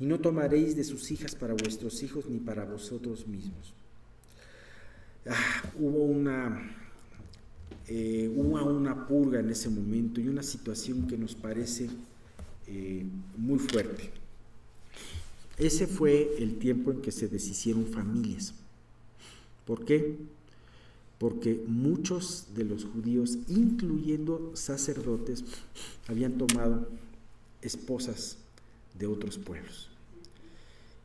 y 0.00 0.06
no 0.06 0.18
tomaréis 0.18 0.76
de 0.76 0.84
sus 0.84 1.10
hijas 1.10 1.34
para 1.34 1.54
vuestros 1.54 2.02
hijos 2.02 2.26
ni 2.28 2.38
para 2.38 2.64
vosotros 2.64 3.26
mismos. 3.26 3.74
Ah, 5.26 5.72
hubo 5.78 6.04
una, 6.04 6.60
eh, 7.86 8.28
una 8.28 9.06
purga 9.06 9.40
en 9.40 9.50
ese 9.50 9.70
momento 9.70 10.20
y 10.20 10.28
una 10.28 10.42
situación 10.42 11.06
que 11.06 11.16
nos 11.16 11.34
parece 11.34 11.88
eh, 12.66 13.04
muy 13.36 13.58
fuerte. 13.58 14.10
Ese 15.56 15.86
fue 15.86 16.34
el 16.38 16.58
tiempo 16.58 16.90
en 16.90 17.00
que 17.00 17.12
se 17.12 17.28
deshicieron 17.28 17.86
familias. 17.86 18.54
¿Por 19.64 19.84
qué? 19.84 20.16
Porque 21.18 21.62
muchos 21.66 22.48
de 22.54 22.64
los 22.64 22.84
judíos, 22.84 23.38
incluyendo 23.48 24.50
sacerdotes, 24.54 25.44
habían 26.08 26.32
tomado 26.32 26.88
esposas 27.62 28.38
de 28.98 29.06
otros 29.06 29.38
pueblos. 29.38 29.90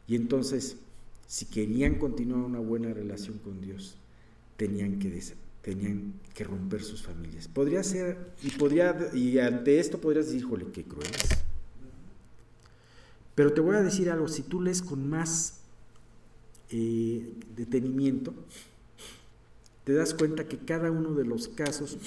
Y 0.08 0.16
entonces, 0.16 0.78
si 1.28 1.46
querían 1.46 1.96
continuar 1.96 2.42
una 2.42 2.60
buena 2.60 2.94
relación 2.94 3.38
con 3.40 3.62
Dios, 3.62 3.96
tenían 4.58 5.00
que, 5.00 5.22
tenían 5.62 6.14
que 6.34 6.44
romper 6.44 6.84
sus 6.84 7.04
familias. 7.04 7.48
Podría 7.48 7.84
ser, 7.84 8.34
y, 8.44 8.50
podría, 8.52 8.96
y 9.14 9.40
ante 9.40 9.80
esto 9.80 10.00
podrías 10.00 10.26
decir, 10.26 10.42
híjole, 10.42 10.66
qué 10.72 10.84
cruel 10.84 11.10
Pero 13.36 13.54
te 13.54 13.62
voy 13.62 13.76
a 13.76 13.84
decir 13.84 14.10
algo, 14.10 14.28
si 14.28 14.44
tú 14.44 14.62
lees 14.62 14.82
con 14.82 15.08
más 15.10 15.60
eh, 16.72 17.34
detenimiento, 17.56 18.34
te 19.84 19.94
das 19.94 20.14
cuenta 20.14 20.48
que 20.48 20.58
cada 20.58 20.92
uno 20.92 21.14
de 21.14 21.26
los 21.26 21.48
casos 21.48 21.98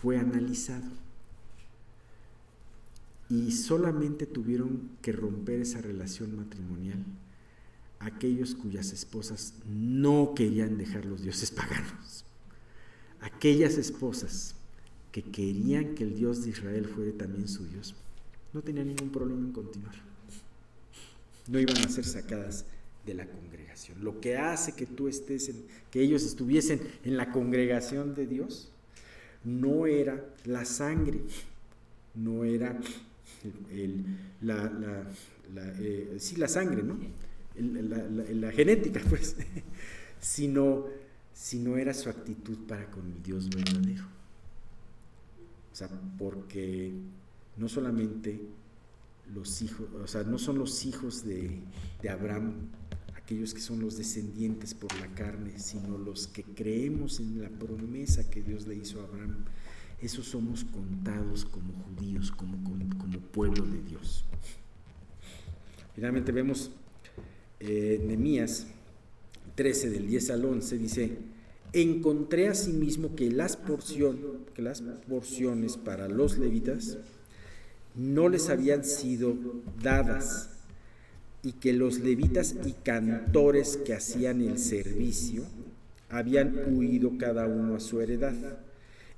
fue 0.00 0.18
analizado 0.18 1.02
y 3.32 3.50
solamente 3.52 4.26
tuvieron 4.26 4.90
que 5.00 5.10
romper 5.10 5.60
esa 5.60 5.80
relación 5.80 6.36
matrimonial 6.36 7.02
aquellos 7.98 8.54
cuyas 8.54 8.92
esposas 8.92 9.54
no 9.66 10.34
querían 10.34 10.76
dejar 10.76 11.06
los 11.06 11.22
dioses 11.22 11.50
paganos, 11.50 12.24
aquellas 13.20 13.78
esposas 13.78 14.54
que 15.12 15.22
querían 15.22 15.94
que 15.94 16.04
el 16.04 16.16
Dios 16.16 16.44
de 16.44 16.50
Israel 16.50 16.86
fuera 16.86 17.12
también 17.16 17.48
su 17.48 17.66
Dios, 17.68 17.94
no 18.52 18.60
tenían 18.60 18.88
ningún 18.88 19.10
problema 19.10 19.46
en 19.46 19.52
continuar. 19.52 19.94
No 21.48 21.58
iban 21.58 21.78
a 21.78 21.88
ser 21.88 22.04
sacadas 22.04 22.66
de 23.06 23.14
la 23.14 23.26
congregación. 23.26 24.04
Lo 24.04 24.20
que 24.20 24.36
hace 24.36 24.74
que 24.74 24.86
tú 24.86 25.08
estés, 25.08 25.48
en, 25.48 25.64
que 25.90 26.02
ellos 26.02 26.22
estuviesen 26.22 26.80
en 27.04 27.16
la 27.16 27.32
congregación 27.32 28.14
de 28.14 28.26
Dios, 28.26 28.70
no 29.42 29.86
era 29.86 30.24
la 30.44 30.64
sangre, 30.64 31.20
no 32.14 32.44
era 32.44 32.78
la, 34.40 35.04
eh, 35.80 36.16
sí, 36.18 36.36
la 36.36 36.48
sangre, 36.48 36.82
¿no? 36.82 36.98
la, 37.56 38.52
genética, 38.52 39.00
pues, 39.08 39.36
sino, 40.20 40.86
sino 41.32 41.76
era 41.76 41.92
su 41.94 42.08
actitud 42.08 42.58
para 42.66 42.90
con 42.90 43.10
el 43.10 43.22
Dios 43.22 43.48
verdadero. 43.50 44.04
O 45.72 45.74
sea, 45.74 45.88
porque 46.18 46.92
no 47.56 47.68
solamente 47.68 48.40
los 49.34 49.62
hijos, 49.62 49.88
o 50.02 50.06
sea, 50.06 50.22
no 50.22 50.38
son 50.38 50.58
los 50.58 50.84
hijos 50.84 51.24
de, 51.24 51.60
de 52.02 52.08
Abraham 52.08 52.68
aquellos 53.16 53.54
que 53.54 53.60
son 53.60 53.80
los 53.80 53.96
descendientes 53.96 54.74
por 54.74 54.92
la 55.00 55.06
carne, 55.14 55.58
sino 55.58 55.96
los 55.96 56.26
que 56.26 56.42
creemos 56.42 57.20
en 57.20 57.40
la 57.40 57.48
promesa 57.48 58.28
que 58.28 58.42
Dios 58.42 58.66
le 58.66 58.74
hizo 58.74 59.00
a 59.00 59.04
Abraham 59.04 59.44
esos 60.02 60.26
somos 60.26 60.64
contados 60.64 61.44
como 61.44 61.72
judíos, 61.84 62.32
como, 62.32 62.60
pueblo 63.32 63.64
de 63.64 63.80
Dios. 63.82 64.24
Finalmente 65.94 66.32
vemos 66.32 66.70
eh, 67.60 67.98
Nehemías 68.04 68.66
13 69.54 69.88
del 69.88 70.06
10 70.06 70.30
al 70.30 70.44
11, 70.44 70.78
dice, 70.78 71.18
encontré 71.72 72.48
asimismo 72.48 73.14
que 73.14 73.30
las, 73.30 73.56
porción, 73.56 74.18
que 74.54 74.60
las 74.60 74.82
porciones 75.08 75.78
para 75.78 76.08
los 76.08 76.36
levitas 76.36 76.98
no 77.94 78.28
les 78.28 78.50
habían 78.50 78.84
sido 78.84 79.34
dadas 79.82 80.50
y 81.42 81.52
que 81.52 81.72
los 81.72 82.00
levitas 82.00 82.54
y 82.66 82.72
cantores 82.72 83.78
que 83.78 83.94
hacían 83.94 84.42
el 84.42 84.58
servicio 84.58 85.44
habían 86.10 86.54
huido 86.66 87.16
cada 87.18 87.46
uno 87.46 87.76
a 87.76 87.80
su 87.80 88.00
heredad 88.00 88.34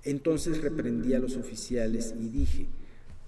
entonces 0.05 0.61
reprendí 0.61 1.15
a 1.15 1.19
los 1.19 1.37
oficiales 1.37 2.15
y 2.21 2.29
dije, 2.29 2.67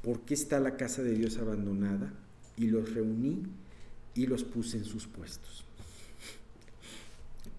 ¿por 0.03 0.21
qué 0.21 0.35
está 0.35 0.61
la 0.61 0.77
casa 0.77 1.03
de 1.03 1.15
Dios 1.15 1.39
abandonada? 1.39 2.13
Y 2.57 2.67
los 2.67 2.95
reuní 2.95 3.43
y 4.15 4.27
los 4.27 4.45
puse 4.45 4.79
en 4.79 4.85
sus 4.85 5.07
puestos. 5.07 5.65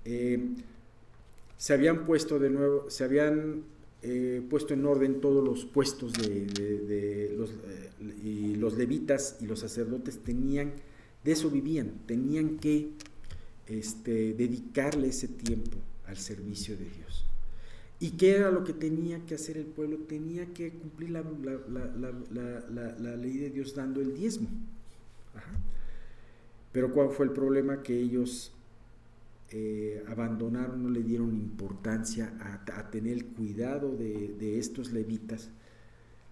Eh, 0.05 0.39
se 1.57 1.73
habían 1.73 2.05
puesto 2.05 2.39
de 2.39 2.49
nuevo, 2.49 2.89
se 2.89 3.03
habían 3.03 3.63
eh, 4.03 4.41
puesto 4.49 4.73
en 4.73 4.85
orden 4.85 5.19
todos 5.19 5.43
los 5.43 5.65
puestos 5.65 6.13
de, 6.13 7.33
los, 7.35 7.49
eh, 7.49 7.89
y 8.23 8.55
los 8.55 8.77
levitas 8.77 9.37
y 9.41 9.47
los 9.47 9.59
sacerdotes 9.59 10.19
tenían, 10.19 10.73
de 11.23 11.31
eso 11.31 11.49
vivían, 11.49 11.91
tenían 12.05 12.57
que 12.57 12.91
este, 13.67 14.33
dedicarle 14.33 15.07
ese 15.09 15.27
tiempo 15.27 15.77
al 16.05 16.17
servicio 16.17 16.77
de 16.77 16.85
Dios. 16.85 17.26
¿Y 17.99 18.11
qué 18.11 18.35
era 18.35 18.51
lo 18.51 18.63
que 18.63 18.73
tenía 18.73 19.25
que 19.25 19.35
hacer 19.35 19.57
el 19.57 19.65
pueblo? 19.65 19.97
Tenía 20.07 20.53
que 20.53 20.71
cumplir 20.71 21.09
la, 21.09 21.23
ley 23.15 23.37
de 23.37 23.49
Dios 23.49 23.73
dando 23.73 24.01
el 24.01 24.15
diezmo. 24.15 24.47
Pero 26.71 26.91
¿cuál 26.91 27.09
fue 27.09 27.25
el 27.25 27.31
problema? 27.31 27.81
Que 27.81 27.99
ellos 27.99 28.51
eh, 29.49 30.03
abandonaron, 30.07 30.83
no 30.83 30.89
le 30.89 31.01
dieron 31.01 31.33
importancia 31.35 32.33
a, 32.39 32.91
tener 32.91 33.25
cuidado 33.25 33.95
de, 33.95 34.59
estos 34.59 34.91
levitas. 34.91 35.49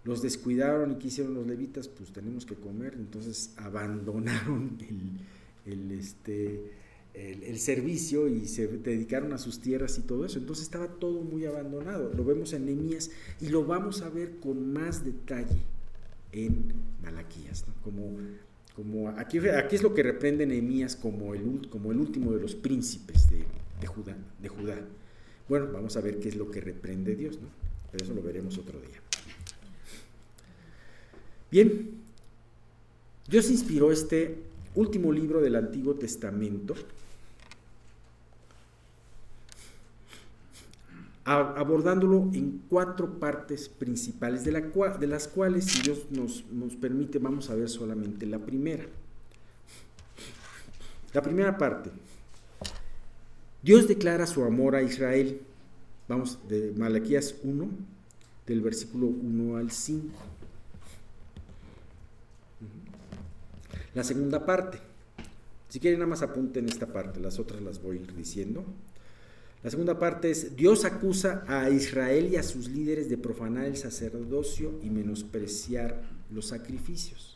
Los 0.04 0.22
descuidaron 0.22 0.92
y 0.92 0.96
quisieron 0.98 1.34
los 1.34 1.48
levitas, 1.48 1.88
pues 1.88 2.12
tenemos 2.12 2.46
que 2.46 2.54
comer, 2.54 2.94
entonces 2.94 3.56
abandonaron 3.58 4.78
el, 4.88 5.74
el 5.74 5.92
este, 5.98 6.72
el, 7.16 7.60
servicio 7.60 8.28
y 8.28 8.48
se 8.48 8.68
dedicaron 8.68 9.34
a 9.34 9.38
sus 9.38 9.60
tierras 9.60 9.98
y 9.98 10.02
todo 10.02 10.26
eso. 10.26 10.40
Entonces 10.40 10.66
estaba 10.66 10.88
todo 10.88 11.22
muy 11.22 11.46
abandonado. 11.46 12.12
Lo 12.14 12.26
vemos 12.26 12.54
en 12.54 12.66
Nehemías 12.66 13.12
y 13.42 13.50
lo 13.50 13.66
vamos 13.66 14.02
a 14.02 14.10
ver 14.10 14.40
con 14.40 14.74
más 14.74 15.06
detalle 15.06 15.62
en 16.32 16.74
Malaquías. 17.02 17.66
Como, 17.84 18.18
como 18.76 19.10
aquí, 19.10 19.40
aquí 19.40 19.76
es 19.76 19.84
lo 19.84 19.94
que 19.94 20.04
reprende 20.04 20.46
Nehemías 20.46 20.96
como 20.96 21.34
el, 21.34 21.68
como 21.70 21.92
el 21.92 22.00
último 22.00 22.34
de 22.34 22.42
los 22.42 22.56
príncipes 22.56 23.30
de, 23.30 23.88
Judá, 23.88 24.18
de 24.42 24.50
Judá. 24.50 24.78
Bueno, 25.48 25.70
vamos 25.72 25.96
a 25.96 26.02
ver 26.02 26.20
qué 26.20 26.30
es 26.30 26.36
lo 26.36 26.52
que 26.52 26.60
reprende 26.60 27.16
Dios, 27.16 27.40
¿no? 27.40 27.48
pero 27.92 28.04
eso 28.04 28.14
lo 28.14 28.22
veremos 28.22 28.58
otro 28.58 28.80
día. 28.80 29.00
Bien, 31.52 31.92
Dios 33.30 33.50
inspiró 33.50 33.92
este 33.92 34.40
último 34.74 35.12
libro 35.14 35.40
del 35.40 35.56
Antiguo 35.56 35.96
Testamento 35.96 36.76
abordándolo 41.26 42.30
en 42.34 42.62
cuatro 42.70 43.20
partes 43.20 43.68
principales, 43.68 44.46
de, 44.46 44.52
las 45.08 45.28
cuales, 45.28 45.66
si 45.66 45.82
Dios 45.82 46.06
nos, 46.12 46.46
nos 46.52 46.76
permite, 46.76 47.18
vamos 47.18 47.50
a 47.50 47.56
ver 47.56 47.68
solamente 47.68 48.28
la 48.28 48.40
primera. 48.40 48.86
La 51.14 51.22
primera 51.22 51.58
parte. 51.58 51.90
Dios 53.64 53.88
declara 53.88 54.28
su 54.28 54.44
amor 54.44 54.76
a 54.76 54.84
Israel. 54.84 55.42
Vamos, 56.08 56.38
de 56.48 56.72
Malaquías 56.78 57.36
1, 57.44 57.70
del 58.46 58.62
versículo 58.62 59.08
1 59.08 59.58
al 59.58 59.72
5. 59.72 60.08
La 63.96 64.04
segunda 64.04 64.46
parte. 64.46 64.78
Si 65.70 65.80
quieren, 65.80 66.00
nada 66.00 66.10
más 66.10 66.22
apunten 66.22 66.70
esta 66.70 66.86
parte, 66.86 67.20
las 67.20 67.40
otras 67.40 67.62
las 67.64 67.82
voy 67.82 67.98
a 67.98 68.02
ir 68.02 68.14
diciendo. 68.14 68.64
La 69.66 69.72
segunda 69.72 69.98
parte 69.98 70.30
es, 70.30 70.56
Dios 70.56 70.86
acusa 70.86 71.44
a 71.48 71.72
Israel 71.72 72.30
y 72.32 72.36
a 72.36 72.44
sus 72.44 72.68
líderes 72.68 73.10
de 73.10 73.18
profanar 73.18 73.66
el 73.66 73.76
sacerdocio 73.76 74.80
y 74.84 74.92
menospreciar 74.92 76.04
los 76.30 76.50
sacrificios. 76.50 77.36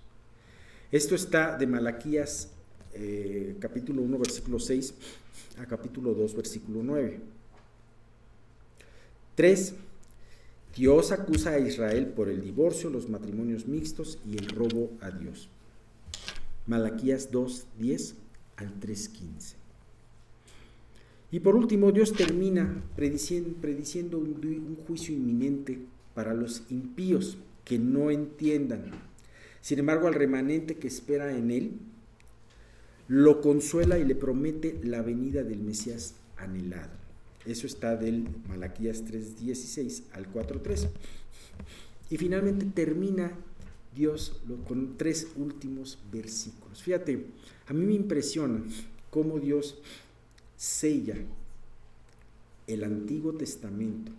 Esto 0.92 1.16
está 1.16 1.58
de 1.58 1.66
Malaquías 1.66 2.50
eh, 2.94 3.56
capítulo 3.60 4.04
1, 4.04 4.20
versículo 4.20 4.60
6 4.60 4.94
a 5.58 5.66
capítulo 5.66 6.14
2, 6.14 6.36
versículo 6.36 6.82
9. 6.84 7.20
3. 9.34 9.74
Dios 10.76 11.12
acusa 11.12 11.54
a 11.54 11.60
Israel 11.60 12.10
por 12.10 12.30
el 12.30 12.44
divorcio, 12.44 12.92
los 12.92 13.10
matrimonios 13.10 13.66
mixtos 13.66 14.20
y 14.24 14.38
el 14.38 14.50
robo 14.50 14.92
a 15.02 15.10
Dios. 15.10 15.50
Malaquías 16.68 17.32
2, 17.32 17.66
10 17.80 18.14
al 18.58 18.80
3, 18.80 19.10
15. 19.10 19.59
Y 21.32 21.42
por 21.42 21.56
último, 21.56 21.92
Dios 21.92 22.14
termina 22.14 22.84
prediciendo, 22.96 24.18
un, 24.18 24.78
juicio 24.88 25.14
inminente 25.14 25.80
para 26.16 26.34
los 26.34 26.64
impíos 26.70 27.38
que 27.66 27.78
no 27.78 28.10
entiendan. 28.10 28.92
Sin 29.62 29.80
embargo, 29.80 30.08
al 30.08 30.16
remanente 30.16 30.78
que 30.78 30.88
espera 30.88 31.36
en 31.36 31.52
Él, 31.52 31.72
lo 33.08 33.42
consuela 33.42 34.00
y 34.00 34.06
le 34.06 34.16
promete 34.16 34.80
la 34.84 35.02
venida 35.02 35.44
del 35.44 35.60
Mesías 35.60 36.16
anhelado. 36.38 36.92
Eso 37.46 37.68
está 37.68 37.96
del 37.96 38.28
Malaquías 38.48 39.04
3.16 39.06 40.04
al 40.14 40.32
4.3. 40.32 40.90
Y 42.10 42.18
finalmente 42.18 42.66
termina 42.66 43.32
Dios 43.96 44.42
con 44.68 44.98
tres 44.98 45.28
últimos 45.36 46.00
versículos. 46.12 46.82
Fíjate, 46.82 47.26
a 47.68 47.74
mí 47.74 47.86
me 47.86 47.94
impresiona 47.94 48.64
cómo 49.10 49.40
Dios 49.40 49.80
sella 50.60 51.16
el 52.68 52.84
Antiguo 52.84 53.34
Testamento, 53.34 54.12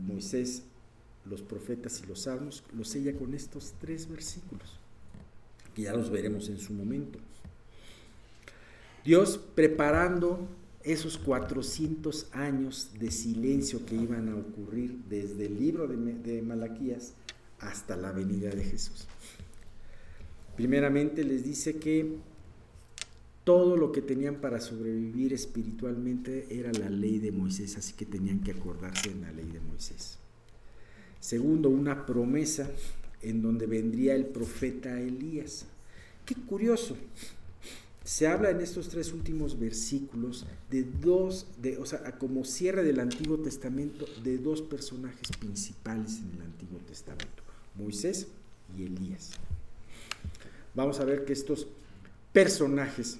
Moisés, 0.00 0.62
los 1.26 1.42
profetas 1.42 2.00
y 2.02 2.06
los 2.06 2.22
salmos, 2.22 2.64
lo 2.74 2.82
sella 2.84 3.14
con 3.14 3.34
estos 3.34 3.74
tres 3.78 4.08
versículos, 4.08 4.78
que 5.74 5.82
ya 5.82 5.92
los 5.92 6.10
veremos 6.10 6.48
en 6.48 6.58
su 6.58 6.72
momento. 6.72 7.18
Dios 9.04 9.38
preparando 9.54 10.48
esos 10.82 11.18
400 11.18 12.28
años 12.32 12.90
de 12.98 13.10
silencio 13.10 13.84
que 13.84 13.94
iban 13.94 14.30
a 14.30 14.36
ocurrir 14.36 14.96
desde 15.10 15.46
el 15.46 15.60
libro 15.60 15.86
de, 15.86 15.96
de 15.96 16.40
Malaquías 16.40 17.12
hasta 17.60 17.96
la 17.96 18.12
venida 18.12 18.48
de 18.48 18.64
Jesús. 18.64 19.06
Primeramente 20.56 21.22
les 21.22 21.44
dice 21.44 21.76
que 21.76 22.16
todo 23.44 23.76
lo 23.76 23.90
que 23.90 24.02
tenían 24.02 24.36
para 24.36 24.60
sobrevivir 24.60 25.32
espiritualmente 25.32 26.46
era 26.50 26.72
la 26.72 26.88
ley 26.88 27.18
de 27.18 27.32
Moisés, 27.32 27.76
así 27.76 27.94
que 27.94 28.06
tenían 28.06 28.40
que 28.40 28.52
acordarse 28.52 29.10
en 29.10 29.22
la 29.22 29.32
ley 29.32 29.46
de 29.46 29.60
Moisés. 29.60 30.18
Segundo, 31.18 31.68
una 31.68 32.06
promesa 32.06 32.70
en 33.20 33.42
donde 33.42 33.66
vendría 33.66 34.14
el 34.14 34.26
profeta 34.26 35.00
Elías. 35.00 35.66
Qué 36.24 36.34
curioso. 36.34 36.96
Se 38.04 38.26
habla 38.26 38.50
en 38.50 38.60
estos 38.60 38.88
tres 38.88 39.12
últimos 39.12 39.58
versículos 39.58 40.44
de 40.70 40.82
dos, 40.82 41.46
o 41.78 41.86
sea, 41.86 42.18
como 42.18 42.44
cierre 42.44 42.82
del 42.82 42.98
Antiguo 42.98 43.38
Testamento, 43.38 44.06
de 44.24 44.38
dos 44.38 44.60
personajes 44.62 45.28
principales 45.38 46.18
en 46.18 46.32
el 46.36 46.42
Antiguo 46.42 46.80
Testamento, 46.80 47.42
Moisés 47.76 48.26
y 48.76 48.84
Elías. 48.84 49.30
Vamos 50.74 50.98
a 50.98 51.04
ver 51.04 51.24
que 51.24 51.32
estos 51.32 51.68
personajes 52.32 53.18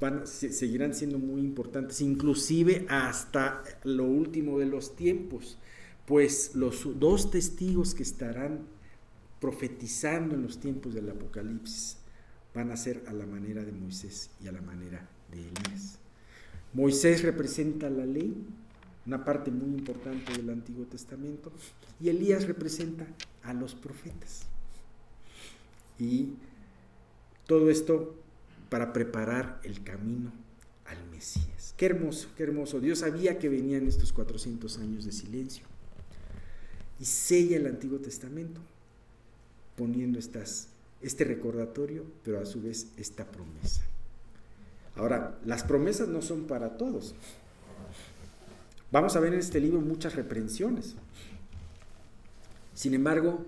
van, 0.00 0.26
seguirán 0.26 0.94
siendo 0.94 1.18
muy 1.18 1.40
importantes, 1.40 2.00
inclusive 2.00 2.86
hasta 2.88 3.62
lo 3.84 4.04
último 4.04 4.58
de 4.58 4.66
los 4.66 4.96
tiempos, 4.96 5.58
pues 6.06 6.54
los 6.54 6.98
dos 6.98 7.30
testigos 7.30 7.94
que 7.94 8.02
estarán 8.02 8.60
profetizando 9.40 10.34
en 10.34 10.42
los 10.42 10.58
tiempos 10.58 10.94
del 10.94 11.10
Apocalipsis 11.10 11.98
van 12.54 12.70
a 12.70 12.76
ser 12.76 13.02
a 13.06 13.12
la 13.12 13.26
manera 13.26 13.62
de 13.62 13.72
Moisés 13.72 14.30
y 14.42 14.48
a 14.48 14.52
la 14.52 14.62
manera 14.62 15.06
de 15.30 15.40
Elías. 15.40 15.98
Moisés 16.72 17.22
representa 17.22 17.90
la 17.90 18.06
ley, 18.06 18.34
una 19.06 19.24
parte 19.24 19.50
muy 19.50 19.78
importante 19.78 20.32
del 20.32 20.50
Antiguo 20.50 20.84
Testamento, 20.86 21.52
y 22.00 22.08
Elías 22.08 22.46
representa 22.46 23.06
a 23.42 23.52
los 23.52 23.74
profetas. 23.74 24.42
Y 25.98 26.30
todo 27.46 27.70
esto 27.70 28.14
para 28.68 28.92
preparar 28.92 29.60
el 29.64 29.82
camino 29.82 30.32
al 30.86 31.04
Mesías. 31.10 31.74
Qué 31.76 31.86
hermoso, 31.86 32.28
qué 32.36 32.44
hermoso. 32.44 32.80
Dios 32.80 33.00
sabía 33.00 33.38
que 33.38 33.48
venían 33.48 33.86
estos 33.86 34.12
400 34.12 34.78
años 34.78 35.04
de 35.04 35.12
silencio 35.12 35.64
y 36.98 37.04
sella 37.04 37.56
el 37.56 37.66
Antiguo 37.66 37.98
Testamento 37.98 38.60
poniendo 39.76 40.18
estas, 40.18 40.68
este 41.02 41.24
recordatorio, 41.24 42.04
pero 42.24 42.40
a 42.40 42.46
su 42.46 42.62
vez 42.62 42.88
esta 42.96 43.24
promesa. 43.26 43.82
Ahora, 44.96 45.38
las 45.44 45.62
promesas 45.62 46.08
no 46.08 46.22
son 46.22 46.44
para 46.46 46.78
todos. 46.78 47.14
Vamos 48.90 49.14
a 49.14 49.20
ver 49.20 49.34
en 49.34 49.40
este 49.40 49.60
libro 49.60 49.80
muchas 49.80 50.14
reprensiones. 50.14 50.94
Sin 52.72 52.94
embargo, 52.94 53.44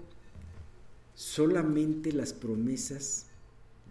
solamente 1.15 2.13
las 2.13 2.35
promesas 2.35 3.28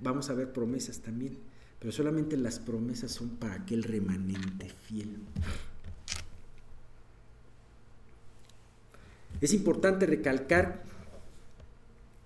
vamos 0.02 0.30
a 0.30 0.34
ver 0.34 0.52
promesas 0.52 1.00
también, 1.00 1.38
pero 1.80 1.92
solamente 1.92 2.38
las 2.38 2.60
promesas 2.60 3.12
son 3.12 3.30
para 3.30 3.56
aquel 3.56 3.84
remanente 3.84 4.70
fiel. 4.88 5.18
Es 9.40 9.54
importante 9.54 10.06
recalcar, 10.06 10.84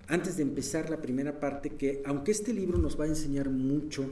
antes 0.08 0.38
de 0.38 0.44
empezar 0.44 0.90
la 0.90 1.02
primera 1.02 1.40
parte, 1.40 1.72
que 1.72 2.02
aunque 2.06 2.32
este 2.32 2.54
libro 2.54 2.78
nos 2.78 3.00
va 3.00 3.06
a 3.06 3.10
enseñar 3.10 3.50
mucho, 3.50 4.06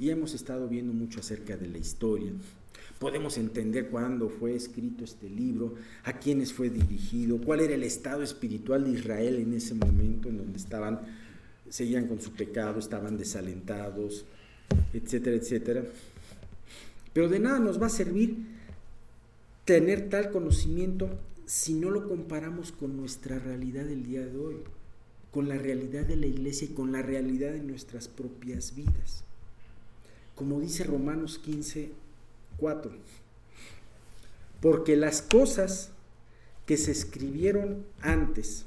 y 0.00 0.08
hemos 0.08 0.34
estado 0.34 0.66
viendo 0.66 0.92
mucho 0.92 1.20
acerca 1.20 1.56
de 1.56 1.68
la 1.68 1.78
historia, 1.78 2.32
podemos 2.98 3.36
entender 3.36 3.88
cuándo 3.88 4.28
fue 4.28 4.54
escrito 4.56 5.04
este 5.04 5.28
libro, 5.28 5.74
a 6.04 6.14
quiénes 6.14 6.52
fue 6.52 6.70
dirigido, 6.70 7.38
cuál 7.38 7.60
era 7.60 7.74
el 7.74 7.82
estado 7.82 8.22
espiritual 8.22 8.84
de 8.84 8.98
Israel 8.98 9.36
en 9.36 9.52
ese 9.52 9.74
momento 9.74 10.28
en 10.28 10.38
donde 10.38 10.58
estaban 10.58 11.00
seguían 11.70 12.06
con 12.06 12.20
su 12.20 12.32
pecado, 12.32 12.78
estaban 12.78 13.16
desalentados, 13.16 14.26
etcétera, 14.92 15.36
etcétera. 15.36 15.84
Pero 17.12 17.28
de 17.28 17.40
nada 17.40 17.58
nos 17.58 17.80
va 17.80 17.86
a 17.86 17.90
servir 17.90 18.36
tener 19.64 20.08
tal 20.08 20.30
conocimiento 20.30 21.08
si 21.46 21.74
no 21.74 21.90
lo 21.90 22.08
comparamos 22.08 22.72
con 22.72 22.96
nuestra 22.96 23.38
realidad 23.38 23.84
del 23.84 24.04
día 24.04 24.24
de 24.24 24.36
hoy, 24.36 24.56
con 25.30 25.48
la 25.48 25.56
realidad 25.56 26.04
de 26.04 26.16
la 26.16 26.26
iglesia 26.26 26.68
y 26.70 26.74
con 26.74 26.92
la 26.92 27.02
realidad 27.02 27.52
de 27.52 27.62
nuestras 27.62 28.08
propias 28.08 28.74
vidas. 28.74 29.24
Como 30.34 30.60
dice 30.60 30.84
Romanos 30.84 31.38
15, 31.38 31.90
4. 32.56 32.92
Porque 34.60 34.96
las 34.96 35.22
cosas 35.22 35.90
que 36.66 36.76
se 36.76 36.92
escribieron 36.92 37.84
antes 38.00 38.66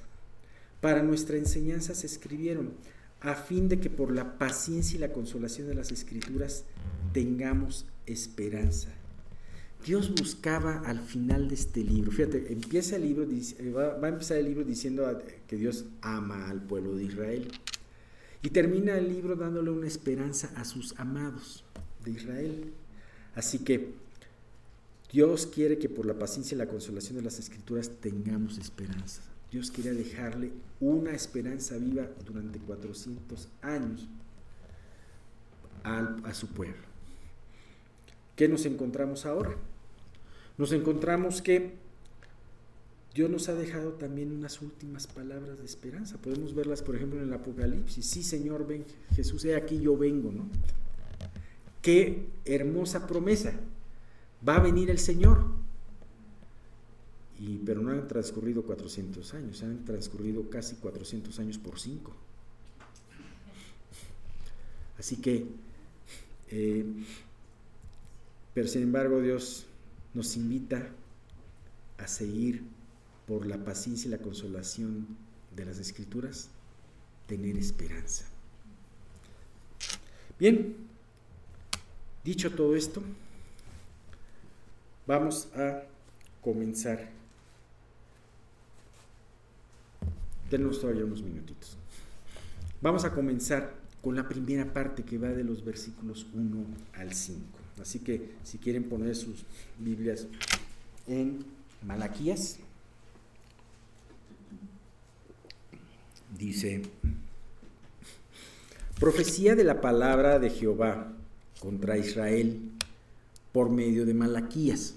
para 0.81 1.03
nuestra 1.03 1.37
enseñanza 1.37 1.95
se 1.95 2.07
escribieron 2.07 2.73
a 3.23 3.35
fin 3.35 3.69
de 3.69 3.79
que 3.79 3.89
por 3.89 4.11
la 4.11 4.37
paciencia 4.37 4.97
y 4.97 4.99
la 4.99 5.13
consolación 5.13 5.67
de 5.67 5.75
las 5.75 5.91
escrituras 5.91 6.65
tengamos 7.13 7.85
esperanza. 8.05 8.89
Dios 9.85 10.13
buscaba 10.13 10.81
al 10.85 10.99
final 10.99 11.47
de 11.47 11.55
este 11.55 11.83
libro, 11.83 12.11
fíjate, 12.11 12.51
empieza 12.51 12.97
el 12.97 13.03
libro, 13.03 13.25
va 13.73 14.05
a 14.05 14.09
empezar 14.09 14.37
el 14.37 14.45
libro 14.45 14.63
diciendo 14.63 15.21
que 15.47 15.55
Dios 15.55 15.85
ama 16.01 16.49
al 16.49 16.61
pueblo 16.61 16.95
de 16.95 17.05
Israel 17.05 17.51
y 18.41 18.49
termina 18.49 18.97
el 18.97 19.09
libro 19.09 19.35
dándole 19.35 19.71
una 19.71 19.87
esperanza 19.87 20.51
a 20.55 20.65
sus 20.65 20.93
amados 20.99 21.63
de 22.03 22.11
Israel. 22.11 22.73
Así 23.35 23.59
que 23.59 23.93
Dios 25.11 25.47
quiere 25.47 25.77
que 25.77 25.89
por 25.89 26.05
la 26.05 26.17
paciencia 26.19 26.55
y 26.55 26.57
la 26.57 26.67
consolación 26.67 27.17
de 27.17 27.23
las 27.23 27.39
escrituras 27.39 27.89
tengamos 28.01 28.57
esperanza. 28.57 29.21
Dios 29.53 29.69
quería 29.69 29.93
dejarle 29.93 30.51
una 30.79 31.11
esperanza 31.11 31.77
viva 31.77 32.07
durante 32.25 32.57
400 32.57 33.49
años 33.61 34.07
a, 35.83 36.33
su 36.33 36.47
pueblo. 36.47 36.81
¿Qué 38.35 38.47
nos 38.47 38.65
encontramos 38.65 39.27
ahora? 39.27 39.55
Nos 40.57 40.71
encontramos 40.71 41.43
que 41.43 41.75
Dios 43.13 43.29
nos 43.29 43.47
ha 43.47 43.53
dejado 43.53 43.91
también 43.91 44.31
unas 44.31 44.59
últimas 44.59 45.05
palabras 45.05 45.59
de 45.59 45.65
esperanza. 45.65 46.17
Podemos 46.17 46.55
verlas, 46.55 46.81
por 46.81 46.95
ejemplo, 46.95 47.21
en 47.21 47.27
el 47.27 47.33
Apocalipsis. 47.33 48.07
Sí, 48.07 48.23
Señor, 48.23 48.65
ven, 48.65 48.85
Jesús, 49.15 49.45
he 49.45 49.55
aquí 49.55 49.79
yo 49.79 49.95
vengo, 49.95 50.31
¿no? 50.31 50.47
Qué 51.83 52.25
hermosa 52.45 53.05
promesa. 53.05 53.53
Va 54.47 54.55
a 54.55 54.61
venir 54.61 54.89
el 54.89 54.97
Señor 54.97 55.45
pero 57.65 57.81
no 57.81 57.91
han 57.91 58.07
transcurrido 58.07 58.63
400 58.63 59.33
años, 59.33 59.63
han 59.63 59.83
transcurrido 59.85 60.49
casi 60.49 60.75
400 60.75 61.39
años 61.39 61.57
por 61.57 61.79
5. 61.79 62.13
Así 64.97 65.17
que, 65.17 65.45
eh, 66.49 66.85
pero 68.53 68.67
sin 68.67 68.83
embargo 68.83 69.19
Dios 69.19 69.65
nos 70.13 70.35
invita 70.37 70.89
a 71.97 72.07
seguir 72.07 72.63
por 73.27 73.45
la 73.45 73.63
paciencia 73.63 74.07
y 74.07 74.11
la 74.11 74.19
consolación 74.19 75.07
de 75.55 75.65
las 75.65 75.79
escrituras, 75.79 76.49
tener 77.27 77.57
esperanza. 77.57 78.25
Bien, 80.39 80.75
dicho 82.23 82.51
todo 82.51 82.75
esto, 82.75 83.01
vamos 85.05 85.47
a 85.55 85.83
comenzar 86.41 87.22
Denos 90.53 90.79
todavía 90.79 91.03
unos 91.03 91.23
minutitos. 91.23 91.75
Vamos 92.79 93.05
a 93.05 93.11
comenzar 93.11 93.73
con 94.03 94.15
la 94.15 94.29
primera 94.29 94.71
parte 94.71 95.01
que 95.01 95.17
va 95.17 95.29
de 95.29 95.43
los 95.43 95.65
versículos 95.65 96.27
1 96.31 96.63
al 96.93 97.11
5. 97.11 97.41
Así 97.81 97.97
que 97.97 98.35
si 98.43 98.59
quieren 98.59 98.83
poner 98.83 99.15
sus 99.15 99.45
Biblias 99.79 100.27
en 101.07 101.43
Malaquías, 101.81 102.59
dice, 106.37 106.83
profecía 108.99 109.55
de 109.55 109.63
la 109.63 109.81
palabra 109.81 110.37
de 110.37 110.51
Jehová 110.51 111.11
contra 111.61 111.97
Israel, 111.97 112.59
por 113.51 113.71
medio 113.71 114.05
de 114.05 114.13
Malaquías. 114.13 114.93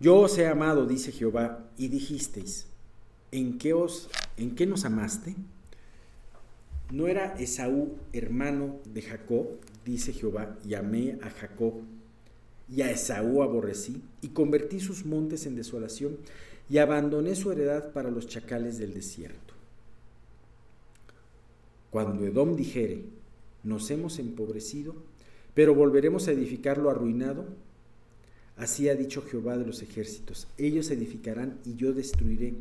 Yo 0.00 0.16
os 0.20 0.38
he 0.38 0.46
amado, 0.46 0.86
dice 0.86 1.12
Jehová, 1.12 1.68
y 1.76 1.88
dijisteis, 1.88 2.68
¿en 3.34 3.58
qué, 3.58 3.72
os, 3.72 4.08
¿en 4.36 4.54
qué 4.54 4.64
nos 4.64 4.84
amaste? 4.84 5.34
¿No 6.92 7.08
era 7.08 7.34
Esaú 7.34 7.96
hermano 8.12 8.76
de 8.92 9.02
Jacob? 9.02 9.48
Dice 9.84 10.12
Jehová, 10.12 10.56
y 10.64 10.74
amé 10.74 11.18
a 11.20 11.30
Jacob, 11.30 11.74
y 12.70 12.82
a 12.82 12.90
Esaú 12.92 13.42
aborrecí, 13.42 14.00
y 14.22 14.28
convertí 14.28 14.78
sus 14.78 15.04
montes 15.04 15.46
en 15.46 15.56
desolación, 15.56 16.16
y 16.70 16.78
abandoné 16.78 17.34
su 17.34 17.50
heredad 17.50 17.92
para 17.92 18.10
los 18.10 18.28
chacales 18.28 18.78
del 18.78 18.94
desierto. 18.94 19.54
Cuando 21.90 22.24
Edom 22.24 22.54
dijere, 22.54 23.02
nos 23.64 23.90
hemos 23.90 24.20
empobrecido, 24.20 24.94
pero 25.54 25.74
volveremos 25.74 26.28
a 26.28 26.32
edificar 26.32 26.78
lo 26.78 26.88
arruinado, 26.88 27.46
así 28.56 28.88
ha 28.88 28.94
dicho 28.94 29.22
Jehová 29.22 29.58
de 29.58 29.66
los 29.66 29.82
ejércitos, 29.82 30.46
ellos 30.56 30.90
edificarán 30.92 31.58
y 31.64 31.74
yo 31.74 31.92
destruiré, 31.92 32.54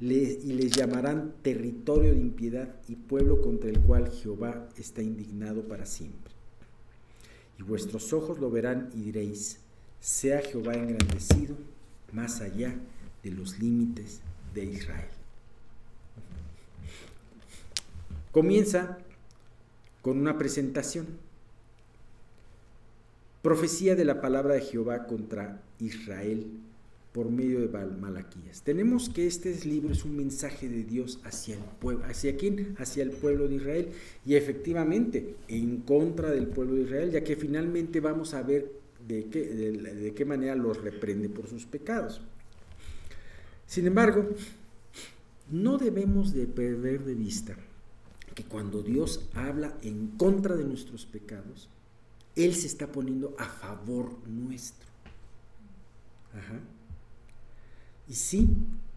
y 0.00 0.52
les 0.52 0.72
llamarán 0.72 1.32
territorio 1.42 2.12
de 2.12 2.20
impiedad 2.20 2.68
y 2.88 2.96
pueblo 2.96 3.40
contra 3.40 3.70
el 3.70 3.80
cual 3.80 4.10
Jehová 4.10 4.68
está 4.76 5.02
indignado 5.02 5.62
para 5.62 5.86
siempre. 5.86 6.32
Y 7.58 7.62
vuestros 7.62 8.12
ojos 8.12 8.38
lo 8.38 8.50
verán 8.50 8.90
y 8.94 9.00
diréis, 9.00 9.58
sea 10.00 10.42
Jehová 10.42 10.74
engrandecido 10.74 11.56
más 12.12 12.40
allá 12.42 12.74
de 13.22 13.30
los 13.30 13.58
límites 13.58 14.20
de 14.54 14.64
Israel. 14.64 15.08
Comienza 18.32 18.98
con 20.02 20.18
una 20.18 20.36
presentación. 20.36 21.06
Profecía 23.40 23.94
de 23.94 24.04
la 24.04 24.20
palabra 24.20 24.54
de 24.54 24.60
Jehová 24.60 25.06
contra 25.06 25.62
Israel 25.80 26.46
por 27.16 27.30
medio 27.30 27.66
de 27.66 27.86
Malaquías. 27.98 28.60
Tenemos 28.60 29.08
que 29.08 29.26
este 29.26 29.58
libro 29.64 29.90
es 29.90 30.04
un 30.04 30.18
mensaje 30.18 30.68
de 30.68 30.84
Dios 30.84 31.18
hacia 31.24 31.54
el 31.54 31.62
pueblo, 31.80 32.04
¿hacia 32.04 32.36
quién? 32.36 32.76
Hacia 32.78 33.02
el 33.02 33.10
pueblo 33.10 33.48
de 33.48 33.54
Israel 33.54 33.88
y 34.26 34.34
efectivamente 34.34 35.34
en 35.48 35.78
contra 35.78 36.30
del 36.30 36.46
pueblo 36.46 36.74
de 36.74 36.82
Israel, 36.82 37.10
ya 37.10 37.24
que 37.24 37.34
finalmente 37.34 38.00
vamos 38.00 38.34
a 38.34 38.42
ver 38.42 38.70
de 39.08 39.28
qué, 39.30 39.40
de 39.40 40.12
qué 40.12 40.24
manera 40.26 40.54
los 40.54 40.76
reprende 40.82 41.30
por 41.30 41.48
sus 41.48 41.64
pecados. 41.64 42.20
Sin 43.66 43.86
embargo, 43.86 44.28
no 45.50 45.78
debemos 45.78 46.34
de 46.34 46.46
perder 46.46 47.02
de 47.06 47.14
vista 47.14 47.56
que 48.34 48.44
cuando 48.44 48.82
Dios 48.82 49.26
habla 49.32 49.74
en 49.80 50.08
contra 50.18 50.54
de 50.54 50.64
nuestros 50.64 51.06
pecados, 51.06 51.70
Él 52.34 52.54
se 52.54 52.66
está 52.66 52.92
poniendo 52.92 53.34
a 53.38 53.46
favor 53.46 54.18
nuestro. 54.28 54.86
Ajá. 56.34 56.60
Y 58.08 58.14
sí, 58.14 58.48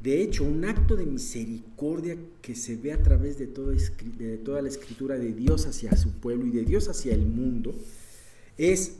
de 0.02 0.22
hecho, 0.22 0.44
un 0.44 0.66
acto 0.66 0.96
de 0.96 1.06
misericordia 1.06 2.18
que 2.42 2.56
se 2.56 2.76
ve 2.76 2.94
a 2.94 3.02
través 3.02 3.38
de 3.38 3.48
toda, 3.48 3.74
de 3.74 4.38
toda 4.38 4.62
la 4.62 4.70
escritura 4.70 5.18
de 5.18 5.34
Dios 5.34 5.66
hacia 5.66 5.96
su 5.98 6.12
pueblo 6.12 6.46
y 6.46 6.52
de 6.52 6.64
Dios 6.64 6.88
hacia 6.88 7.14
el 7.14 7.26
mundo 7.26 7.76
es 8.58 8.98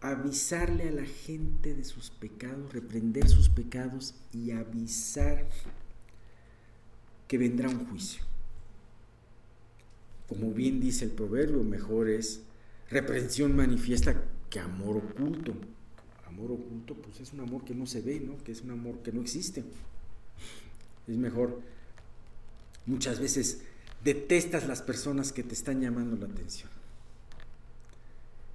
avisarle 0.00 0.88
a 0.88 0.92
la 0.92 1.04
gente 1.04 1.74
de 1.74 1.84
sus 1.84 2.10
pecados, 2.10 2.72
reprender 2.72 3.28
sus 3.28 3.48
pecados 3.48 4.14
y 4.32 4.50
avisar 4.50 5.48
que 7.28 7.38
vendrá 7.38 7.68
un 7.68 7.86
juicio. 7.86 8.22
Como 10.28 10.52
bien 10.52 10.80
dice 10.80 11.04
el 11.04 11.12
proverbio, 11.12 11.62
mejor 11.62 12.08
es 12.08 12.42
reprensión 12.90 13.56
manifiesta 13.56 14.22
que 14.50 14.60
amor 14.60 14.98
oculto 14.98 15.54
amor 16.36 16.52
oculto, 16.52 16.94
pues 16.94 17.20
es 17.20 17.32
un 17.32 17.40
amor 17.40 17.64
que 17.64 17.74
no 17.74 17.86
se 17.86 18.02
ve, 18.02 18.20
¿no? 18.20 18.36
Que 18.44 18.52
es 18.52 18.60
un 18.60 18.70
amor 18.70 18.98
que 19.02 19.12
no 19.12 19.20
existe. 19.20 19.64
Es 21.08 21.16
mejor, 21.16 21.60
muchas 22.84 23.20
veces 23.20 23.62
detestas 24.04 24.66
las 24.66 24.82
personas 24.82 25.32
que 25.32 25.42
te 25.42 25.54
están 25.54 25.80
llamando 25.80 26.16
la 26.16 26.26
atención, 26.26 26.70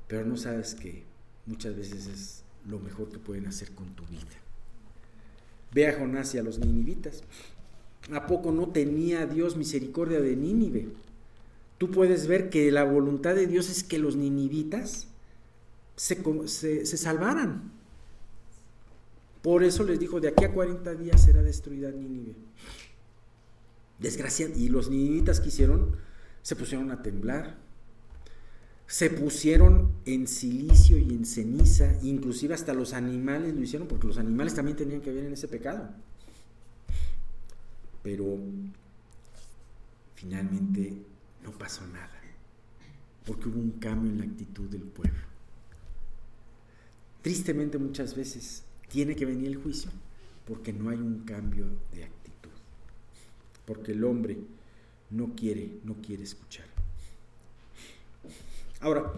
pero 0.08 0.26
no 0.26 0.38
sabes 0.38 0.76
que 0.76 1.04
muchas 1.46 1.76
veces 1.76 2.08
es 2.08 2.44
lo 2.68 2.80
mejor 2.80 3.10
que 3.10 3.20
pueden 3.20 3.48
hacer 3.48 3.72
con 3.72 3.88
tu 3.96 4.06
vida. 4.06 4.22
Ve 5.74 5.88
a 5.88 5.98
Jonás 5.98 6.36
y 6.36 6.38
a 6.38 6.44
los 6.44 6.60
ninivitas. 6.60 7.24
¿A 8.12 8.28
poco 8.28 8.52
no 8.52 8.70
tenía 8.70 9.26
Dios 9.26 9.56
misericordia 9.56 10.20
de 10.20 10.36
Nínive? 10.36 10.90
Tú 11.78 11.90
puedes 11.92 12.28
ver 12.28 12.50
que 12.50 12.72
la 12.72 12.84
voluntad 12.84 13.36
de 13.36 13.48
Dios 13.48 13.70
es 13.70 13.84
que 13.84 14.00
los 14.00 14.16
ninivitas 14.16 15.08
se, 16.02 16.98
salvaran. 16.98 17.72
Por 19.44 19.64
eso 19.64 19.84
les 19.84 20.00
dijo, 20.00 20.20
de 20.20 20.30
aquí 20.30 20.46
a 20.46 20.52
40 20.52 20.96
días 20.96 21.24
será 21.24 21.44
destruida 21.44 21.92
Nínive. 21.92 22.36
Desgracia, 24.00 24.50
y 24.56 24.70
los 24.70 24.90
ninivitas 24.90 25.40
que 25.40 25.50
hicieron, 25.50 25.96
se 26.42 26.56
pusieron 26.56 26.90
a 26.90 27.04
temblar, 27.04 27.56
se 28.88 29.12
pusieron 29.12 29.92
en 30.06 30.28
silicio 30.28 30.98
y 30.98 31.12
en 31.12 31.26
ceniza, 31.26 31.96
inclusive 32.02 32.56
hasta 32.56 32.74
los 32.74 32.94
animales 32.94 33.54
lo 33.54 33.62
hicieron, 33.62 33.88
porque 33.88 34.08
los 34.08 34.18
animales 34.18 34.56
también 34.56 34.78
tenían 34.78 35.02
que 35.02 35.12
ver 35.12 35.26
en 35.26 35.34
ese 35.34 35.48
pecado. 35.48 35.88
Pero 38.02 38.40
finalmente 40.16 40.96
no 41.44 41.52
pasó 41.52 41.86
nada, 41.86 42.20
porque 43.24 43.50
hubo 43.50 43.60
un 43.60 43.72
cambio 43.74 44.12
en 44.12 44.18
la 44.18 44.26
actitud 44.26 44.68
del 44.68 44.82
pueblo. 44.82 45.31
Tristemente 47.22 47.78
muchas 47.78 48.16
veces 48.16 48.64
tiene 48.90 49.16
que 49.16 49.26
venir 49.26 49.48
el 49.48 49.58
juicio 49.58 49.92
porque 50.48 50.74
no 50.74 50.90
hay 50.90 50.98
un 50.98 51.20
cambio 51.20 51.66
de 51.94 52.04
actitud, 52.04 52.50
porque 53.66 53.92
el 53.92 54.04
hombre 54.04 54.38
no 55.12 55.34
quiere, 55.36 55.80
no 55.84 55.96
quiere 56.02 56.24
escuchar. 56.24 56.66
Ahora, 58.80 59.14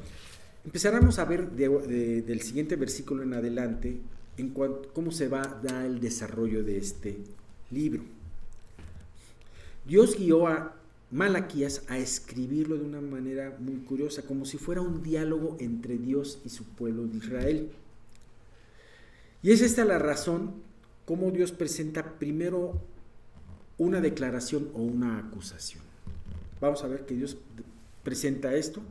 empezaremos 0.66 1.18
a 1.20 1.26
ver 1.26 1.52
del 1.52 2.42
siguiente 2.42 2.76
versículo 2.76 3.24
en 3.24 3.34
adelante 3.34 3.98
en 4.38 4.50
cuanto, 4.50 4.92
cómo 4.94 5.12
se 5.12 5.28
va 5.28 5.42
a 5.42 5.62
dar 5.62 5.86
el 5.86 6.00
desarrollo 6.00 6.64
de 6.64 6.78
este 6.78 7.18
libro. 7.72 8.04
Dios 9.86 10.18
guió 10.18 10.48
a 10.48 10.76
Malaquías 11.12 11.84
a 11.88 11.98
escribirlo 11.98 12.78
de 12.78 12.84
una 12.84 13.00
manera 13.00 13.56
muy 13.60 13.78
curiosa, 13.78 14.24
como 14.24 14.46
si 14.46 14.58
fuera 14.58 14.82
un 14.82 15.04
diálogo 15.04 15.58
entre 15.60 15.98
Dios 15.98 16.40
y 16.44 16.50
su 16.50 16.64
pueblo 16.64 17.06
de 17.06 17.18
Israel. 17.18 17.72
Y 19.44 19.52
es 19.52 19.62
esta 19.62 19.84
la 19.84 20.00
razón 20.00 20.54
cómo 21.06 21.30
Dios 21.30 21.52
presenta 21.52 22.18
primero 22.18 22.82
una 23.78 24.00
declaración 24.00 24.72
o 24.74 24.82
una 24.82 25.20
acusación. 25.20 25.84
Vamos 26.62 26.82
a 26.84 26.88
ver 26.88 27.06
que 27.06 27.14
Dios 27.14 27.38
presenta 28.04 28.56
esto, 28.56 28.82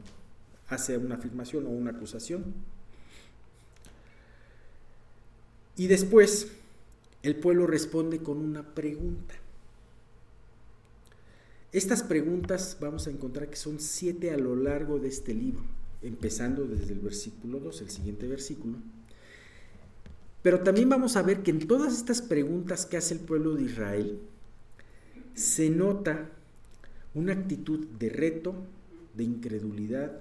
hace 0.69 0.99
una 0.99 1.15
afirmación 1.15 1.67
o 1.67 1.71
una 1.71 1.93
acusación. 1.93 2.45
Y 5.75 5.87
después 5.87 6.53
el 7.23 7.37
pueblo 7.37 7.67
responde 7.67 8.19
con 8.19 8.37
una 8.37 8.63
pregunta. 8.75 9.35
Estas 11.73 12.03
preguntas 12.03 12.77
vamos 12.79 13.07
a 13.07 13.11
encontrar 13.11 13.49
que 13.49 13.57
son 13.57 13.81
siete 13.81 14.33
a 14.33 14.37
lo 14.37 14.55
largo 14.55 14.99
de 14.99 15.09
este 15.09 15.33
libro, 15.33 15.65
empezando 16.03 16.67
desde 16.67 16.93
el 16.93 17.01
versículo 17.01 17.59
2, 17.59 17.81
el 17.81 17.91
siguiente 17.91 18.27
versículo 18.27 18.77
pero 20.43 20.61
también 20.61 20.89
vamos 20.89 21.17
a 21.17 21.23
ver 21.23 21.43
que 21.43 21.53
en 21.53 21.67
todas 21.67 21.95
estas 21.95 22.21
preguntas 22.21 22.85
que 22.85 22.97
hace 22.97 23.15
el 23.15 23.21
pueblo 23.21 23.55
de 23.55 23.63
Israel, 23.63 24.19
se 25.35 25.71
nota 25.71 26.29
una 27.15 27.33
actitud 27.33 27.87
de 27.87 28.09
reto, 28.09 28.55
de 29.15 29.25
incredulidad, 29.25 30.21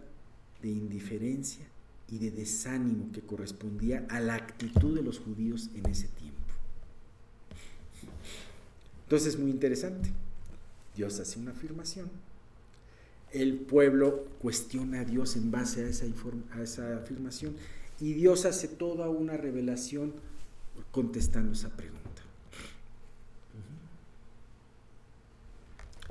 de 0.61 0.69
indiferencia 0.69 1.65
y 2.09 2.19
de 2.19 2.31
desánimo 2.31 3.11
que 3.11 3.21
correspondía 3.21 4.05
a 4.09 4.19
la 4.19 4.35
actitud 4.35 4.95
de 4.95 5.01
los 5.01 5.19
judíos 5.19 5.69
en 5.73 5.89
ese 5.89 6.07
tiempo. 6.07 6.37
Entonces 9.03 9.33
es 9.35 9.39
muy 9.39 9.51
interesante. 9.51 10.11
Dios 10.95 11.19
hace 11.19 11.39
una 11.39 11.51
afirmación. 11.51 12.09
El 13.31 13.55
pueblo 13.55 14.27
cuestiona 14.41 15.01
a 15.01 15.05
Dios 15.05 15.35
en 15.35 15.51
base 15.51 15.83
a 15.83 15.87
esa, 15.87 16.05
a 16.53 16.61
esa 16.61 16.97
afirmación 16.97 17.55
y 18.01 18.13
Dios 18.13 18.45
hace 18.45 18.67
toda 18.67 19.09
una 19.09 19.37
revelación 19.37 20.13
contestando 20.91 21.53
esa 21.53 21.69
pregunta. 21.69 22.01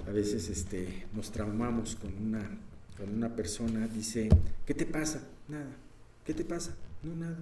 A 0.06 0.12
veces 0.12 0.48
este, 0.48 1.06
nos 1.14 1.32
traumamos 1.32 1.96
con 1.96 2.14
una, 2.16 2.48
con 2.96 3.12
una 3.12 3.34
persona, 3.34 3.88
dice, 3.88 4.28
¿qué 4.64 4.72
te 4.72 4.86
pasa? 4.86 5.26
Nada. 5.48 5.76
¿Qué 6.24 6.32
te 6.32 6.44
pasa? 6.44 6.74
No, 7.02 7.14
nada. 7.16 7.38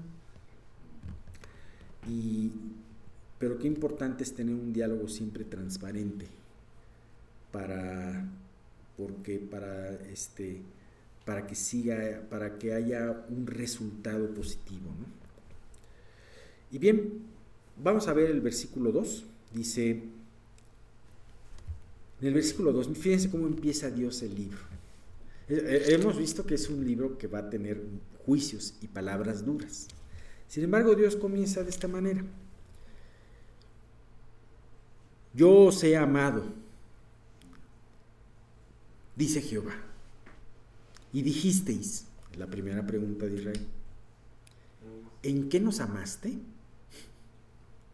Y, 2.08 2.50
pero 3.38 3.58
qué 3.58 3.66
importante 3.66 4.24
es 4.24 4.34
tener 4.34 4.54
un 4.54 4.72
diálogo 4.72 5.08
siempre 5.08 5.44
transparente 5.44 6.26
para, 7.52 8.26
porque 8.96 9.38
para, 9.38 9.92
este, 10.10 10.62
para 11.28 11.46
que 11.46 11.54
siga, 11.54 12.22
para 12.30 12.58
que 12.58 12.72
haya 12.72 13.26
un 13.28 13.46
resultado 13.46 14.32
positivo. 14.32 14.88
Y 16.70 16.78
bien, 16.78 17.20
vamos 17.76 18.08
a 18.08 18.14
ver 18.14 18.30
el 18.30 18.40
versículo 18.40 18.92
2. 18.92 19.26
Dice, 19.52 19.90
en 22.20 22.26
el 22.26 22.32
versículo 22.32 22.72
2, 22.72 22.96
fíjense 22.96 23.30
cómo 23.30 23.46
empieza 23.46 23.90
Dios 23.90 24.22
el 24.22 24.34
libro. 24.36 24.56
Hemos 25.48 26.16
visto 26.16 26.46
que 26.46 26.54
es 26.54 26.70
un 26.70 26.82
libro 26.82 27.18
que 27.18 27.26
va 27.26 27.40
a 27.40 27.50
tener 27.50 27.78
juicios 28.24 28.72
y 28.80 28.86
palabras 28.86 29.44
duras. 29.44 29.86
Sin 30.48 30.64
embargo, 30.64 30.94
Dios 30.94 31.14
comienza 31.14 31.62
de 31.62 31.68
esta 31.68 31.88
manera. 31.88 32.24
Yo 35.34 35.66
os 35.66 35.84
he 35.84 35.94
amado, 35.94 36.42
dice 39.14 39.42
Jehová. 39.42 39.87
Y 41.12 41.22
dijisteis, 41.22 42.06
la 42.36 42.46
primera 42.46 42.86
pregunta 42.86 43.26
de 43.26 43.36
Israel, 43.36 43.66
¿en 45.22 45.48
qué 45.48 45.60
nos 45.60 45.80
amaste? 45.80 46.38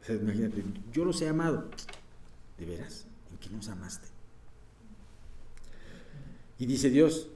imagínate, 0.09 0.63
yo 0.93 1.05
los 1.05 1.21
he 1.23 1.29
amado. 1.29 1.69
¿De 2.59 2.67
veras? 2.67 3.07
¿En 3.31 3.39
qué 3.39 3.49
nos 3.51 3.69
amaste? 3.69 4.09
Y 6.59 6.67
dice 6.67 6.91
Dios, 6.91 7.29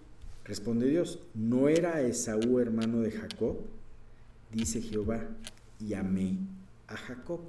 responde 0.45 0.87
Dios, 0.87 1.19
¿no 1.35 1.69
era 1.69 2.03
Esaú 2.03 2.59
hermano 2.59 3.01
de 3.01 3.11
Jacob? 3.11 3.57
Dice 4.53 4.81
Jehová, 4.81 5.27
y 5.81 5.95
amé 5.95 6.39
a 6.87 6.97
Jacob. 6.97 7.41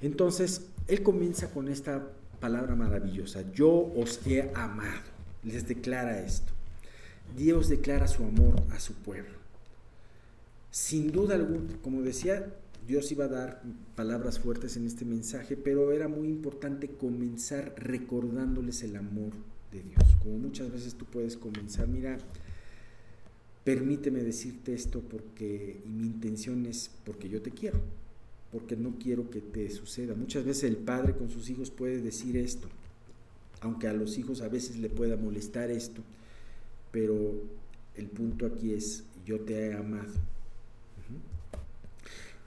Entonces, 0.00 0.66
él 0.88 1.02
comienza 1.02 1.50
con 1.50 1.68
esta 1.68 2.08
palabra 2.40 2.74
maravillosa, 2.74 3.50
yo 3.52 3.70
os 3.70 4.20
he 4.26 4.50
amado. 4.54 5.11
Les 5.44 5.66
declara 5.66 6.20
esto. 6.20 6.52
Dios 7.36 7.68
declara 7.68 8.06
su 8.08 8.24
amor 8.24 8.62
a 8.70 8.80
su 8.80 8.94
pueblo. 8.94 9.32
Sin 10.70 11.12
duda 11.12 11.34
alguna, 11.34 11.76
como 11.82 12.02
decía, 12.02 12.54
Dios 12.86 13.12
iba 13.12 13.26
a 13.26 13.28
dar 13.28 13.62
palabras 13.94 14.38
fuertes 14.38 14.76
en 14.76 14.86
este 14.86 15.04
mensaje, 15.04 15.56
pero 15.56 15.92
era 15.92 16.08
muy 16.08 16.28
importante 16.28 16.88
comenzar 16.88 17.74
recordándoles 17.76 18.82
el 18.82 18.96
amor 18.96 19.32
de 19.70 19.82
Dios. 19.82 20.02
Como 20.22 20.38
muchas 20.38 20.70
veces 20.70 20.94
tú 20.94 21.04
puedes 21.04 21.36
comenzar, 21.36 21.88
mira, 21.88 22.18
permíteme 23.64 24.22
decirte 24.22 24.74
esto 24.74 25.00
porque, 25.00 25.80
y 25.84 25.88
mi 25.88 26.06
intención 26.06 26.66
es 26.66 26.90
porque 27.04 27.28
yo 27.28 27.42
te 27.42 27.50
quiero 27.50 27.80
porque 28.52 28.76
no 28.76 28.98
quiero 29.02 29.30
que 29.30 29.40
te 29.40 29.70
suceda. 29.70 30.14
Muchas 30.14 30.44
veces 30.44 30.64
el 30.64 30.76
padre 30.76 31.16
con 31.16 31.30
sus 31.30 31.48
hijos 31.48 31.70
puede 31.70 32.02
decir 32.02 32.36
esto, 32.36 32.68
aunque 33.62 33.86
a 33.86 33.92
los 33.92 34.18
hijos 34.18 34.42
a 34.42 34.48
veces 34.48 34.76
le 34.76 34.90
pueda 34.90 35.16
molestar 35.16 35.70
esto, 35.70 36.02
pero 36.90 37.32
el 37.94 38.08
punto 38.08 38.46
aquí 38.46 38.74
es, 38.74 39.04
yo 39.24 39.40
te 39.40 39.68
he 39.68 39.74
amado. 39.74 40.12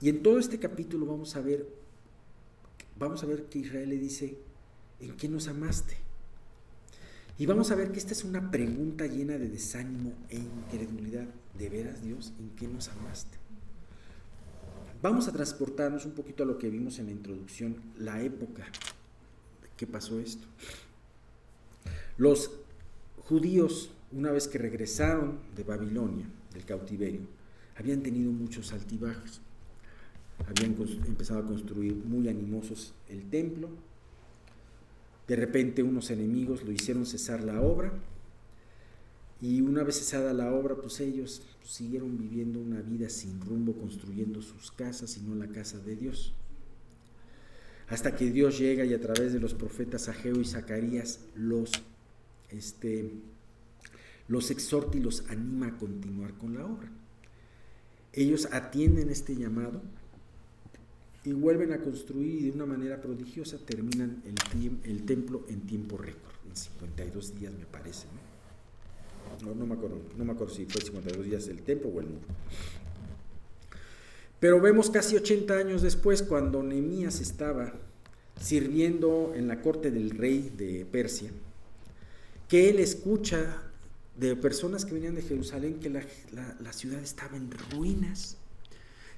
Y 0.00 0.10
en 0.10 0.22
todo 0.22 0.38
este 0.38 0.58
capítulo 0.58 1.06
vamos 1.06 1.34
a 1.36 1.40
ver, 1.40 1.66
vamos 2.98 3.22
a 3.22 3.26
ver 3.26 3.44
que 3.44 3.60
Israel 3.60 3.88
le 3.88 3.96
dice, 3.96 4.36
¿en 5.00 5.16
qué 5.16 5.28
nos 5.28 5.48
amaste? 5.48 5.96
Y 7.38 7.46
vamos 7.46 7.70
a 7.70 7.74
ver 7.74 7.92
que 7.92 7.98
esta 7.98 8.12
es 8.12 8.22
una 8.22 8.50
pregunta 8.50 9.06
llena 9.06 9.38
de 9.38 9.48
desánimo 9.48 10.12
e 10.28 10.36
incredulidad. 10.36 11.26
¿De 11.58 11.70
veras 11.70 12.02
Dios, 12.02 12.34
en 12.38 12.50
qué 12.50 12.68
nos 12.68 12.88
amaste? 12.88 13.38
Vamos 15.00 15.28
a 15.28 15.32
transportarnos 15.32 16.04
un 16.04 16.12
poquito 16.12 16.42
a 16.42 16.46
lo 16.46 16.58
que 16.58 16.68
vimos 16.68 16.98
en 16.98 17.06
la 17.06 17.12
introducción, 17.12 17.76
la 17.98 18.22
época 18.22 18.66
que 19.76 19.86
pasó 19.86 20.18
esto. 20.20 20.46
Los 22.18 22.50
judíos, 23.24 23.90
una 24.12 24.32
vez 24.32 24.48
que 24.48 24.58
regresaron 24.58 25.38
de 25.54 25.64
Babilonia, 25.64 26.26
del 26.52 26.64
cautiverio, 26.64 27.20
habían 27.76 28.02
tenido 28.02 28.32
muchos 28.32 28.72
altibajos. 28.72 29.40
Habían 30.46 30.76
empezado 31.06 31.40
a 31.40 31.46
construir 31.46 31.94
muy 31.94 32.28
animosos 32.28 32.94
el 33.08 33.28
templo. 33.28 33.68
De 35.26 35.36
repente 35.36 35.82
unos 35.82 36.10
enemigos 36.10 36.62
lo 36.64 36.72
hicieron 36.72 37.04
cesar 37.04 37.42
la 37.42 37.60
obra 37.60 37.92
y 39.40 39.60
una 39.60 39.82
vez 39.82 39.98
cesada 39.98 40.32
la 40.32 40.52
obra, 40.52 40.76
pues 40.76 41.00
ellos 41.00 41.42
siguieron 41.62 42.16
viviendo 42.16 42.58
una 42.58 42.80
vida 42.80 43.10
sin 43.10 43.40
rumbo, 43.40 43.74
construyendo 43.74 44.40
sus 44.40 44.70
casas 44.70 45.16
y 45.18 45.20
no 45.20 45.34
la 45.34 45.48
casa 45.48 45.78
de 45.78 45.96
Dios. 45.96 46.32
Hasta 47.88 48.16
que 48.16 48.30
Dios 48.30 48.58
llega 48.58 48.84
y 48.84 48.94
a 48.94 49.00
través 49.00 49.32
de 49.32 49.40
los 49.40 49.54
profetas 49.54 50.08
Ageo 50.08 50.40
y 50.40 50.44
Zacarías 50.44 51.20
los, 51.34 51.70
este, 52.50 53.10
los 54.28 54.50
exhorta 54.50 54.96
y 54.96 55.00
los 55.00 55.28
anima 55.28 55.68
a 55.68 55.78
continuar 55.78 56.34
con 56.34 56.54
la 56.54 56.64
obra. 56.64 56.90
Ellos 58.12 58.48
atienden 58.50 59.10
este 59.10 59.36
llamado 59.36 59.82
y 61.24 61.32
vuelven 61.32 61.72
a 61.72 61.80
construir 61.80 62.40
y 62.40 62.44
de 62.44 62.52
una 62.52 62.66
manera 62.66 63.00
prodigiosa 63.00 63.58
terminan 63.58 64.22
el, 64.84 65.04
templo 65.04 65.44
en 65.48 65.60
tiempo 65.62 65.96
récord, 65.98 66.34
en 66.48 66.56
52 66.56 67.38
días 67.38 67.52
me 67.52 67.66
parece. 67.66 68.06
¿no? 69.44 69.54
Me 69.66 69.74
acuerdo, 69.74 70.00
no 70.16 70.24
me 70.24 70.34
si 70.48 70.66
fue 70.66 70.80
52 70.80 71.26
días 71.26 71.48
el 71.48 71.62
templo 71.62 71.90
o 71.90 72.00
el 72.00 72.06
muro. 72.06 72.26
Pero 74.38 74.60
vemos 74.60 74.90
casi 74.90 75.16
80 75.16 75.54
años 75.54 75.82
después, 75.82 76.22
cuando 76.22 76.62
Nehemías 76.62 77.20
estaba 77.20 77.74
sirviendo 78.40 79.32
en 79.34 79.48
la 79.48 79.60
corte 79.62 79.90
del 79.90 80.10
rey 80.10 80.52
de 80.56 80.84
Persia, 80.84 81.30
que 82.48 82.68
él 82.70 82.78
escucha 82.78 83.62
de 84.16 84.36
personas 84.36 84.84
que 84.84 84.94
venían 84.94 85.14
de 85.14 85.22
Jerusalén 85.22 85.78
que 85.80 85.90
la, 85.90 86.02
la 86.60 86.72
ciudad 86.72 87.00
estaba 87.00 87.36
en 87.36 87.50
ruinas. 87.50 88.36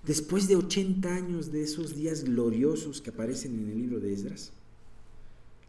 Después 0.05 0.49
de 0.49 0.57
80 0.57 1.15
años 1.15 1.53
de 1.53 1.63
esos 1.63 1.95
días 1.95 2.25
gloriosos 2.25 3.01
que 3.01 3.11
aparecen 3.11 3.59
en 3.59 3.71
el 3.71 3.79
libro 3.79 4.01
de 4.01 4.13
Esdras, 4.13 4.53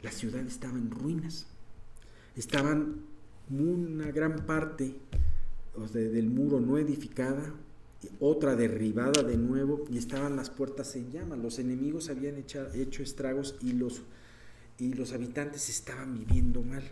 la 0.02 0.12
ciudad 0.12 0.46
estaba 0.46 0.78
en 0.78 0.92
ruinas. 0.92 1.48
Estaban 2.36 3.02
una 3.50 4.12
gran 4.12 4.46
parte 4.46 4.96
del 5.94 6.30
muro 6.30 6.60
no 6.60 6.78
edificada, 6.78 7.54
otra 8.20 8.56
derribada 8.56 9.24
de 9.24 9.38
nuevo 9.38 9.86
y 9.92 9.98
estaban 9.98 10.36
las 10.36 10.50
puertas 10.50 10.96
en 10.96 11.12
llamas. 11.12 11.40
Los 11.40 11.60
enemigos 11.60 12.10
habían 12.10 12.38
hecho 12.38 13.04
estragos 13.04 13.56
y 13.62 13.74
los, 13.74 14.02
y 14.78 14.94
los 14.94 15.12
habitantes 15.12 15.70
estaban 15.70 16.18
viviendo 16.18 16.64
mal. 16.64 16.84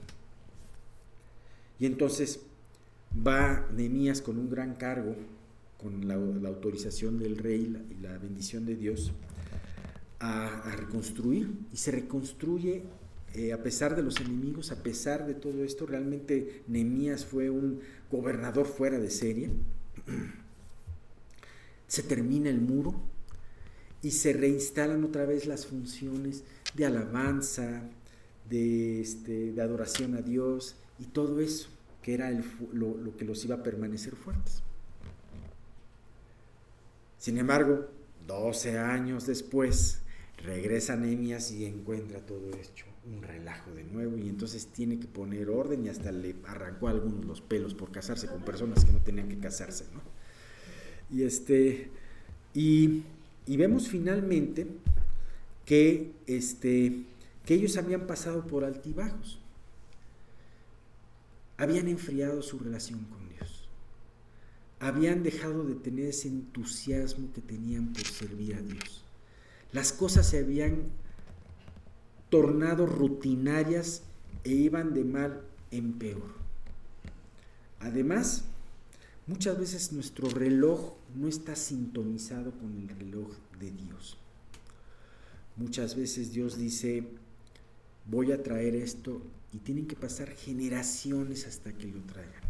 Y 1.80 1.86
entonces 1.86 2.40
va 3.26 3.68
Nehemías 3.76 4.22
con 4.22 4.38
un 4.38 4.50
gran 4.50 4.76
cargo, 4.76 5.16
con 5.82 6.08
la, 6.08 6.16
autorización 6.16 7.20
del 7.20 7.38
rey 7.38 7.86
y 7.90 8.02
la 8.02 8.18
bendición 8.18 8.66
de 8.66 8.76
Dios, 8.76 9.12
a, 10.20 10.76
reconstruir 10.76 11.54
y 11.72 11.78
se 11.78 11.92
reconstruye 11.92 12.84
eh, 13.36 13.54
a 13.54 13.62
pesar 13.62 13.96
de 13.96 14.02
los 14.02 14.20
enemigos, 14.20 14.72
a 14.72 14.82
pesar 14.82 15.28
de 15.28 15.36
todo 15.36 15.64
esto, 15.64 15.86
realmente 15.86 16.64
Nemías 16.68 17.26
fue 17.26 17.50
un 17.52 17.82
gobernador 18.12 18.66
fuera 18.66 19.00
de 19.00 19.12
serie. 19.12 19.50
Se 21.88 22.04
termina 22.04 22.50
el 22.50 22.60
muro 22.60 22.96
y 24.02 24.12
se 24.12 24.34
reinstalan 24.34 25.06
otra 25.06 25.26
vez 25.26 25.46
las 25.46 25.68
funciones 25.68 26.44
de 26.76 26.86
alabanza, 26.86 27.84
de, 28.50 29.00
este, 29.00 29.54
de 29.54 29.62
adoración 29.62 30.16
a 30.16 30.22
Dios 30.22 30.76
y 31.00 31.06
todo 31.06 31.40
eso, 31.40 31.70
que 32.02 32.14
era 32.14 32.32
lo, 32.74 33.18
que 33.18 33.26
los 33.26 33.44
iba 33.46 33.56
a 33.56 33.64
permanecer 33.64 34.16
fuertes. 34.16 34.64
Sin 37.18 37.38
embargo, 37.38 37.88
12 38.28 38.78
años 38.78 39.26
después, 39.26 40.02
regresa 40.38 40.96
Nehemías 40.96 41.52
y 41.52 41.66
encuentra 41.66 42.20
todo 42.20 42.50
hecho 42.50 42.86
un 43.08 43.22
relajo 43.22 43.72
de 43.72 43.84
nuevo 43.84 44.18
y 44.18 44.28
entonces 44.28 44.68
tiene 44.68 45.00
que 45.00 45.08
poner 45.08 45.50
orden 45.50 45.86
y 45.86 45.90
hasta 45.90 46.12
le 46.12 46.36
arrancó 46.46 46.88
a 46.88 46.92
algunos 46.92 47.26
los 47.26 47.42
pelos 47.42 47.74
por 47.74 47.92
casarse 47.92 48.28
con 48.28 48.42
personas 48.42 48.84
que 48.84 48.92
no 48.92 49.00
tenían 49.00 49.30
que 49.30 49.40
casarse. 49.40 49.86
Y 51.10 51.24
este 51.24 51.90
y, 52.54 53.04
vemos 53.48 53.88
finalmente 53.88 54.68
que 55.66 56.12
este 56.28 57.04
que 57.46 57.54
ellos 57.54 57.78
habían 57.78 58.08
pasado 58.08 58.46
por 58.46 58.66
altibajos. 58.66 59.40
Habían 61.58 61.88
enfriado 61.88 62.42
su 62.42 62.60
relación 62.60 63.04
con 63.06 63.28
Dios. 63.30 63.68
Habían 64.80 65.24
dejado 65.24 65.64
de 65.64 65.76
tener 65.76 66.06
ese 66.08 66.28
entusiasmo 66.28 67.34
que 67.34 67.42
tenían 67.42 67.94
por 67.94 68.06
servir 68.06 68.56
a 68.56 68.62
Dios. 68.62 69.04
Las 69.72 69.92
cosas 69.92 70.30
se 70.30 70.40
habían 70.40 70.92
tornado 72.30 72.86
rutinarias 72.86 74.04
e 74.44 74.52
iban 74.52 74.94
de 74.94 75.04
mal 75.04 75.42
en 75.72 75.94
peor. 75.94 76.36
Además, 77.80 78.46
muchas 79.26 79.60
veces 79.60 79.92
nuestro 79.94 80.30
reloj 80.30 80.94
no 81.16 81.28
está 81.28 81.56
sintonizado 81.56 82.52
con 82.52 82.78
el 82.78 82.90
reloj 82.90 83.30
de 83.60 83.72
Dios. 83.72 84.18
Muchas 85.56 85.96
veces 85.96 86.32
Dios 86.32 86.58
dice, 86.58 87.04
voy 88.06 88.32
a 88.32 88.44
traer 88.44 88.76
esto 88.76 89.22
y 89.54 89.60
tienen 89.60 89.88
que 89.88 89.96
pasar 89.96 90.30
generaciones 90.30 91.48
hasta 91.48 91.74
que 91.74 91.88
lo 91.88 92.02
traigan. 92.02 92.42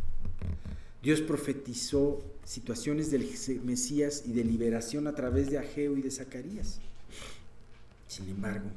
Dios 1.02 1.22
profetizó 1.22 2.24
situaciones 2.44 3.12
del 3.12 3.30
Mesías 3.64 4.24
y 4.26 4.34
de 4.34 4.44
liberación 4.44 5.08
a 5.08 5.16
través 5.16 5.50
de 5.50 5.58
Ageo 5.58 5.96
y 5.96 6.02
de 6.02 6.12
Zacarías. 6.12 6.80
Sin 8.08 8.30
embargo, 8.30 8.70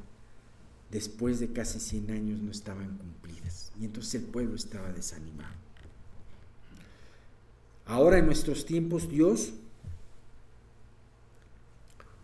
después 0.91 1.41
de 1.41 1.53
casi 1.53 1.81
100 1.81 2.11
años 2.11 2.41
no 2.41 2.51
estaban 2.51 2.99
cumplidas 2.99 3.73
y 3.81 3.85
entonces 3.85 4.17
el 4.17 4.25
pueblo 4.25 4.55
estaba 4.57 4.93
desanimado. 4.93 5.55
Ahora 7.87 8.19
en 8.19 8.27
nuestros 8.27 8.67
tiempos 8.67 9.09
Dios, 9.09 9.53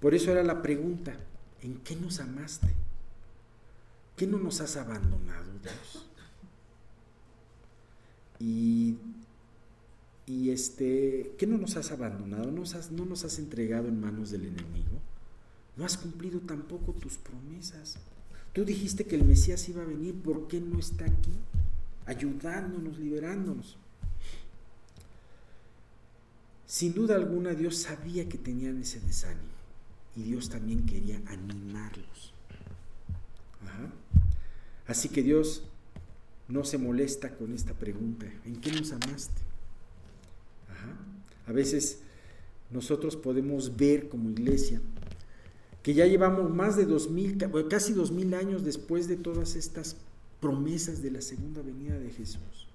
por 0.01 0.15
eso 0.15 0.31
era 0.31 0.43
la 0.43 0.63
pregunta, 0.63 1.17
¿en 1.63 1.79
qué 1.79 1.97
nos 1.97 2.21
amaste? 2.21 2.69
¿Qué 4.17 4.27
no 4.27 4.39
nos 4.39 4.61
has 4.61 4.77
abandonado, 4.77 5.53
Dios? 5.63 6.07
Y, 8.39 8.97
y 10.27 10.51
este, 10.51 11.35
¿qué 11.39 11.47
no 11.47 11.59
nos 11.59 11.77
has 11.77 11.93
abandonado? 11.93 12.47
¿No 12.47 12.61
nos 12.61 12.75
has, 12.75 12.91
¿No 12.91 13.05
nos 13.05 13.25
has 13.25 13.39
entregado 13.39 13.89
en 13.89 14.01
manos 14.01 14.31
del 14.31 14.47
enemigo? 14.47 15.01
No 15.77 15.85
has 15.85 15.99
cumplido 15.99 16.41
tampoco 16.41 16.93
tus 16.93 17.19
promesas. 17.19 17.99
Tú 18.55 18.65
dijiste 18.65 19.05
que 19.05 19.17
el 19.17 19.25
Mesías 19.25 19.69
iba 19.69 19.83
a 19.83 19.87
venir, 19.87 20.15
¿por 20.15 20.49
qué 20.49 20.61
no 20.61 20.79
está 20.79 21.05
aquí? 21.05 21.33
Ayudándonos, 22.07 22.99
liberándonos. 22.99 23.77
Sin 26.67 26.95
duda 26.95 27.15
alguna 27.15 27.55
Dios 27.55 27.77
sabía 27.77 28.29
que 28.29 28.39
tenían 28.39 28.81
ese 28.81 29.01
desánimo 29.01 29.57
y 30.17 30.23
Dios 30.23 30.49
también 30.49 30.87
quería 30.87 31.21
animarlos. 31.27 32.36
Así 34.87 35.09
que 35.09 35.23
Dios 35.23 35.65
no 36.49 36.65
se 36.65 36.79
molesta 36.79 37.37
con 37.37 37.53
esta 37.53 37.75
pregunta. 37.75 38.27
¿En 38.45 38.61
qué 38.61 38.73
nos 38.73 38.93
amaste? 38.93 39.43
A 41.47 41.53
veces 41.53 42.01
nosotros 42.71 43.17
podemos 43.17 43.77
ver 43.77 44.09
como 44.09 44.31
iglesia 44.31 44.81
que 45.83 45.95
ya 45.95 46.05
llevamos 46.05 46.53
más 46.53 46.77
de 46.77 46.85
dos 46.85 47.11
mil, 47.11 47.39
casi 47.71 47.93
dos 47.93 48.11
mil 48.11 48.35
años 48.35 48.65
después 48.65 49.07
de 49.07 49.17
todas 49.17 49.55
estas 49.55 49.97
promesas 50.41 51.01
de 51.01 51.13
la 51.13 51.21
segunda 51.21 51.63
venida 51.63 51.97
de 51.97 52.11
Jesús. 52.11 52.67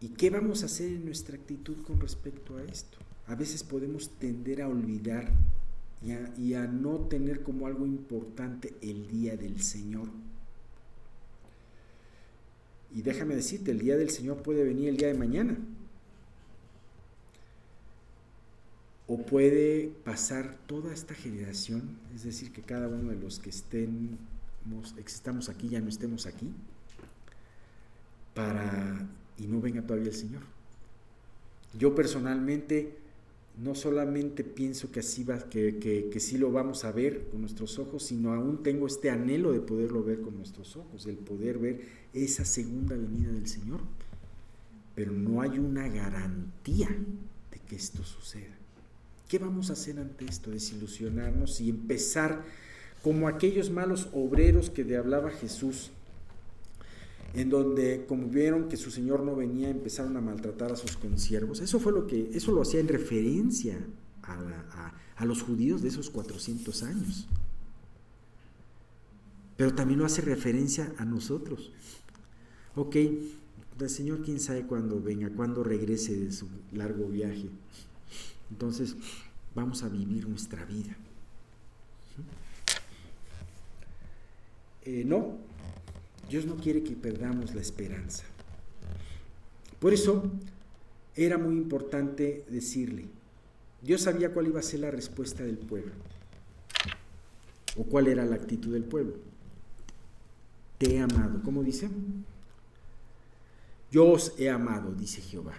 ¿Y 0.00 0.10
qué 0.10 0.30
vamos 0.30 0.62
a 0.62 0.66
hacer 0.66 0.92
en 0.92 1.04
nuestra 1.04 1.36
actitud 1.36 1.82
con 1.82 2.00
respecto 2.00 2.56
a 2.58 2.62
esto? 2.62 2.98
A 3.26 3.34
veces 3.34 3.64
podemos 3.64 4.10
tender 4.20 4.62
a 4.62 4.68
olvidar 4.68 5.32
y 6.38 6.54
a, 6.54 6.66
no 6.66 7.00
tener 7.00 7.42
como 7.42 7.66
algo 7.66 7.86
importante 7.86 8.74
el 8.82 9.08
día 9.08 9.36
del 9.36 9.62
Señor. 9.62 10.08
Y 12.94 13.02
déjame 13.02 13.34
decirte, 13.34 13.70
el 13.70 13.78
día 13.78 13.96
del 13.96 14.10
Señor 14.10 14.42
puede 14.42 14.64
venir 14.64 14.88
el 14.88 14.96
día 14.96 15.08
de 15.08 15.14
mañana. 15.14 15.56
O 19.06 19.18
puede 19.18 19.92
pasar 20.04 20.56
toda 20.66 20.92
esta 20.92 21.14
generación, 21.14 21.98
es 22.14 22.24
decir, 22.24 22.52
que 22.52 22.62
cada 22.62 22.88
uno 22.88 23.10
de 23.10 23.16
los 23.16 23.38
que 23.38 23.50
estemos, 23.50 24.18
existamos 24.98 25.48
aquí 25.48 25.68
ya 25.68 25.80
no 25.80 25.88
estemos 25.88 26.26
aquí, 26.26 26.50
para 28.34 29.06
y 29.38 29.46
no 29.46 29.60
venga 29.60 29.82
todavía 29.82 30.08
el 30.08 30.14
Señor. 30.14 30.42
Yo 31.78 31.94
personalmente 31.94 32.96
no 33.56 33.74
solamente 33.74 34.44
pienso 34.44 34.90
que 34.90 35.00
así 35.00 35.24
va, 35.24 35.38
que, 35.38 35.78
que, 35.78 36.20
sí 36.20 36.36
lo 36.36 36.52
vamos 36.52 36.84
a 36.84 36.92
ver 36.92 37.28
con 37.30 37.40
nuestros 37.40 37.78
ojos, 37.78 38.04
sino 38.04 38.34
aún 38.34 38.62
tengo 38.62 38.86
este 38.86 39.10
anhelo 39.10 39.52
de 39.52 39.60
poderlo 39.60 40.02
ver 40.02 40.20
con 40.20 40.36
nuestros 40.36 40.76
ojos, 40.76 41.06
el 41.06 41.16
poder 41.16 41.58
ver 41.58 41.80
esa 42.12 42.44
segunda 42.44 42.96
venida 42.96 43.32
del 43.32 43.48
Señor. 43.48 43.80
Pero 44.94 45.12
no 45.12 45.40
hay 45.40 45.58
una 45.58 45.88
garantía 45.88 46.88
de 46.88 47.58
que 47.66 47.76
esto 47.76 48.04
suceda. 48.04 48.56
¿Qué 49.28 49.38
vamos 49.38 49.70
a 49.70 49.72
hacer 49.72 49.98
ante 49.98 50.26
esto? 50.26 50.50
Desilusionarnos 50.50 51.60
y 51.60 51.70
empezar 51.70 52.44
como 53.02 53.26
aquellos 53.26 53.70
malos 53.70 54.08
obreros 54.12 54.68
que 54.68 54.84
de 54.84 54.96
hablaba 54.96 55.30
Jesús, 55.30 55.90
en 57.34 57.50
donde 57.50 58.06
como 58.06 58.28
vieron 58.28 58.68
que 58.68 58.76
su 58.76 58.90
señor 58.90 59.22
no 59.22 59.36
venía, 59.36 59.68
empezaron 59.68 60.16
a 60.16 60.20
maltratar 60.20 60.72
a 60.72 60.76
sus 60.76 60.96
consiervos. 60.96 61.60
Eso 61.60 61.78
fue 61.80 61.92
lo 61.92 62.06
que, 62.06 62.30
eso 62.32 62.52
lo 62.52 62.62
hacía 62.62 62.80
en 62.80 62.88
referencia 62.88 63.78
a, 64.22 65.24
los 65.24 65.42
judíos 65.42 65.82
de 65.82 65.88
esos 65.88 66.10
400 66.10 66.82
años. 66.82 67.28
Pero 69.56 69.74
también 69.74 69.98
lo 69.98 70.06
hace 70.06 70.20
referencia 70.22 70.92
a 70.98 71.04
nosotros. 71.04 71.72
Ok, 72.74 72.96
el 72.96 73.90
Señor 73.90 74.22
quién 74.22 74.40
sabe 74.40 74.66
cuándo 74.66 75.00
venga, 75.00 75.30
cuándo 75.30 75.62
regrese 75.62 76.16
de 76.16 76.32
su 76.32 76.46
largo 76.72 77.08
viaje. 77.08 77.48
Entonces, 78.50 78.96
vamos 79.54 79.82
a 79.82 79.88
vivir 79.88 80.28
nuestra 80.28 80.64
vida. 80.64 80.96
Eh, 84.84 85.02
no, 85.04 85.38
Dios 86.28 86.44
no 86.44 86.56
quiere 86.56 86.82
que 86.82 86.96
perdamos 86.96 87.54
la 87.54 87.60
esperanza. 87.60 88.24
Por 89.78 89.92
eso 89.92 90.30
era 91.14 91.38
muy 91.38 91.54
importante 91.56 92.44
decirle, 92.48 93.06
Dios 93.82 94.02
sabía 94.02 94.32
cuál 94.32 94.48
iba 94.48 94.60
a 94.60 94.64
ser 94.64 94.80
la 94.80 94.90
respuesta 94.90 95.44
del 95.44 95.58
pueblo, 95.58 95.92
o 97.76 97.84
cuál 97.84 98.08
era 98.08 98.24
la 98.24 98.36
actitud 98.36 98.72
del 98.72 98.84
pueblo. 98.84 99.14
Te 100.78 100.94
he 100.94 101.00
amado, 101.00 101.40
¿cómo 101.42 101.62
dice? 101.62 101.88
Yo 103.90 104.10
os 104.10 104.34
he 104.38 104.50
amado, 104.50 104.92
dice 104.92 105.22
Jehová. 105.22 105.54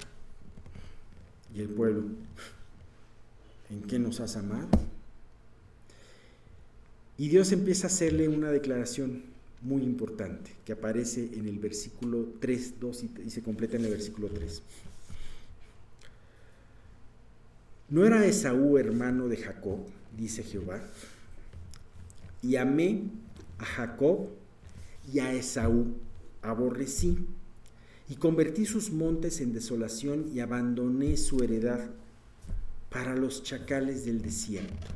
Y 1.55 1.61
el 1.61 1.69
pueblo, 1.69 2.03
¿en 3.69 3.81
qué 3.83 3.97
nos 3.97 4.19
has 4.19 4.35
amado? 4.35 4.67
Y 7.17 7.29
Dios 7.29 7.51
empieza 7.51 7.87
a 7.87 7.89
hacerle 7.89 8.27
una 8.27 8.51
declaración 8.51 9.23
muy 9.61 9.83
importante 9.83 10.51
que 10.65 10.73
aparece 10.73 11.29
en 11.33 11.47
el 11.47 11.59
versículo 11.59 12.27
3, 12.39 12.79
2 12.79 13.03
y, 13.25 13.29
se 13.29 13.41
completa 13.41 13.77
en 13.77 13.85
el 13.85 13.91
versículo 13.91 14.27
3. 14.29 14.61
¿No 17.89 18.05
era 18.05 18.25
Esaú 18.25 18.77
hermano 18.77 19.27
de 19.27 19.37
Jacob? 19.37 19.79
dice 20.17 20.43
Jehová. 20.43 20.81
Y 22.41 22.55
amé 22.55 23.03
a 23.59 23.65
Jacob 23.65 24.29
y 25.11 25.19
a 25.19 25.33
Esaú 25.33 25.95
aborrecí, 26.41 27.17
y 28.09 28.15
convertí 28.15 28.65
sus 28.65 28.91
montes 28.91 29.41
en 29.41 29.53
desolación 29.53 30.31
y 30.33 30.39
abandoné 30.39 31.17
su 31.17 31.43
heredad 31.43 31.89
para 32.89 33.15
los 33.15 33.43
chacales 33.43 34.05
del 34.05 34.21
desierto. 34.21 34.87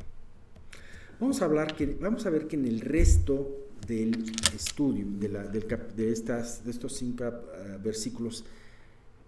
Vamos 1.20 1.42
a 1.42 1.46
hablar 1.46 1.76
que 1.76 1.86
vamos 1.86 2.26
a 2.26 2.30
ver 2.30 2.48
que 2.48 2.56
en 2.56 2.66
el 2.66 2.80
resto 2.80 3.50
del 3.92 4.24
estudio, 4.56 5.06
de, 5.20 6.12
estas, 6.12 6.64
de 6.64 6.72
estos 6.72 6.94
cinco 6.94 7.26
ah, 7.26 7.78
versículos, 7.84 8.46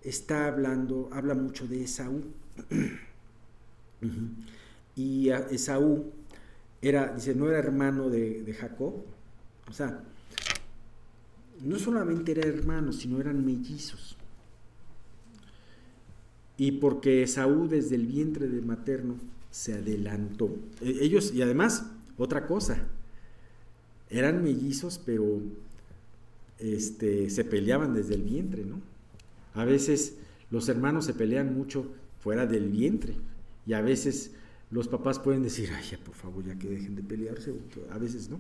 está 0.02 0.48
hablando, 0.48 1.10
habla 1.11 1.35
mucho 1.35 1.68
de 1.68 1.84
Esaú. 1.84 2.23
y 4.95 5.30
Esaú 5.30 6.11
era, 6.81 7.14
dice, 7.14 7.35
no 7.35 7.49
era 7.49 7.60
hermano 7.60 8.10
de, 8.10 8.44
de 8.44 8.53
Jacob. 8.53 9.03
O 9.69 9.73
sea, 9.73 10.02
no 11.61 11.77
solamente 11.77 12.31
era 12.31 12.48
hermano, 12.48 12.94
sino 12.94 13.19
eran 13.19 13.45
mellizos. 13.45 14.15
Y 16.56 16.73
porque 16.73 17.23
Esaú 17.23 17.68
desde 17.68 17.95
el 17.95 18.07
vientre 18.07 18.48
de 18.48 18.61
materno 18.61 19.15
se 19.52 19.73
adelantó. 19.73 20.56
E, 20.80 20.99
ellos, 21.02 21.34
y 21.34 21.41
además, 21.41 21.85
otra 22.18 22.48
cosa, 22.48 22.88
eran 24.14 24.44
mellizos, 24.44 24.99
pero 25.03 25.41
este, 26.60 27.30
se 27.30 27.44
peleaban 27.44 27.94
desde 27.94 28.15
el 28.15 28.22
vientre, 28.22 28.64
¿no? 28.64 28.80
A 29.53 29.65
veces 29.65 30.15
los 30.52 30.69
hermanos 30.69 31.06
se 31.06 31.14
pelean 31.14 31.56
mucho 31.56 31.91
fuera 32.22 32.45
del 32.45 32.69
vientre 32.69 33.15
y 33.65 33.73
a 33.73 33.81
veces 33.81 34.31
los 34.72 34.88
papás 34.88 35.19
pueden 35.19 35.44
decir, 35.44 35.69
ay, 35.76 35.84
ya 35.91 35.98
por 35.98 36.15
favor, 36.15 36.44
ya 36.44 36.56
que 36.57 36.69
dejen 36.69 36.95
de 36.95 37.03
pelearse, 37.03 37.53
a 37.91 37.98
veces 37.98 38.30
no. 38.30 38.40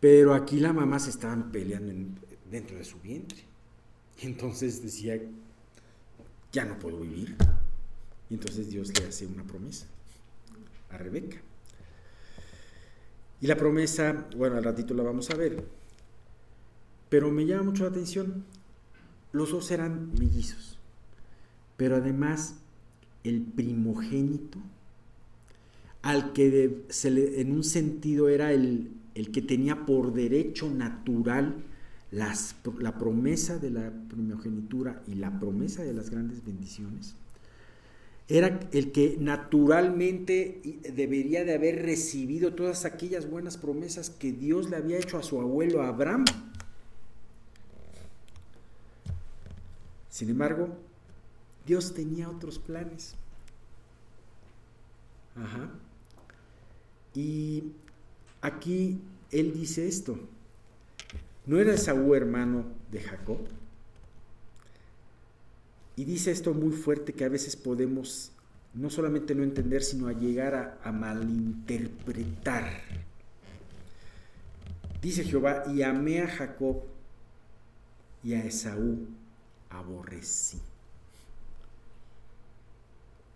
Pero 0.00 0.34
aquí 0.34 0.58
la 0.60 0.72
mamá 0.72 0.98
se 0.98 1.10
estaban 1.10 1.52
peleando 1.52 1.92
dentro 2.50 2.78
de 2.78 2.84
su 2.84 2.98
vientre. 3.00 3.38
Entonces 4.22 4.82
decía, 4.82 5.20
ya 6.52 6.64
no 6.64 6.78
puedo 6.78 7.00
vivir. 7.00 7.36
Y 8.28 8.34
entonces 8.34 8.70
Dios 8.70 8.98
le 8.98 9.06
hace 9.06 9.26
una 9.26 9.44
promesa 9.44 9.86
a 10.90 10.98
Rebeca. 10.98 11.40
Y 13.40 13.46
la 13.46 13.56
promesa, 13.56 14.26
bueno, 14.36 14.56
al 14.56 14.64
ratito 14.64 14.94
la 14.94 15.02
vamos 15.02 15.30
a 15.30 15.34
ver. 15.34 15.64
Pero 17.08 17.30
me 17.30 17.46
llama 17.46 17.64
mucho 17.64 17.84
la 17.84 17.90
atención, 17.90 18.44
los 19.32 19.50
dos 19.50 19.70
eran 19.70 20.12
mellizos, 20.18 20.78
pero 21.76 21.96
además 21.96 22.56
el 23.24 23.42
primogénito, 23.42 24.58
al 26.02 26.32
que 26.32 26.84
se 26.88 27.10
le, 27.10 27.40
en 27.40 27.52
un 27.52 27.64
sentido 27.64 28.28
era 28.28 28.52
el, 28.52 28.90
el 29.14 29.30
que 29.32 29.42
tenía 29.42 29.86
por 29.86 30.12
derecho 30.12 30.70
natural 30.70 31.64
la 32.10 32.98
promesa 32.98 33.58
de 33.58 33.70
la 33.70 33.92
primogenitura 34.08 35.02
y 35.06 35.14
la 35.14 35.38
promesa 35.38 35.82
de 35.82 35.92
las 35.92 36.10
grandes 36.10 36.44
bendiciones, 36.44 37.14
era 38.30 38.60
el 38.70 38.92
que 38.92 39.16
naturalmente 39.18 40.60
debería 40.94 41.44
de 41.44 41.52
haber 41.52 41.82
recibido 41.82 42.54
todas 42.54 42.84
aquellas 42.84 43.28
buenas 43.28 43.56
promesas 43.56 44.08
que 44.08 44.30
Dios 44.30 44.70
le 44.70 44.76
había 44.76 44.98
hecho 44.98 45.18
a 45.18 45.24
su 45.24 45.40
abuelo 45.40 45.82
Abraham. 45.82 46.24
Sin 50.08 50.30
embargo, 50.30 50.68
Dios 51.66 51.92
tenía 51.92 52.30
otros 52.30 52.60
planes. 52.60 53.16
Ajá. 55.34 55.70
Y 57.14 57.64
aquí 58.42 59.00
él 59.32 59.52
dice 59.52 59.88
esto. 59.88 60.16
¿No 61.46 61.58
era 61.58 61.74
Esaú 61.74 62.14
hermano 62.14 62.64
de 62.92 63.00
Jacob? 63.00 63.38
Y 65.96 66.04
dice 66.04 66.30
esto 66.30 66.54
muy 66.54 66.72
fuerte 66.72 67.12
que 67.12 67.24
a 67.24 67.28
veces 67.28 67.56
podemos 67.56 68.32
no 68.74 68.90
solamente 68.90 69.34
no 69.34 69.42
entender, 69.42 69.82
sino 69.82 70.08
a 70.08 70.12
llegar 70.12 70.78
a, 70.82 70.92
malinterpretar. 70.92 72.82
Dice 75.02 75.24
Jehová, 75.24 75.64
y 75.72 75.82
amé 75.82 76.20
a 76.20 76.28
Jacob 76.28 76.82
y 78.22 78.34
a 78.34 78.44
Esaú 78.44 79.08
aborrecí. 79.70 80.60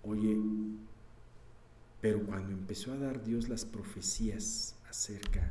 Oye, 0.03 0.37
pero 2.01 2.23
cuando 2.25 2.53
empezó 2.53 2.93
a 2.93 2.99
dar 2.99 3.25
Dios 3.25 3.49
las 3.49 3.65
profecías 3.65 4.77
acerca, 4.89 5.51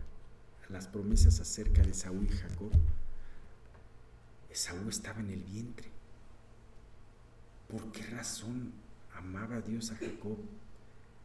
las 0.69 0.87
promesas 0.87 1.39
acerca 1.39 1.81
de 1.81 1.91
Esaú 1.91 2.23
y 2.23 2.27
Jacob, 2.27 2.71
Esaú 4.51 4.87
estaba 4.87 5.19
en 5.19 5.31
el 5.31 5.43
vientre. 5.43 5.92
¿Por 7.73 7.91
qué 7.91 8.03
razón 8.03 8.71
amaba 9.15 9.59
Dios 9.59 9.89
a 9.89 9.95
Jacob 9.95 10.37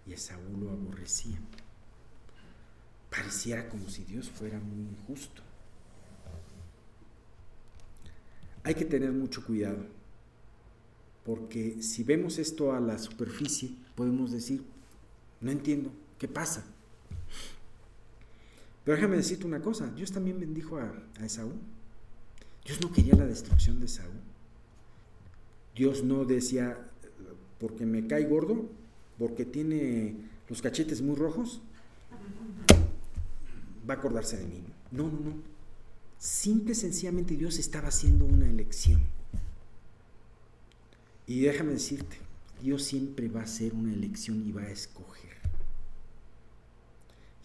y 0.07 0.15
Esaú 0.15 0.57
lo 0.59 0.71
aborrecía? 0.71 1.39
Pareciera 3.11 3.69
como 3.69 3.87
si 3.91 4.03
Dios 4.05 4.31
fuera 4.31 4.59
muy 4.59 4.81
injusto. 4.81 5.43
Hay 8.65 8.75
que 8.75 8.87
tener 8.87 9.13
mucho 9.13 9.45
cuidado, 9.45 9.85
porque 11.23 11.83
si 11.83 12.03
vemos 12.03 12.39
esto 12.39 12.73
a 12.73 12.81
la 12.81 12.99
superficie, 12.99 13.75
podemos 13.95 14.33
decir, 14.33 14.65
no 15.43 15.51
entiendo, 15.51 15.93
¿qué 16.19 16.29
pasa? 16.29 16.65
Pero 18.85 18.97
déjame 18.97 19.19
decirte 19.19 19.47
una 19.47 19.61
cosa, 19.61 19.87
Dios 19.91 20.13
también 20.13 20.41
bendijo 20.41 20.79
a, 20.79 20.95
a 21.21 21.27
Esaú. 21.27 21.53
Dios 22.65 22.81
no 22.81 22.91
quería 22.91 23.17
la 23.17 23.27
destrucción 23.27 23.81
de 23.81 23.85
Esaú. 23.85 24.18
Dios 25.79 26.03
no 26.03 26.25
decía, 26.25 26.77
porque 27.61 27.87
me 27.87 28.09
cae 28.09 28.25
gordo, 28.25 28.69
porque 29.17 29.45
tiene 29.45 30.17
los 30.49 30.61
cachetes 30.61 31.01
muy 31.03 31.15
rojos, 31.15 31.63
va 33.89 33.95
a 33.95 33.97
acordarse 33.99 34.39
de 34.39 34.47
mí. 34.47 34.65
No, 34.91 35.05
no, 35.05 35.21
no. 35.21 35.35
Simple 36.19 36.73
y 36.73 36.75
sencillamente 36.75 37.37
Dios 37.37 37.61
estaba 37.61 37.89
haciendo 37.89 38.25
una 38.25 38.51
elección. 38.51 39.01
Y 41.29 41.43
déjame 41.43 41.75
decirte, 41.75 42.17
Dios 42.61 42.83
siempre 42.83 43.29
va 43.29 43.43
a 43.43 43.45
hacer 43.45 43.73
una 43.73 43.93
elección 43.93 44.45
y 44.45 44.51
va 44.51 44.63
a 44.63 44.71
escoger. 44.71 45.37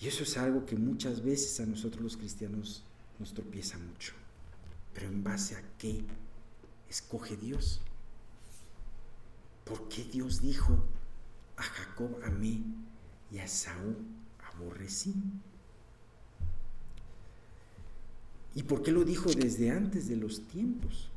Y 0.01 0.07
eso 0.07 0.23
es 0.23 0.37
algo 0.39 0.65
que 0.65 0.75
muchas 0.75 1.23
veces 1.23 1.59
a 1.59 1.67
nosotros 1.67 2.01
los 2.01 2.17
cristianos 2.17 2.83
nos 3.19 3.31
tropieza 3.35 3.77
mucho. 3.77 4.13
Pero 4.95 5.07
en 5.07 5.23
base 5.23 5.55
a 5.55 5.61
qué 5.77 6.03
escoge 6.89 7.37
Dios. 7.37 7.79
¿Por 9.63 9.87
qué 9.87 10.03
Dios 10.03 10.41
dijo 10.41 10.83
a 11.57 11.63
Jacob 11.63 12.17
amé 12.23 12.61
y 13.31 13.39
a 13.39 13.47
Saúl 13.47 13.97
aborrecí? 14.53 15.13
¿Y 18.55 18.63
por 18.63 18.83
qué 18.83 18.91
lo 18.91 19.03
dijo 19.03 19.31
desde 19.31 19.71
antes 19.71 20.07
de 20.07 20.15
los 20.15 20.47
tiempos? 20.47 21.09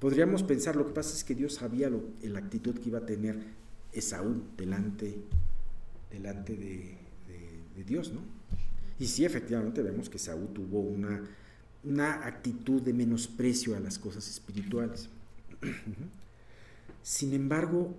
Podríamos 0.00 0.42
pensar, 0.42 0.74
lo 0.74 0.86
que 0.86 0.94
pasa 0.94 1.14
es 1.14 1.22
que 1.22 1.34
Dios 1.34 1.54
sabía 1.54 1.90
lo, 1.90 2.02
la 2.22 2.38
actitud 2.38 2.78
que 2.78 2.88
iba 2.88 2.98
a 2.98 3.06
tener 3.06 3.38
Esaú 3.92 4.42
delante, 4.56 5.18
delante 6.10 6.56
de, 6.56 6.98
Dios, 7.86 8.12
¿no? 8.12 8.20
Y 9.00 9.06
sí, 9.06 9.24
efectivamente 9.24 9.82
vemos 9.82 10.08
que 10.08 10.18
Saúl 10.18 10.48
tuvo 10.52 10.80
una, 10.80 11.20
una 11.82 12.26
actitud 12.26 12.80
de 12.80 12.92
menosprecio 12.92 13.76
a 13.76 13.80
las 13.80 13.98
cosas 13.98 14.28
espirituales. 14.28 15.08
Sin 17.02 17.34
embargo, 17.34 17.94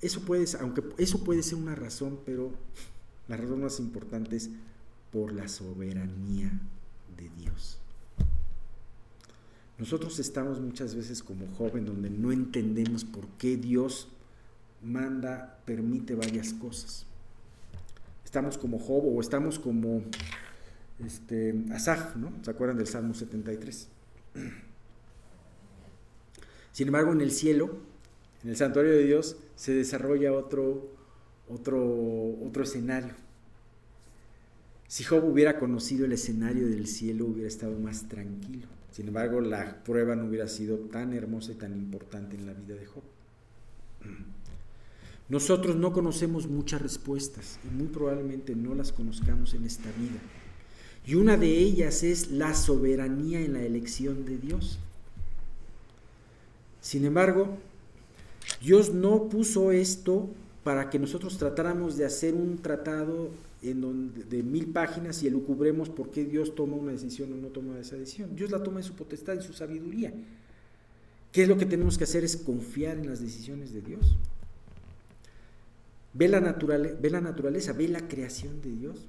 eso 0.00 0.20
puede, 0.20 0.46
aunque 0.60 0.82
eso 0.98 1.24
puede 1.24 1.42
ser 1.42 1.56
una 1.56 1.74
razón, 1.74 2.20
pero 2.24 2.52
la 3.28 3.36
razón 3.36 3.62
más 3.62 3.80
importante 3.80 4.36
es 4.36 4.50
por 5.10 5.32
la 5.32 5.48
soberanía 5.48 6.52
de 7.16 7.30
Dios. 7.38 7.78
Nosotros 9.78 10.18
estamos 10.18 10.60
muchas 10.60 10.94
veces 10.94 11.22
como 11.22 11.46
joven 11.56 11.84
donde 11.84 12.08
no 12.08 12.32
entendemos 12.32 13.04
por 13.04 13.26
qué 13.38 13.56
Dios 13.56 14.08
manda, 14.82 15.58
permite 15.64 16.14
varias 16.14 16.52
cosas. 16.54 17.04
Estamos 18.24 18.56
como 18.58 18.78
Job 18.78 19.16
o 19.16 19.20
estamos 19.20 19.58
como 19.58 20.02
este, 21.04 21.54
Asaf, 21.72 22.16
¿no? 22.16 22.32
¿Se 22.42 22.50
acuerdan 22.50 22.78
del 22.78 22.86
Salmo 22.86 23.14
73? 23.14 23.88
Sin 26.72 26.88
embargo, 26.88 27.12
en 27.12 27.20
el 27.20 27.30
cielo 27.30 27.78
en 28.46 28.50
el 28.50 28.56
santuario 28.56 28.92
de 28.92 29.02
Dios 29.02 29.36
se 29.56 29.74
desarrolla 29.74 30.32
otro, 30.32 30.88
otro, 31.48 31.82
otro 32.46 32.62
escenario. 32.62 33.12
Si 34.86 35.02
Job 35.02 35.24
hubiera 35.24 35.58
conocido 35.58 36.04
el 36.04 36.12
escenario 36.12 36.68
del 36.68 36.86
cielo, 36.86 37.26
hubiera 37.26 37.48
estado 37.48 37.76
más 37.76 38.08
tranquilo. 38.08 38.68
Sin 38.92 39.08
embargo, 39.08 39.40
la 39.40 39.82
prueba 39.82 40.14
no 40.14 40.26
hubiera 40.26 40.46
sido 40.46 40.76
tan 40.76 41.12
hermosa 41.12 41.50
y 41.50 41.54
tan 41.56 41.72
importante 41.72 42.36
en 42.36 42.46
la 42.46 42.52
vida 42.52 42.76
de 42.76 42.86
Job. 42.86 43.02
Nosotros 45.28 45.74
no 45.74 45.92
conocemos 45.92 46.46
muchas 46.46 46.80
respuestas 46.80 47.58
y 47.68 47.74
muy 47.74 47.88
probablemente 47.88 48.54
no 48.54 48.76
las 48.76 48.92
conozcamos 48.92 49.54
en 49.54 49.66
esta 49.66 49.90
vida. 49.98 50.20
Y 51.04 51.16
una 51.16 51.36
de 51.36 51.48
ellas 51.48 52.04
es 52.04 52.30
la 52.30 52.54
soberanía 52.54 53.40
en 53.40 53.54
la 53.54 53.62
elección 53.62 54.24
de 54.24 54.38
Dios. 54.38 54.78
Sin 56.80 57.04
embargo, 57.04 57.58
Dios 58.60 58.92
no 58.92 59.28
puso 59.28 59.72
esto 59.72 60.28
para 60.64 60.90
que 60.90 60.98
nosotros 60.98 61.38
tratáramos 61.38 61.96
de 61.96 62.04
hacer 62.04 62.34
un 62.34 62.58
tratado 62.58 63.30
en 63.62 63.80
donde, 63.80 64.24
de 64.24 64.42
mil 64.42 64.66
páginas 64.66 65.22
y 65.22 65.28
elucubremos 65.28 65.88
por 65.88 66.10
qué 66.10 66.24
Dios 66.24 66.54
toma 66.54 66.76
una 66.76 66.92
decisión 66.92 67.32
o 67.32 67.36
no 67.36 67.48
toma 67.48 67.78
esa 67.78 67.96
decisión. 67.96 68.34
Dios 68.34 68.50
la 68.50 68.62
toma 68.62 68.80
en 68.80 68.84
su 68.84 68.94
potestad, 68.94 69.36
en 69.36 69.42
su 69.42 69.52
sabiduría. 69.52 70.12
¿Qué 71.32 71.42
es 71.42 71.48
lo 71.48 71.56
que 71.56 71.66
tenemos 71.66 71.98
que 71.98 72.04
hacer? 72.04 72.24
Es 72.24 72.36
confiar 72.36 72.96
en 72.96 73.08
las 73.08 73.20
decisiones 73.20 73.72
de 73.72 73.82
Dios. 73.82 74.16
Ve 76.14 76.28
la, 76.28 76.40
ve 76.40 77.10
la 77.10 77.20
naturaleza, 77.20 77.72
ve 77.72 77.88
la 77.88 78.08
creación 78.08 78.62
de 78.62 78.70
Dios. 78.70 79.04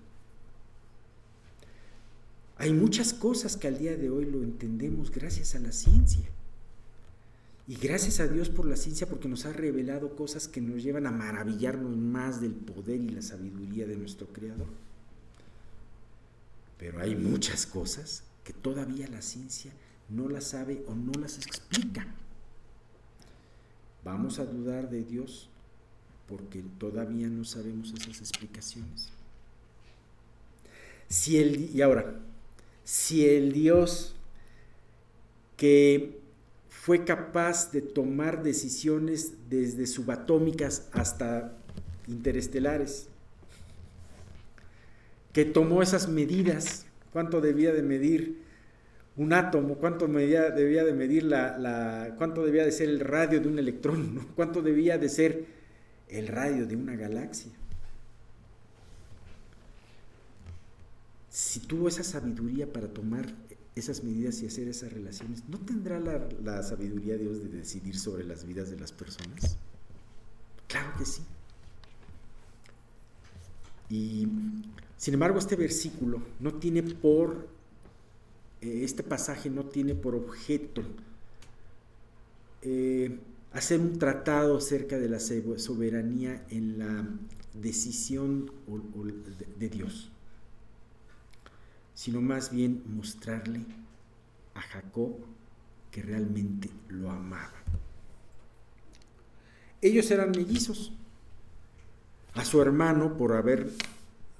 Hay 2.57 2.73
muchas 2.73 3.14
cosas 3.14 3.55
que 3.55 3.68
al 3.68 3.77
día 3.77 3.95
de 3.95 4.09
hoy 4.09 4.26
lo 4.26 4.43
entendemos 4.43 5.11
gracias 5.11 5.55
a 5.55 5.59
la 5.59 5.72
ciencia. 5.72 6.27
Y 7.68 7.76
gracias 7.76 8.22
a 8.22 8.27
Dios 8.27 8.49
por 8.49 8.65
la 8.65 8.77
ciencia 8.77 9.07
porque 9.07 9.27
nos 9.27 9.45
ha 9.45 9.52
revelado 9.52 10.15
cosas 10.15 10.48
que 10.48 10.61
nos 10.61 10.81
llevan 10.81 11.06
a 11.06 11.11
maravillarnos 11.11 11.98
más 11.98 12.39
del 12.39 12.53
poder 12.53 13.02
y 13.02 13.10
la 13.10 13.22
sabiduría 13.22 13.85
de 13.85 13.98
nuestro 13.98 14.27
Creador. 14.27 14.68
Pero 16.77 17.02
hay 17.02 17.15
muchas 17.15 17.65
cosas 17.65 18.23
que 18.45 18.53
todavía 18.53 19.07
la 19.10 19.22
ciencia 19.22 19.72
no 20.07 20.30
las 20.30 20.45
sabe 20.45 20.84
o 20.88 20.95
no 20.95 21.11
las 21.19 21.38
explica. 21.38 22.07
Vamos 24.06 24.39
a 24.39 24.45
dudar 24.45 24.89
de 24.89 25.03
Dios 25.03 25.49
porque 26.30 26.64
todavía 26.77 27.27
no 27.27 27.44
sabemos 27.44 27.91
esas 27.91 28.19
explicaciones. 28.19 29.10
Si 31.10 31.38
el, 31.38 31.76
y 31.76 31.81
ahora, 31.81 32.18
si 32.85 33.27
el 33.27 33.52
Dios 33.52 34.15
que 35.57 36.16
fue 36.88 37.03
capaz 37.03 37.73
de 37.73 37.81
tomar 37.81 38.43
decisiones 38.43 39.34
desde 39.49 39.85
subatómicas 39.88 40.88
hasta 40.93 41.51
interestelares, 42.07 43.09
que 45.34 45.43
tomó 45.43 45.81
esas 45.81 46.07
medidas, 46.07 46.85
cuánto 47.11 47.41
debía 47.41 47.73
de 47.73 47.84
medir 47.84 48.38
un 49.18 49.34
átomo, 49.34 49.76
cuánto 49.76 50.07
debía 50.07 50.49
de 50.85 50.93
medir 50.93 51.23
la, 51.23 52.15
cuánto 52.18 52.45
debía 52.45 52.64
de 52.64 52.72
ser 52.72 52.88
el 52.88 53.01
radio 53.01 53.41
de 53.41 53.49
un 53.49 53.59
electrón, 53.59 54.26
cuánto 54.38 54.61
debía 54.61 54.97
de 54.97 55.09
ser 55.09 55.43
el 56.07 56.30
radio 56.30 56.65
de 56.65 56.77
una 56.77 56.95
galaxia. 56.95 57.51
si 61.30 61.59
tuvo 61.59 61.88
esa 61.88 62.03
sabiduría 62.03 62.72
para 62.72 62.88
tomar 62.88 63.27
esas 63.79 64.03
medidas 64.03 64.41
y 64.41 64.47
hacer 64.47 64.67
esas 64.67 64.91
relaciones, 64.91 65.43
¿no 65.47 65.59
tendrá 65.59 65.99
la, 65.99 66.27
la 66.43 66.63
sabiduría 66.63 67.13
de 67.13 67.19
Dios 67.19 67.43
de 67.43 67.49
decidir 67.49 67.97
sobre 67.97 68.23
las 68.23 68.45
vidas 68.45 68.69
de 68.69 68.79
las 68.79 68.91
personas? 68.91 69.57
Claro 70.67 70.91
que 70.97 71.05
sí. 71.05 71.21
Y 73.89 74.27
sin 74.97 75.13
embargo, 75.13 75.39
este 75.39 75.55
versículo 75.55 76.21
no 76.39 76.55
tiene 76.55 76.83
por, 76.83 77.47
eh, 78.61 78.81
este 78.83 79.03
pasaje 79.03 79.49
no 79.49 79.65
tiene 79.65 79.95
por 79.95 80.15
objeto 80.15 80.81
eh, 82.63 83.19
hacer 83.53 83.79
un 83.79 83.97
tratado 83.99 84.57
acerca 84.57 84.97
de 84.97 85.07
la 85.07 85.19
soberanía 85.19 86.43
en 86.49 86.79
la 86.79 87.07
decisión 87.53 88.51
de 89.57 89.69
Dios, 89.69 90.11
sino 91.98 92.22
más 92.22 92.52
bien 92.52 92.84
mostrarle 92.95 93.61
a 94.53 94.61
Jacob 94.61 95.15
que 95.90 96.03
realmente 96.03 96.69
lo 96.90 97.10
amaba. 97.10 97.56
Ellos 99.82 100.11
eran 100.11 100.30
mellizos. 100.30 100.94
A 102.36 102.45
su 102.45 102.61
hermano, 102.61 103.18
por 103.18 103.34
haber 103.34 103.72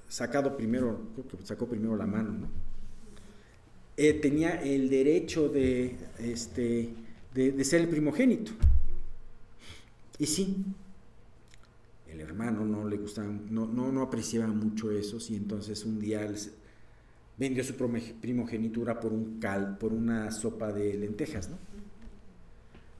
sacado 0.08 0.56
primero, 0.56 1.00
creo 1.14 1.40
que 1.40 1.44
sacó 1.44 1.66
primero 1.66 1.96
la 1.96 2.06
mano, 2.06 2.30
¿no? 2.30 2.48
Eh, 3.96 4.14
tenía 4.14 4.62
el 4.62 4.88
derecho 4.88 5.48
de, 5.48 5.96
este, 6.20 6.94
de, 7.34 7.64
ser 7.64 7.80
el 7.80 7.88
primogénito. 7.88 8.52
Y 10.16 10.26
sí, 10.26 10.64
el 12.06 12.20
hermano 12.20 12.64
no 12.64 12.88
le 12.88 12.98
gustaba, 12.98 13.26
no, 13.26 13.66
no, 13.66 13.90
no 13.90 14.02
apreciaba 14.02 14.46
mucho 14.46 14.92
eso, 14.92 15.18
y 15.28 15.34
entonces 15.34 15.84
un 15.84 15.98
día 15.98 16.24
vendió 17.38 17.62
su 17.62 17.74
primogenitura 17.74 18.98
por 18.98 19.12
un 19.12 19.38
cal, 19.38 19.78
por 19.78 19.92
una 19.92 20.30
sopa 20.30 20.72
de 20.72 20.94
lentejas, 20.94 21.48
¿no? 21.48 21.58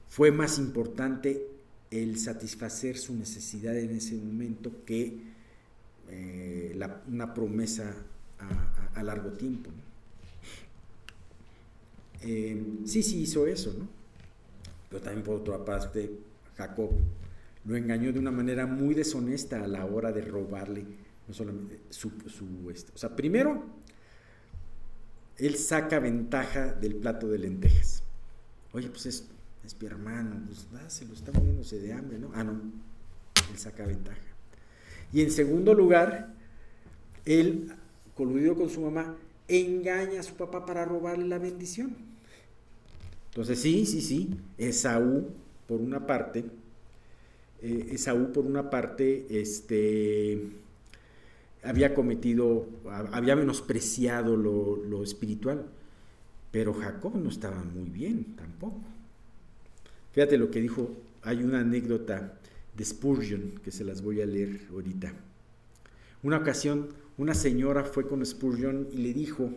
Fue 0.07 0.31
más 0.31 0.57
importante 0.57 1.45
el 1.91 2.17
satisfacer 2.17 2.97
su 2.97 3.15
necesidad 3.15 3.77
en 3.77 3.91
ese 3.91 4.15
momento 4.15 4.83
que 4.85 5.19
eh, 6.09 6.79
una 7.07 7.33
promesa 7.33 7.93
a, 8.95 9.03
largo 9.03 9.31
tiempo. 9.31 9.69
Eh, 12.21 12.81
sí, 12.85 13.03
sí 13.03 13.21
hizo 13.21 13.47
eso, 13.47 13.75
¿no? 13.77 13.87
Pero 14.89 15.01
también 15.01 15.23
por 15.23 15.35
otra 15.35 15.63
parte, 15.63 16.11
Jacob 16.57 16.91
lo 17.65 17.75
engañó 17.75 18.11
de 18.11 18.19
una 18.19 18.31
manera 18.31 18.65
muy 18.65 18.95
deshonesta 18.95 19.63
a 19.63 19.67
la 19.67 19.85
hora 19.85 20.11
de 20.11 20.21
robarle, 20.21 20.85
no 21.27 21.33
solamente 21.33 21.81
su, 21.89 22.11
su 22.27 22.69
este, 22.71 22.91
o 22.93 22.97
sea, 22.97 23.15
primero, 23.15 23.63
él 25.39 25.55
saca 25.55 25.99
ventaja 25.99 26.73
del 26.73 26.95
plato 26.95 27.27
de 27.27 27.39
lentejas. 27.39 28.03
Oye, 28.73 28.89
pues 28.89 29.05
es, 29.05 29.27
es 29.65 29.79
mi 29.79 29.87
hermano, 29.87 30.41
pues 30.45 30.67
se 30.93 31.05
lo 31.05 31.13
está 31.13 31.31
muriéndose 31.31 31.79
de 31.79 31.93
hambre, 31.93 32.19
¿no? 32.19 32.31
Ah, 32.33 32.43
no, 32.43 32.51
él 32.51 33.57
saca 33.57 33.85
ventaja. 33.85 34.19
Y 35.11 35.21
en 35.21 35.31
segundo 35.31 35.73
lugar, 35.73 36.33
él, 37.25 37.71
coludido 38.15 38.55
con 38.55 38.69
su 38.69 38.81
mamá, 38.81 39.15
engaña 39.47 40.19
a 40.19 40.23
su 40.23 40.35
papá 40.35 40.65
para 40.65 40.85
robarle 40.85 41.27
la 41.27 41.39
bendición. 41.39 41.95
Entonces, 43.29 43.59
sí, 43.59 43.85
sí, 43.85 44.01
sí, 44.01 44.29
Esaú, 44.57 45.29
por 45.67 45.79
una 45.81 46.05
parte, 46.05 46.45
eh, 47.61 47.89
Esaú, 47.91 48.31
por 48.31 48.45
una 48.45 48.69
parte, 48.69 49.25
este, 49.29 50.51
había 51.63 51.93
cometido, 51.93 52.67
había 53.11 53.35
menospreciado 53.35 54.35
lo, 54.35 54.77
lo 54.77 55.03
espiritual, 55.03 55.65
pero 56.51 56.73
Jacob 56.73 57.15
no 57.15 57.29
estaba 57.29 57.63
muy 57.63 57.89
bien 57.89 58.35
tampoco. 58.35 58.81
Fíjate 60.11 60.37
lo 60.37 60.49
que 60.49 60.61
dijo, 60.61 60.91
hay 61.21 61.43
una 61.43 61.59
anécdota 61.59 62.39
de 62.75 62.85
Spurgeon, 62.85 63.59
que 63.63 63.71
se 63.71 63.83
las 63.83 64.01
voy 64.01 64.21
a 64.21 64.25
leer 64.25 64.61
ahorita. 64.71 65.13
Una 66.23 66.37
ocasión, 66.37 66.89
una 67.17 67.33
señora 67.33 67.83
fue 67.83 68.07
con 68.07 68.25
Spurgeon 68.25 68.87
y 68.91 68.97
le 68.97 69.13
dijo, 69.13 69.51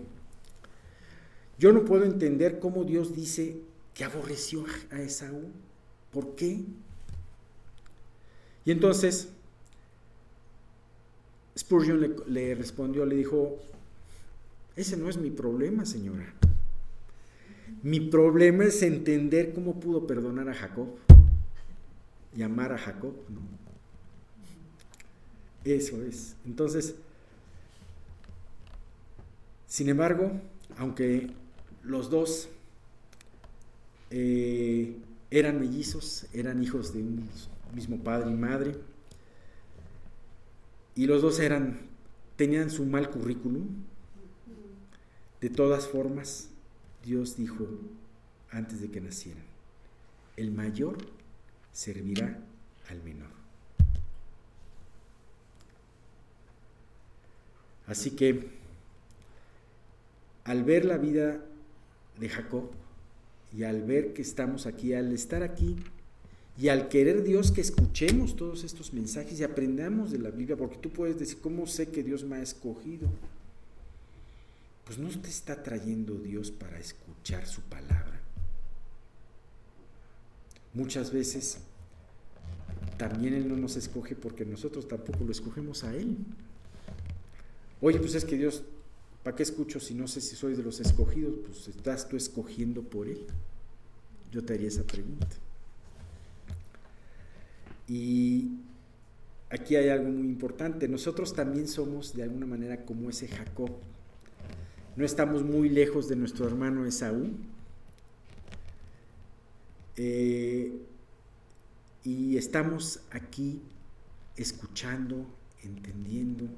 yo 1.59 1.73
no 1.73 1.85
puedo 1.85 2.05
entender 2.05 2.59
cómo 2.59 2.85
Dios 2.85 3.15
dice 3.15 3.63
que 3.95 4.05
aborreció 4.05 4.65
a 4.91 5.01
Esaú. 5.01 5.51
¿Por 6.11 6.35
qué? 6.35 6.65
Y 8.65 8.71
entonces 8.71 9.29
Spurgeon 11.57 12.17
le, 12.27 12.55
respondió, 12.55 13.05
le 13.05 13.17
dijo, 13.17 13.59
ese 14.77 14.97
no 14.97 15.09
es 15.09 15.19
mi 15.19 15.31
problema, 15.31 15.85
señora. 15.85 16.33
Mi 17.83 18.01
problema 18.01 18.65
es 18.65 18.83
entender 18.83 19.53
cómo 19.53 19.81
pudo 19.81 20.07
perdonar 20.07 20.49
a 20.49 20.55
Jacob 20.55 20.89
llamar 22.35 22.73
a 22.73 22.79
Jacob. 22.79 23.15
No. 23.29 23.41
Eso 25.65 26.03
es. 26.03 26.35
Entonces, 26.45 26.95
sin 29.67 29.89
embargo, 29.89 30.33
aunque 30.77 31.31
los 31.83 32.11
dos 32.11 32.49
eh, 34.11 34.97
eran 35.31 35.61
mellizos, 35.61 36.27
eran 36.33 36.63
hijos 36.63 36.93
de 36.93 37.01
un 37.03 37.29
mismo 37.75 37.99
padre 37.99 38.31
y 38.31 38.35
madre, 38.35 38.77
y 40.95 41.07
los 41.07 41.23
dos 41.23 41.41
eran, 41.41 41.81
tenían 42.37 42.71
su 42.71 42.85
mal 42.85 43.11
currículum, 43.11 43.67
de 45.41 45.51
todas 45.51 45.89
formas, 45.89 46.49
Dios 47.05 47.37
dijo 47.37 47.67
antes 48.51 48.81
de 48.81 48.91
que 48.91 49.01
nacieran, 49.01 49.45
el 50.37 50.51
mayor 50.51 50.99
servirá 51.73 52.39
al 52.89 53.03
menor. 53.03 53.31
Así 57.87 58.13
que 58.13 58.49
al 60.45 60.65
ver 60.65 60.85
la 60.85 60.99
vida 60.99 61.41
de 62.19 62.29
Jacob 62.29 62.71
y 63.57 63.65
al 63.65 63.83
ver 63.83 64.13
que 64.13 64.23
estamos 64.23 64.67
aquí, 64.67 64.95
al 64.95 65.13
estar 65.13 65.43
aquí 65.43 65.77
y 66.59 66.69
al 66.69 66.89
querer 66.89 67.25
Dios 67.25 67.51
que 67.51 67.63
escuchemos 67.63 68.37
todos 68.37 68.63
estos 68.65 68.93
mensajes 68.93 69.41
y 69.41 69.45
aprendamos 69.45 70.11
de 70.11 70.19
la 70.19 70.31
Biblia, 70.31 70.57
porque 70.57 70.77
tú 70.77 70.91
puedes 70.91 71.19
decir, 71.19 71.39
¿cómo 71.41 71.67
sé 71.67 71.89
que 71.89 72.03
Dios 72.03 72.25
me 72.25 72.37
ha 72.37 72.43
escogido? 72.43 73.09
Pues 74.85 74.99
no 74.99 75.09
te 75.09 75.29
está 75.29 75.63
trayendo 75.63 76.19
Dios 76.19 76.51
para 76.51 76.79
escuchar 76.79 77.47
su 77.47 77.63
palabra. 77.63 78.21
Muchas 80.75 81.11
veces 81.13 81.59
también 82.99 83.35
Él 83.35 83.49
no 83.49 83.57
nos 83.57 83.77
escoge 83.77 84.15
porque 84.15 84.45
nosotros 84.45 84.89
tampoco 84.89 85.25
lo 85.25 85.33
escogemos 85.33 85.85
a 85.85 85.95
Él. 85.95 86.17
Oye, 87.81 87.99
pues 87.99 88.15
es 88.15 88.25
que 88.25 88.37
Dios, 88.37 88.63
¿para 89.23 89.35
qué 89.35 89.43
escucho 89.43 89.81
si 89.81 89.95
no 89.95 90.07
sé 90.07 90.21
si 90.21 90.37
soy 90.37 90.55
de 90.55 90.63
los 90.63 90.81
escogidos? 90.81 91.35
Pues 91.47 91.69
estás 91.69 92.09
tú 92.09 92.17
escogiendo 92.17 92.83
por 92.83 93.09
Él. 93.09 93.27
Yo 94.31 94.45
te 94.45 94.55
haría 94.55 94.69
esa 94.69 94.85
pregunta. 94.85 95.42
Y 97.89 98.59
aquí 99.51 99.77
hay 99.77 99.89
algo 99.89 100.11
muy 100.11 100.29
importante. 100.29 100.89
Nosotros 100.89 101.35
también 101.35 101.69
somos 101.69 102.15
de 102.15 102.23
alguna 102.23 102.47
manera 102.47 102.85
como 102.85 103.11
ese 103.11 103.29
Jacob. 103.29 103.71
No 104.97 105.05
estamos 105.05 105.43
muy 105.43 105.69
lejos 105.69 106.09
de 106.09 106.17
nuestro 106.17 106.47
hermano 106.47 106.85
Esaú. 106.87 107.31
Eh, 109.97 110.73
y 112.05 112.37
estamos 112.37 113.01
aquí 113.11 113.61
escuchando, 114.37 115.27
entendiendo, 115.63 116.49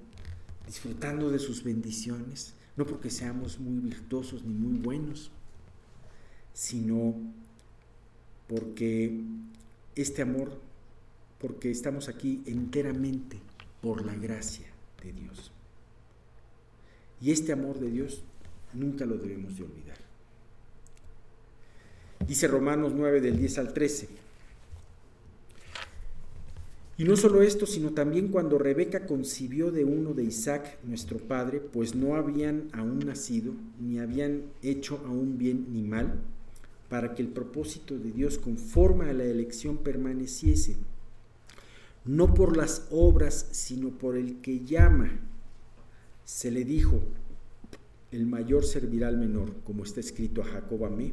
disfrutando 0.67 1.31
de 1.31 1.39
sus 1.39 1.65
bendiciones, 1.65 2.55
no 2.77 2.87
porque 2.87 3.11
seamos 3.11 3.59
muy 3.61 3.79
virtuosos 3.79 4.45
ni 4.45 4.55
muy 4.55 4.79
buenos, 4.79 5.31
sino 6.53 7.15
porque 8.49 9.21
este 9.95 10.23
amor, 10.23 10.61
porque 11.45 11.71
estamos 11.71 12.09
aquí 12.09 12.43
enteramente 12.47 13.37
por 13.83 14.07
la 14.07 14.15
gracia 14.15 14.65
de 15.03 15.13
Dios. 15.13 15.53
Y 17.21 17.33
este 17.33 17.53
amor 17.53 17.79
de 17.81 17.91
Dios 17.91 18.23
nunca 18.73 19.05
lo 19.05 19.19
debemos 19.19 19.59
de 19.59 19.65
olvidar. 19.65 19.99
Dice 22.27 22.49
Romanos 22.49 22.95
9 22.97 23.21
del 23.21 23.37
10 23.37 23.59
al 23.59 23.75
13. 23.75 24.09
Y 26.97 27.05
no 27.05 27.15
solo 27.15 27.43
esto, 27.43 27.67
sino 27.67 27.91
también 27.91 28.29
cuando 28.29 28.57
Rebeca 28.57 29.05
concibió 29.05 29.71
de 29.71 29.85
uno 29.85 30.15
de 30.15 30.25
Isaac, 30.25 30.79
nuestro 30.83 31.19
padre, 31.19 31.61
pues 31.61 31.95
no 31.95 32.15
habían 32.15 32.71
aún 32.73 33.01
nacido, 33.01 33.53
ni 33.79 33.99
habían 33.99 34.45
hecho 34.63 34.99
aún 35.05 35.37
bien 35.37 35.67
ni 35.75 35.83
mal, 35.83 36.15
para 36.89 37.15
que 37.15 37.21
el 37.21 37.29
propósito 37.29 37.99
de 37.99 38.13
Dios 38.13 38.39
conforme 38.39 39.11
a 39.11 39.13
la 39.13 39.25
elección 39.25 39.77
permaneciese, 39.77 40.77
no 42.05 42.35
por 42.35 42.57
las 42.57 42.87
obras, 42.91 43.49
sino 43.53 43.91
por 43.91 44.17
el 44.17 44.41
que 44.41 44.65
llama. 44.65 45.21
Se 46.25 46.51
le 46.51 46.65
dijo, 46.65 47.03
el 48.11 48.27
mayor 48.27 48.65
servirá 48.65 49.09
al 49.09 49.19
menor, 49.19 49.55
como 49.65 49.85
está 49.85 50.01
escrito 50.01 50.43
a 50.43 50.47
Jacob 50.47 50.85
amé, 50.85 51.13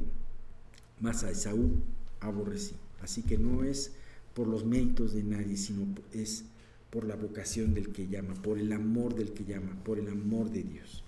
más 1.00 1.24
a 1.24 1.32
Esaú 1.32 1.72
aborrecí. 2.20 2.76
Así 3.02 3.24
que 3.24 3.38
no 3.38 3.64
es 3.64 3.94
por 4.34 4.48
los 4.48 4.66
méritos 4.66 5.14
de 5.14 5.24
nadie, 5.24 5.58
sino 5.58 5.88
es 6.14 6.46
por 6.90 7.06
la 7.06 7.16
vocación 7.16 7.74
del 7.74 7.92
que 7.92 8.08
llama, 8.08 8.34
por 8.36 8.60
el 8.60 8.72
amor 8.72 9.16
del 9.16 9.32
que 9.32 9.46
llama, 9.46 9.82
por 9.84 9.98
el 9.98 10.10
amor 10.10 10.52
de 10.52 10.64
Dios. 10.64 11.04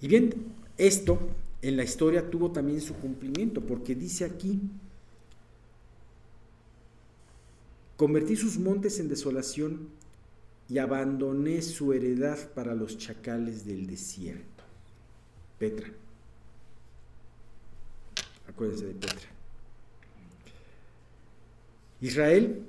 Y 0.00 0.08
bien, 0.08 0.32
esto 0.76 1.18
en 1.60 1.76
la 1.76 1.82
historia 1.82 2.30
tuvo 2.30 2.52
también 2.52 2.80
su 2.80 2.94
cumplimiento, 2.94 3.60
porque 3.60 3.94
dice 3.94 4.24
aquí, 4.24 4.60
convertí 7.98 8.36
sus 8.36 8.58
montes 8.58 9.00
en 9.00 9.08
desolación 9.08 9.88
y 10.68 10.78
abandoné 10.78 11.60
su 11.62 11.92
heredad 11.92 12.38
para 12.52 12.74
los 12.74 12.96
chacales 12.96 13.66
del 13.66 13.88
desierto. 13.88 14.62
Petra. 15.58 15.90
Acuérdense 18.48 18.86
de 18.86 18.94
Petra. 18.94 19.28
Israel 22.00 22.62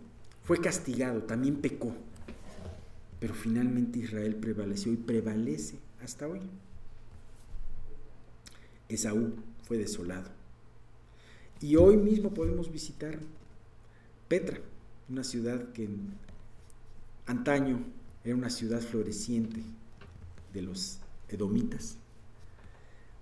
fue 0.44 0.60
castigado, 0.60 1.22
también 1.22 1.58
pecó, 1.58 1.94
pero 3.20 3.36
finalmente 3.36 4.00
Israel 4.00 4.36
prevaleció 4.36 4.92
y 4.92 4.98
prevalece 4.98 5.78
hasta 6.04 6.28
hoy. 6.28 6.42
Esaú 8.88 9.36
fue 9.68 9.78
desolado. 9.78 10.32
Y 11.62 11.76
hoy 11.76 11.98
mismo 11.98 12.34
podemos 12.34 12.72
visitar 12.72 13.20
Petra, 14.28 14.60
una 15.10 15.24
ciudad 15.24 15.72
que 15.74 15.90
antaño 17.26 17.84
era 18.24 18.36
una 18.36 18.50
ciudad 18.50 18.82
floreciente 18.82 19.62
de 20.54 20.62
los 20.62 21.00
edomitas, 21.30 21.96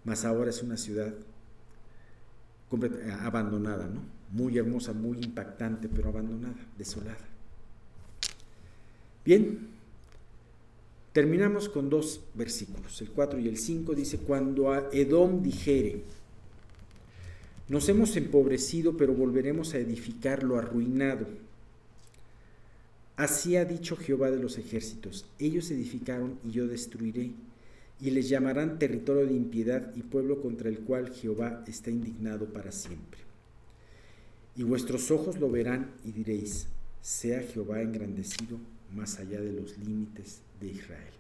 mas 0.04 0.26
ahora 0.26 0.50
es 0.50 0.62
una 0.64 0.78
ciudad 0.78 1.14
abandonada, 3.22 3.88
¿no? 3.88 4.02
Muy 4.32 4.58
hermosa, 4.58 4.94
muy 4.94 5.20
impactante, 5.20 5.88
pero 5.88 6.10
abandonada, 6.10 6.58
desolada. 6.78 7.26
Bien, 9.24 9.68
terminamos 11.14 11.70
con 11.70 11.90
dos 11.90 12.22
versículos, 12.34 13.02
el 13.02 13.12
4 13.12 13.40
y 13.40 13.48
el 13.48 13.58
5 13.58 13.94
dice, 13.94 14.18
cuando 14.20 14.72
a 14.72 14.90
Edom 14.92 15.42
dijere, 15.42 16.04
nos 17.70 17.90
hemos 17.90 18.16
empobrecido, 18.16 18.96
pero 18.96 19.14
volveremos 19.14 19.74
a 19.74 19.78
edificar 19.78 20.44
lo 20.44 20.58
arruinado. 20.58 21.28
Así 23.18 23.58
ha 23.58 23.66
dicho 23.66 23.98
Jehová 23.98 24.30
de 24.30 24.40
los 24.40 24.60
ejércitos, 24.60 25.26
ellos 25.40 25.72
edificaron 25.72 26.38
y 26.46 26.52
yo 26.52 26.68
destruiré, 26.68 27.32
y 28.00 28.12
les 28.12 28.30
llamarán 28.30 28.78
territorio 28.78 29.26
de 29.26 29.34
impiedad 29.34 29.92
y 29.96 30.04
pueblo 30.04 30.40
contra 30.40 30.70
el 30.70 30.82
cual 30.82 31.10
Jehová 31.10 31.64
está 31.68 31.90
indignado 31.90 32.46
para 32.54 32.72
siempre. 32.72 33.20
Y 34.56 34.62
vuestros 34.62 35.10
ojos 35.10 35.40
lo 35.40 35.50
verán 35.50 35.92
y 36.06 36.12
diréis, 36.12 36.68
sea 37.02 37.42
Jehová 37.42 37.82
engrandecido 37.82 38.60
más 38.96 39.18
allá 39.18 39.42
de 39.42 39.52
los 39.52 39.80
límites 39.80 40.42
de 40.62 40.68
Israel. 40.68 41.14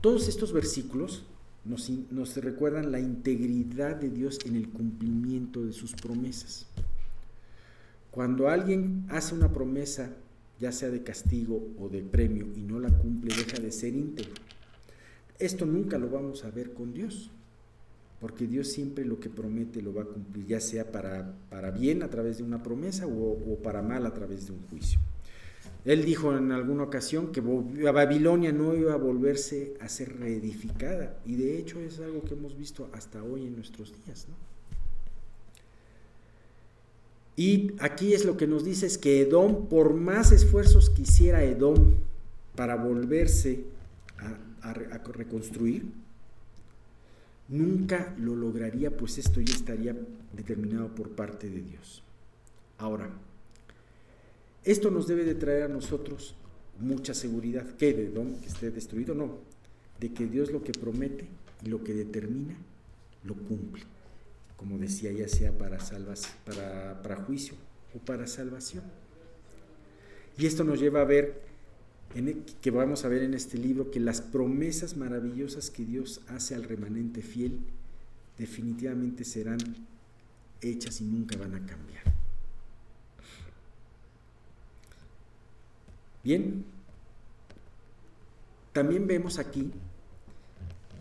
Todos 0.00 0.26
estos 0.26 0.52
versículos 0.52 1.22
nos, 1.64 1.88
nos, 2.10 2.36
recuerdan 2.38 2.90
la 2.90 2.98
integridad 2.98 3.94
de 3.94 4.10
Dios 4.10 4.40
en 4.44 4.56
el 4.56 4.68
cumplimiento 4.68 5.64
de 5.64 5.72
sus 5.72 5.92
promesas. 5.92 6.66
Cuando 8.12 8.50
alguien 8.50 9.06
hace 9.08 9.34
una 9.34 9.50
promesa, 9.54 10.10
ya 10.60 10.70
sea 10.70 10.90
de 10.90 11.02
castigo 11.02 11.70
o 11.80 11.88
de 11.88 12.02
premio, 12.02 12.46
y 12.54 12.60
no 12.60 12.78
la 12.78 12.90
cumple, 12.90 13.34
deja 13.34 13.58
de 13.58 13.72
ser 13.72 13.94
íntegro. 13.94 14.34
Esto 15.38 15.64
nunca 15.64 15.96
lo 15.96 16.10
vamos 16.10 16.44
a 16.44 16.50
ver 16.50 16.74
con 16.74 16.92
Dios, 16.92 17.30
porque 18.20 18.46
Dios 18.46 18.68
siempre 18.68 19.06
lo 19.06 19.18
que 19.18 19.30
promete 19.30 19.80
lo 19.80 19.94
va 19.94 20.02
a 20.02 20.06
cumplir, 20.06 20.46
ya 20.46 20.60
sea 20.60 20.92
para, 20.92 21.34
para 21.48 21.70
bien 21.70 22.02
a 22.02 22.10
través 22.10 22.36
de 22.36 22.44
una 22.44 22.62
promesa 22.62 23.06
o, 23.06 23.32
o 23.32 23.56
para 23.62 23.80
mal 23.80 24.04
a 24.04 24.12
través 24.12 24.46
de 24.46 24.52
un 24.52 24.60
juicio. 24.68 25.00
Él 25.86 26.04
dijo 26.04 26.36
en 26.36 26.52
alguna 26.52 26.82
ocasión 26.82 27.32
que 27.32 27.40
Babilonia 27.40 28.52
no 28.52 28.74
iba 28.74 28.92
a 28.92 28.96
volverse 28.96 29.72
a 29.80 29.88
ser 29.88 30.18
reedificada, 30.18 31.18
y 31.24 31.36
de 31.36 31.56
hecho 31.58 31.80
es 31.80 31.98
algo 31.98 32.22
que 32.24 32.34
hemos 32.34 32.58
visto 32.58 32.90
hasta 32.92 33.22
hoy 33.22 33.46
en 33.46 33.56
nuestros 33.56 33.94
días. 34.04 34.26
¿no? 34.28 34.51
Y 37.36 37.72
aquí 37.78 38.12
es 38.12 38.24
lo 38.24 38.36
que 38.36 38.46
nos 38.46 38.64
dice 38.64 38.86
es 38.86 38.98
que 38.98 39.22
Edom, 39.22 39.66
por 39.66 39.94
más 39.94 40.32
esfuerzos 40.32 40.90
que 40.90 41.02
hiciera 41.02 41.44
Edom 41.44 41.94
para 42.54 42.76
volverse 42.76 43.64
a, 44.60 44.74
reconstruir, 44.74 45.84
nunca 47.48 48.14
lo 48.18 48.36
lograría, 48.36 48.96
pues 48.96 49.18
esto 49.18 49.40
ya 49.40 49.54
estaría 49.54 49.96
determinado 50.32 50.94
por 50.94 51.10
parte 51.10 51.50
de 51.50 51.62
Dios. 51.62 52.02
Ahora, 52.78 53.10
esto 54.64 54.90
nos 54.90 55.06
debe 55.06 55.24
de 55.24 55.34
traer 55.34 55.64
a 55.64 55.68
nosotros 55.68 56.34
mucha 56.78 57.14
seguridad. 57.14 57.66
¿Qué? 57.76 57.92
¿De 57.92 58.06
Edom 58.06 58.36
que 58.40 58.46
esté 58.46 58.70
destruido? 58.70 59.14
No. 59.14 59.38
De 59.98 60.12
que 60.12 60.26
Dios 60.26 60.52
lo 60.52 60.62
que 60.62 60.72
promete 60.72 61.26
y 61.64 61.68
lo 61.68 61.82
que 61.82 61.94
determina, 61.94 62.56
lo 63.24 63.34
cumple 63.34 63.84
como 64.62 64.78
decía, 64.78 65.10
ya 65.10 65.26
sea 65.26 65.50
para, 65.58 65.76
para, 66.46 67.02
para 67.02 67.16
juicio 67.16 67.56
o 67.96 67.98
para 67.98 68.28
salvación. 68.28 68.84
Y 70.38 70.46
esto 70.46 70.62
nos 70.62 70.78
lleva 70.78 71.00
a 71.00 71.04
ver, 71.04 71.42
e, 72.14 72.36
que 72.60 72.70
vamos 72.70 73.04
a 73.04 73.08
ver 73.08 73.24
en 73.24 73.34
este 73.34 73.58
libro, 73.58 73.90
que 73.90 73.98
las 73.98 74.20
promesas 74.20 74.96
maravillosas 74.96 75.68
que 75.68 75.84
Dios 75.84 76.20
hace 76.28 76.54
al 76.54 76.62
remanente 76.62 77.22
fiel 77.22 77.58
definitivamente 78.38 79.24
serán 79.24 79.58
hechas 80.60 81.00
y 81.00 81.04
nunca 81.06 81.36
van 81.36 81.56
a 81.56 81.66
cambiar. 81.66 82.04
Bien, 86.22 86.64
también 88.72 89.08
vemos 89.08 89.40
aquí 89.40 89.72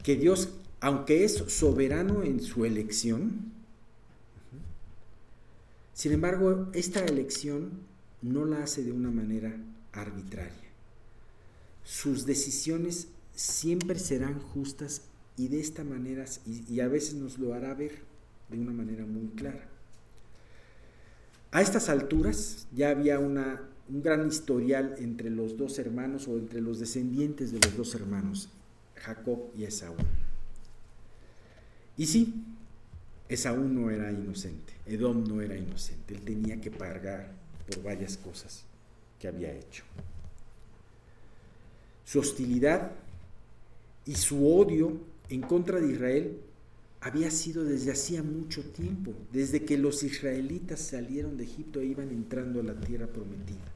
que 0.02 0.16
Dios 0.16 0.50
aunque 0.82 1.24
es 1.24 1.36
soberano 1.36 2.24
en 2.24 2.42
su 2.42 2.66
elección, 2.66 3.51
sin 5.94 6.14
embargo, 6.14 6.70
esta 6.74 7.04
elección 7.06 7.72
no 8.22 8.46
la 8.46 8.64
hace 8.64 8.84
de 8.84 8.92
una 8.92 9.12
manera 9.12 9.56
arbitraria. 9.92 10.70
Sus 11.84 12.26
decisiones 12.26 13.10
siempre 13.36 14.00
serán 14.00 14.40
justas 14.40 15.04
y 15.38 15.48
de 15.48 15.60
esta 15.60 15.84
manera, 15.84 16.26
y, 16.46 16.80
a 16.80 16.88
veces 16.88 17.16
nos 17.16 17.40
lo 17.40 17.54
hará 17.54 17.74
ver 17.74 18.00
de 18.50 18.60
una 18.60 18.72
manera 18.72 19.06
muy 19.06 19.28
clara. 19.30 19.68
A 21.52 21.62
estas 21.62 21.90
alturas 21.90 22.68
ya 22.74 22.90
había 22.90 23.20
una, 23.20 23.62
un 23.90 24.02
gran 24.02 24.28
historial 24.28 24.96
entre 25.00 25.30
los 25.30 25.58
dos 25.58 25.80
hermanos 25.80 26.28
o 26.28 26.38
entre 26.38 26.62
los 26.62 26.80
descendientes 26.80 27.52
de 27.52 27.60
los 27.60 27.76
dos 27.76 27.96
hermanos, 27.96 28.50
Jacob 28.96 29.52
y 29.58 29.64
Esaú. 29.64 29.96
Y 31.98 32.06
sí, 32.06 32.46
Esaú 33.32 33.64
no 33.64 33.90
era 33.90 34.12
inocente, 34.12 34.74
Edom 34.86 35.24
no 35.24 35.42
era 35.42 35.56
inocente, 35.56 36.14
él 36.14 36.22
tenía 36.22 36.60
que 36.60 36.70
pagar 36.70 37.32
por 37.66 37.82
varias 37.82 38.18
cosas 38.18 38.66
que 39.18 39.30
había 39.30 39.54
hecho. 39.54 39.86
Su 42.04 42.20
hostilidad 42.20 42.92
y 44.06 44.16
su 44.16 44.46
odio 44.46 45.00
en 45.30 45.42
contra 45.44 45.80
de 45.80 45.94
Israel 45.94 46.42
había 47.00 47.32
sido 47.32 47.64
desde 47.64 47.94
hacía 47.94 48.22
mucho 48.22 48.64
tiempo, 48.64 49.14
desde 49.32 49.64
que 49.64 49.78
los 49.78 50.04
israelitas 50.04 50.82
salieron 50.82 51.38
de 51.38 51.46
Egipto 51.46 51.80
e 51.80 51.86
iban 51.86 52.10
entrando 52.10 52.60
a 52.60 52.64
la 52.64 52.78
tierra 52.82 53.08
prometida. 53.08 53.72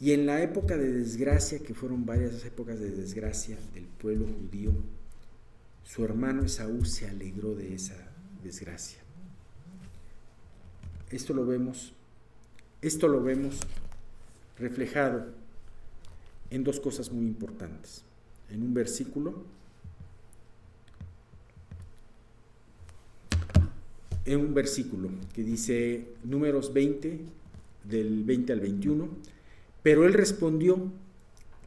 Y 0.00 0.10
en 0.10 0.26
la 0.26 0.42
época 0.42 0.76
de 0.76 0.90
desgracia, 0.90 1.60
que 1.60 1.74
fueron 1.74 2.04
varias 2.04 2.44
épocas 2.44 2.80
de 2.80 2.90
desgracia 2.90 3.56
del 3.72 3.84
pueblo 3.84 4.26
judío, 4.26 4.72
su 5.84 6.04
hermano 6.04 6.44
Esaú 6.44 6.84
se 6.84 7.08
alegró 7.08 7.54
de 7.54 7.74
esa 7.74 7.96
desgracia. 8.42 8.98
Esto 11.10 11.32
lo 11.34 11.46
vemos, 11.46 11.92
esto 12.82 13.06
lo 13.08 13.22
vemos 13.22 13.60
reflejado 14.58 15.26
en 16.50 16.64
dos 16.64 16.80
cosas 16.80 17.12
muy 17.12 17.26
importantes. 17.26 18.02
En 18.50 18.62
un 18.62 18.74
versículo, 18.74 19.44
en 24.24 24.40
un 24.40 24.54
versículo 24.54 25.10
que 25.34 25.42
dice 25.42 26.08
números 26.24 26.72
20, 26.72 27.20
del 27.84 28.24
20 28.24 28.52
al 28.52 28.60
21, 28.60 29.08
pero 29.82 30.06
él 30.06 30.14
respondió, 30.14 30.90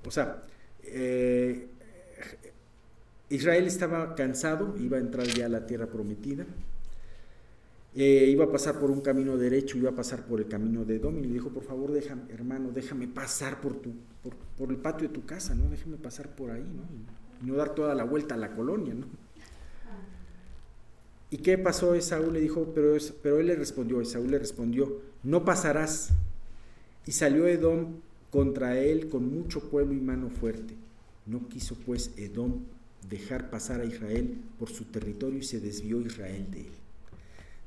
o 0.05 0.11
sea, 0.11 0.43
eh, 0.83 1.67
Israel 3.29 3.67
estaba 3.67 4.15
cansado, 4.15 4.75
iba 4.79 4.97
a 4.97 4.99
entrar 4.99 5.27
ya 5.27 5.47
a 5.47 5.49
la 5.49 5.65
tierra 5.65 5.87
prometida. 5.87 6.45
eh, 7.95 8.27
iba 8.29 8.45
a 8.45 8.51
pasar 8.51 8.79
por 8.79 8.91
un 8.91 9.01
camino 9.01 9.37
derecho, 9.37 9.77
iba 9.77 9.89
a 9.89 9.95
pasar 9.95 10.25
por 10.25 10.39
el 10.39 10.47
camino 10.47 10.85
de 10.85 10.97
Edom 10.97 11.17
y 11.17 11.21
le 11.23 11.33
dijo, 11.33 11.49
por 11.49 11.63
favor, 11.63 11.91
déjame, 11.91 12.31
hermano, 12.31 12.69
déjame 12.71 13.07
pasar 13.07 13.59
por, 13.59 13.75
tu, 13.75 13.91
por, 14.57 14.69
el 14.69 14.77
patio 14.77 15.07
de 15.07 15.13
tu 15.13 15.25
casa, 15.25 15.55
¿no? 15.55 15.67
Déjame 15.69 15.97
pasar 15.97 16.29
por 16.35 16.51
ahí, 16.51 16.61
¿no? 16.63 16.83
Y 17.41 17.49
no 17.49 17.55
dar 17.55 17.73
toda 17.73 17.95
la 17.95 18.03
vuelta 18.03 18.35
a 18.35 18.37
la 18.37 18.55
colonia, 18.55 18.93
¿no? 18.93 19.07
¿Y 21.29 21.37
qué 21.37 21.57
pasó? 21.57 21.95
Esaú 21.95 22.31
le 22.31 22.39
dijo, 22.39 22.71
pero, 22.73 22.95
pero 23.21 23.39
él 23.39 23.47
le 23.47 23.55
respondió, 23.55 23.99
Esaú 23.99 24.27
le 24.27 24.39
respondió, 24.39 25.01
no 25.23 25.43
pasarás. 25.43 26.11
Y 27.05 27.11
salió 27.11 27.47
Edom 27.47 27.95
contra 28.29 28.77
él 28.77 29.09
con 29.09 29.27
mucho 29.27 29.69
pueblo 29.69 29.93
y 29.93 29.99
mano 29.99 30.29
fuerte. 30.29 30.75
No 31.25 31.47
quiso 31.49 31.75
pues 31.85 32.11
Edom 32.15 32.61
dejar 33.09 33.49
pasar 33.49 33.81
a 33.81 33.85
Israel 33.85 34.37
por 34.59 34.69
su 34.69 34.85
territorio 34.85 35.39
y 35.39 35.43
se 35.43 35.59
desvió 35.59 36.01
Israel 36.01 36.47
de 36.51 36.61
él. 36.61 36.71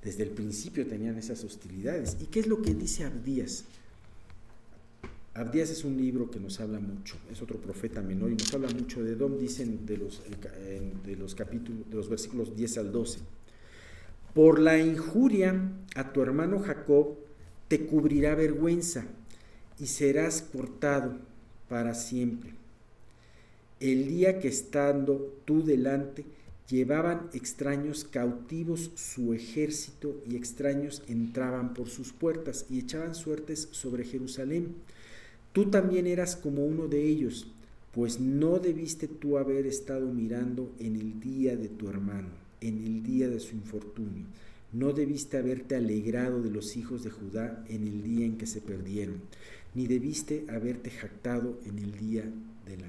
Desde 0.03 0.23
el 0.23 0.31
principio 0.31 0.87
tenían 0.87 1.17
esas 1.19 1.45
hostilidades. 1.45 2.17
¿Y 2.21 2.27
qué 2.27 2.41
es 2.41 2.47
lo 2.47 2.62
que 2.62 2.75
dice 2.75 3.05
Abdías? 3.05 3.65
Abdías 5.35 5.71
es 5.71 5.85
un 5.85 5.97
libro 5.97 6.31
que 6.31 6.41
nos 6.41 6.59
habla 6.61 6.81
mucho, 6.81 7.17
es 7.31 7.41
otro 7.41 7.59
profeta 7.59 8.03
menor 8.03 8.31
y 8.31 8.35
nos 8.35 8.53
habla 8.53 8.69
mucho 8.69 9.05
de 9.05 9.12
Edom, 9.12 9.39
dicen 9.39 9.87
de 9.87 9.97
los, 9.97 10.23
de 11.05 11.17
los 11.17 11.35
capítulos, 11.35 11.89
de 11.89 11.97
los 11.97 12.09
versículos 12.09 12.57
10 12.57 12.79
al 12.79 12.93
12. 12.93 13.21
Por 14.35 14.59
la 14.59 14.79
injuria 14.79 15.71
a 15.95 16.12
tu 16.12 16.23
hermano 16.23 16.61
Jacob 16.61 17.17
te 17.69 17.87
cubrirá 17.87 18.35
vergüenza 18.35 19.05
y 19.79 19.87
serás 19.87 20.43
cortado 20.43 21.17
para 21.69 21.95
siempre. 21.95 22.60
El 23.81 24.07
día 24.09 24.39
que 24.39 24.48
estando 24.48 25.36
tú 25.44 25.65
delante 25.65 26.24
llevaban 26.69 27.28
extraños 27.32 28.05
cautivos 28.05 28.93
su 28.94 29.35
ejército 29.35 30.23
y 30.28 30.36
extraños 30.36 31.02
entraban 31.09 31.74
por 31.74 31.89
sus 31.89 32.12
puertas 32.12 32.66
y 32.70 32.78
echaban 32.78 33.15
suertes 33.15 33.69
sobre 33.73 34.05
Jerusalén. 34.05 34.77
Tú 35.52 35.70
también 35.70 36.07
eras 36.07 36.36
como 36.36 36.65
uno 36.65 36.86
de 36.86 37.02
ellos, 37.02 37.48
pues 37.93 38.20
no 38.20 38.61
debiste 38.61 39.09
tú 39.09 39.39
haber 39.39 39.66
estado 39.66 40.07
mirando 40.12 40.70
en 40.78 40.94
el 40.94 41.19
día 41.19 41.57
de 41.57 41.69
tu 41.69 41.89
hermano 41.89 42.40
en 42.61 42.85
el 42.85 43.02
día 43.02 43.28
de 43.28 43.40
su 43.40 43.55
infortunio. 43.55 44.24
No 44.73 44.93
debiste 44.93 45.36
haberte 45.36 45.74
alegrado 45.74 46.43
de 46.43 46.51
los 46.51 46.77
hijos 46.77 47.02
de 47.02 47.11
Judá 47.11 47.65
en 47.69 47.86
el 47.86 48.02
día 48.02 48.27
en 48.27 48.39
que 48.39 48.47
se 48.47 48.61
perdieron, 48.61 49.20
ni 49.74 49.86
debiste 49.86 50.44
haberte 50.48 50.90
jactado 50.90 51.59
en 51.66 51.78
el 51.78 51.98
día 51.98 52.24
de 52.66 52.77
la 52.77 52.86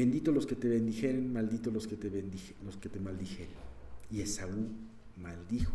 Bendito 0.00 0.32
los 0.32 0.46
que 0.46 0.56
te 0.56 0.66
bendijeren, 0.66 1.30
maldito 1.30 1.70
los 1.70 1.86
que 1.86 1.94
te, 1.94 2.08
los 2.64 2.78
que 2.78 2.88
te. 2.88 2.98
Y 4.10 4.22
Esaú 4.22 4.70
maldijo 5.18 5.74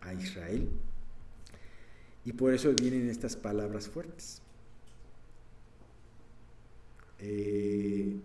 a 0.00 0.14
Israel. 0.14 0.68
Y 2.24 2.32
por 2.32 2.52
eso 2.52 2.74
vienen 2.74 3.08
estas 3.08 3.36
palabras 3.36 3.86
fuertes. 3.86 4.42
Eh, 7.20 8.16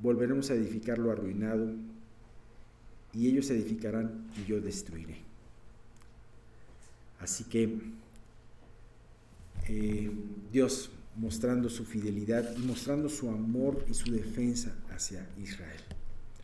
volveremos 0.00 0.50
a 0.50 0.54
edificar 0.54 0.98
lo 0.98 1.12
arruinado, 1.12 1.70
y 3.12 3.28
ellos 3.28 3.48
edificarán 3.50 4.28
y 4.42 4.44
yo 4.44 4.60
destruiré. 4.60 5.18
Así 7.20 7.44
que 7.44 7.78
eh, 9.68 10.10
Dios 10.50 10.90
mostrando 11.16 11.68
su 11.68 11.84
fidelidad 11.84 12.56
y 12.56 12.60
mostrando 12.60 13.08
su 13.08 13.28
amor 13.28 13.84
y 13.88 13.94
su 13.94 14.10
defensa 14.10 14.74
hacia 14.90 15.28
Israel. 15.40 15.80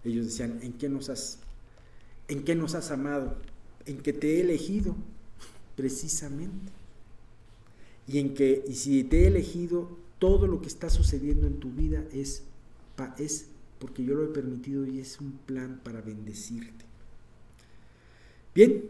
Ellos 0.05 0.27
decían, 0.27 0.59
¿en 0.63 0.73
qué 0.75 0.89
nos 0.89 1.09
has, 1.09 1.39
en 2.29 2.45
qué 2.45 2.55
nos 2.55 2.75
has 2.75 2.91
amado? 2.91 3.37
En 3.87 3.99
que 3.99 4.13
te 4.13 4.37
he 4.37 4.41
elegido, 4.41 4.97
precisamente. 5.77 6.73
Y 8.07 8.19
en 8.19 8.35
que, 8.35 8.65
y 8.67 8.75
si 8.75 9.05
te 9.05 9.25
he 9.25 9.27
elegido, 9.27 9.97
todo 10.19 10.47
lo 10.47 10.61
que 10.61 10.69
está 10.69 10.91
sucediendo 10.91 11.47
en 11.47 11.61
tu 11.61 11.71
vida 11.71 12.05
es 12.13 12.43
es 13.19 13.47
porque 13.79 14.05
yo 14.05 14.15
lo 14.15 14.25
he 14.25 14.29
permitido 14.29 14.87
y 14.87 15.01
es 15.01 15.21
un 15.21 15.33
plan 15.47 15.81
para 15.83 16.03
bendecirte. 16.03 16.85
Bien, 18.55 18.85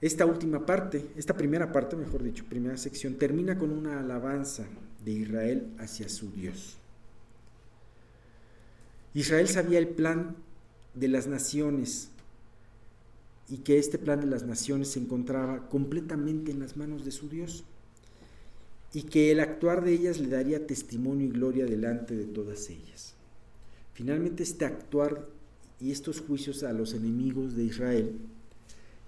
esta 0.00 0.24
última 0.24 0.64
parte, 0.64 1.06
esta 1.16 1.36
primera 1.36 1.72
parte, 1.72 1.96
mejor 1.96 2.22
dicho, 2.22 2.44
primera 2.48 2.76
sección, 2.76 3.14
termina 3.14 3.58
con 3.58 3.70
una 3.70 4.00
alabanza 4.00 4.66
de 5.06 5.12
Israel 5.12 5.68
hacia 5.78 6.08
su 6.08 6.30
Dios. 6.32 6.76
Israel 9.14 9.48
sabía 9.48 9.78
el 9.78 9.88
plan 9.88 10.36
de 10.94 11.08
las 11.08 11.28
naciones 11.28 12.10
y 13.48 13.58
que 13.58 13.78
este 13.78 13.98
plan 13.98 14.20
de 14.20 14.26
las 14.26 14.42
naciones 14.42 14.88
se 14.88 14.98
encontraba 14.98 15.68
completamente 15.68 16.50
en 16.50 16.58
las 16.58 16.76
manos 16.76 17.04
de 17.04 17.12
su 17.12 17.28
Dios 17.28 17.64
y 18.92 19.04
que 19.04 19.30
el 19.30 19.38
actuar 19.38 19.84
de 19.84 19.92
ellas 19.92 20.18
le 20.18 20.28
daría 20.28 20.66
testimonio 20.66 21.28
y 21.28 21.30
gloria 21.30 21.66
delante 21.66 22.16
de 22.16 22.24
todas 22.24 22.68
ellas. 22.68 23.14
Finalmente 23.94 24.42
este 24.42 24.64
actuar 24.64 25.28
y 25.80 25.92
estos 25.92 26.20
juicios 26.20 26.64
a 26.64 26.72
los 26.72 26.94
enemigos 26.94 27.54
de 27.54 27.62
Israel 27.64 28.18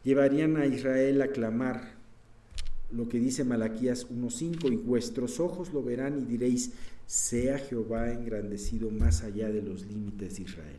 llevarían 0.05 0.57
a 0.59 0.67
Israel 0.67 1.21
a 1.23 1.29
clamar 1.29 1.98
lo 2.91 3.09
que 3.09 3.19
dice 3.19 3.45
Malaquías 3.45 4.09
1.5, 4.09 4.73
y 4.73 4.77
vuestros 4.77 5.41
ojos 5.41 5.73
lo 5.73 5.83
verán 5.83 6.19
y 6.21 6.25
diréis, 6.25 6.73
sea 7.07 7.59
Jehová 7.59 8.13
engrandecido 8.13 8.91
más 8.91 9.23
allá 9.23 9.51
de 9.51 9.63
los 9.63 9.87
límites 9.87 10.37
de 10.37 10.43
Israel. 10.43 10.79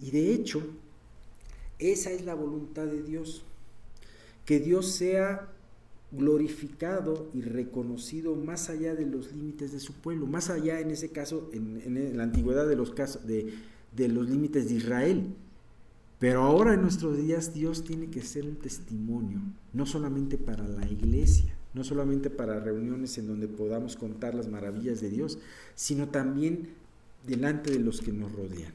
Y 0.00 0.10
de 0.10 0.32
hecho, 0.32 0.62
esa 1.78 2.10
es 2.10 2.24
la 2.24 2.34
voluntad 2.34 2.86
de 2.86 3.02
Dios, 3.02 3.44
que 4.44 4.60
Dios 4.60 4.90
sea 4.92 5.52
glorificado 6.10 7.30
y 7.34 7.42
reconocido 7.42 8.34
más 8.34 8.70
allá 8.70 8.94
de 8.94 9.04
los 9.04 9.32
límites 9.32 9.72
de 9.72 9.80
su 9.80 9.92
pueblo, 9.94 10.26
más 10.26 10.48
allá 10.50 10.80
en 10.80 10.90
ese 10.90 11.10
caso, 11.10 11.50
en, 11.52 12.16
la 12.16 12.22
antigüedad 12.22 12.66
de 12.66 12.76
los, 12.76 12.92
casos, 12.92 13.26
de, 13.26 13.52
de 13.94 14.08
los 14.08 14.28
límites 14.28 14.68
de 14.68 14.76
Israel. 14.76 15.34
Pero 16.18 16.42
ahora 16.42 16.74
en 16.74 16.82
nuestros 16.82 17.16
días 17.16 17.54
Dios 17.54 17.84
tiene 17.84 18.10
que 18.10 18.22
ser 18.22 18.44
un 18.44 18.56
testimonio, 18.56 19.40
no 19.72 19.86
solamente 19.86 20.36
para 20.36 20.66
la 20.66 20.86
iglesia, 20.86 21.54
no 21.74 21.84
solamente 21.84 22.28
para 22.28 22.58
reuniones 22.58 23.18
en 23.18 23.28
donde 23.28 23.46
podamos 23.46 23.96
contar 23.96 24.34
las 24.34 24.48
maravillas 24.48 25.00
de 25.00 25.10
Dios, 25.10 25.38
sino 25.76 26.08
también 26.08 26.70
delante 27.26 27.70
de 27.70 27.78
los 27.78 28.00
que 28.00 28.12
nos 28.12 28.32
rodean. 28.32 28.72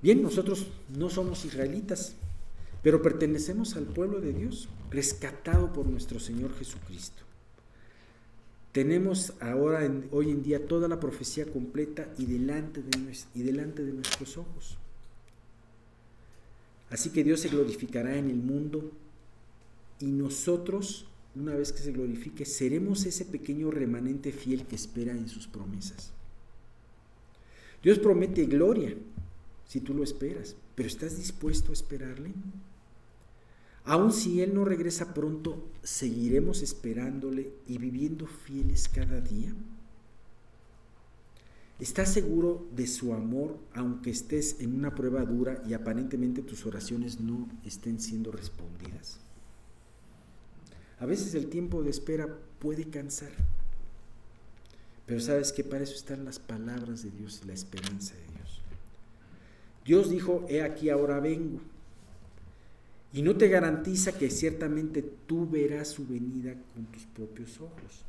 Bien, 0.00 0.22
nosotros 0.22 0.68
no 0.96 1.10
somos 1.10 1.44
israelitas, 1.44 2.14
pero 2.82 3.02
pertenecemos 3.02 3.76
al 3.76 3.84
pueblo 3.84 4.20
de 4.20 4.32
Dios, 4.32 4.68
rescatado 4.90 5.72
por 5.72 5.86
nuestro 5.86 6.18
Señor 6.18 6.54
Jesucristo. 6.54 7.22
Tenemos 8.72 9.34
ahora, 9.40 9.88
hoy 10.10 10.30
en 10.30 10.42
día, 10.42 10.66
toda 10.66 10.88
la 10.88 10.98
profecía 10.98 11.44
completa 11.44 12.08
y 12.16 12.24
delante, 12.24 12.82
de, 12.82 13.18
y 13.34 13.42
delante 13.42 13.84
de 13.84 13.92
nuestros 13.92 14.38
ojos. 14.38 14.78
Así 16.88 17.10
que 17.10 17.22
Dios 17.22 17.40
se 17.40 17.50
glorificará 17.50 18.16
en 18.16 18.30
el 18.30 18.36
mundo 18.36 18.90
y 20.00 20.06
nosotros, 20.06 21.06
una 21.34 21.54
vez 21.54 21.72
que 21.72 21.82
se 21.82 21.92
glorifique, 21.92 22.46
seremos 22.46 23.04
ese 23.04 23.26
pequeño 23.26 23.70
remanente 23.70 24.32
fiel 24.32 24.66
que 24.66 24.76
espera 24.76 25.12
en 25.12 25.28
sus 25.28 25.46
promesas. 25.46 26.12
Dios 27.82 27.98
promete 27.98 28.46
gloria 28.46 28.94
si 29.68 29.80
tú 29.80 29.92
lo 29.92 30.02
esperas, 30.02 30.56
pero 30.74 30.86
¿estás 30.86 31.16
dispuesto 31.18 31.70
a 31.70 31.74
esperarle? 31.74 32.32
Aun 33.84 34.12
si 34.12 34.40
Él 34.42 34.54
no 34.54 34.64
regresa 34.64 35.12
pronto, 35.12 35.68
¿seguiremos 35.82 36.62
esperándole 36.62 37.52
y 37.66 37.78
viviendo 37.78 38.26
fieles 38.26 38.88
cada 38.88 39.20
día? 39.20 39.52
¿Estás 41.80 42.12
seguro 42.12 42.64
de 42.76 42.86
su 42.86 43.12
amor 43.12 43.58
aunque 43.74 44.10
estés 44.10 44.60
en 44.60 44.76
una 44.76 44.94
prueba 44.94 45.24
dura 45.24 45.60
y 45.66 45.74
aparentemente 45.74 46.42
tus 46.42 46.64
oraciones 46.64 47.18
no 47.18 47.48
estén 47.64 47.98
siendo 47.98 48.30
respondidas? 48.30 49.18
A 51.00 51.06
veces 51.06 51.34
el 51.34 51.48
tiempo 51.48 51.82
de 51.82 51.90
espera 51.90 52.28
puede 52.60 52.84
cansar, 52.84 53.32
pero 55.06 55.18
sabes 55.18 55.50
que 55.50 55.64
para 55.64 55.82
eso 55.82 55.96
están 55.96 56.24
las 56.24 56.38
palabras 56.38 57.02
de 57.02 57.10
Dios 57.10 57.40
y 57.42 57.48
la 57.48 57.54
esperanza 57.54 58.14
de 58.14 58.36
Dios. 58.36 58.62
Dios 59.84 60.08
dijo, 60.08 60.46
he 60.48 60.62
aquí 60.62 60.88
ahora 60.88 61.18
vengo 61.18 61.58
y 63.12 63.22
no 63.22 63.36
te 63.36 63.48
garantiza 63.48 64.12
que 64.12 64.30
ciertamente 64.30 65.02
tú 65.02 65.48
verás 65.48 65.88
su 65.88 66.06
venida 66.06 66.54
con 66.74 66.86
tus 66.86 67.04
propios 67.06 67.60
ojos. 67.60 68.04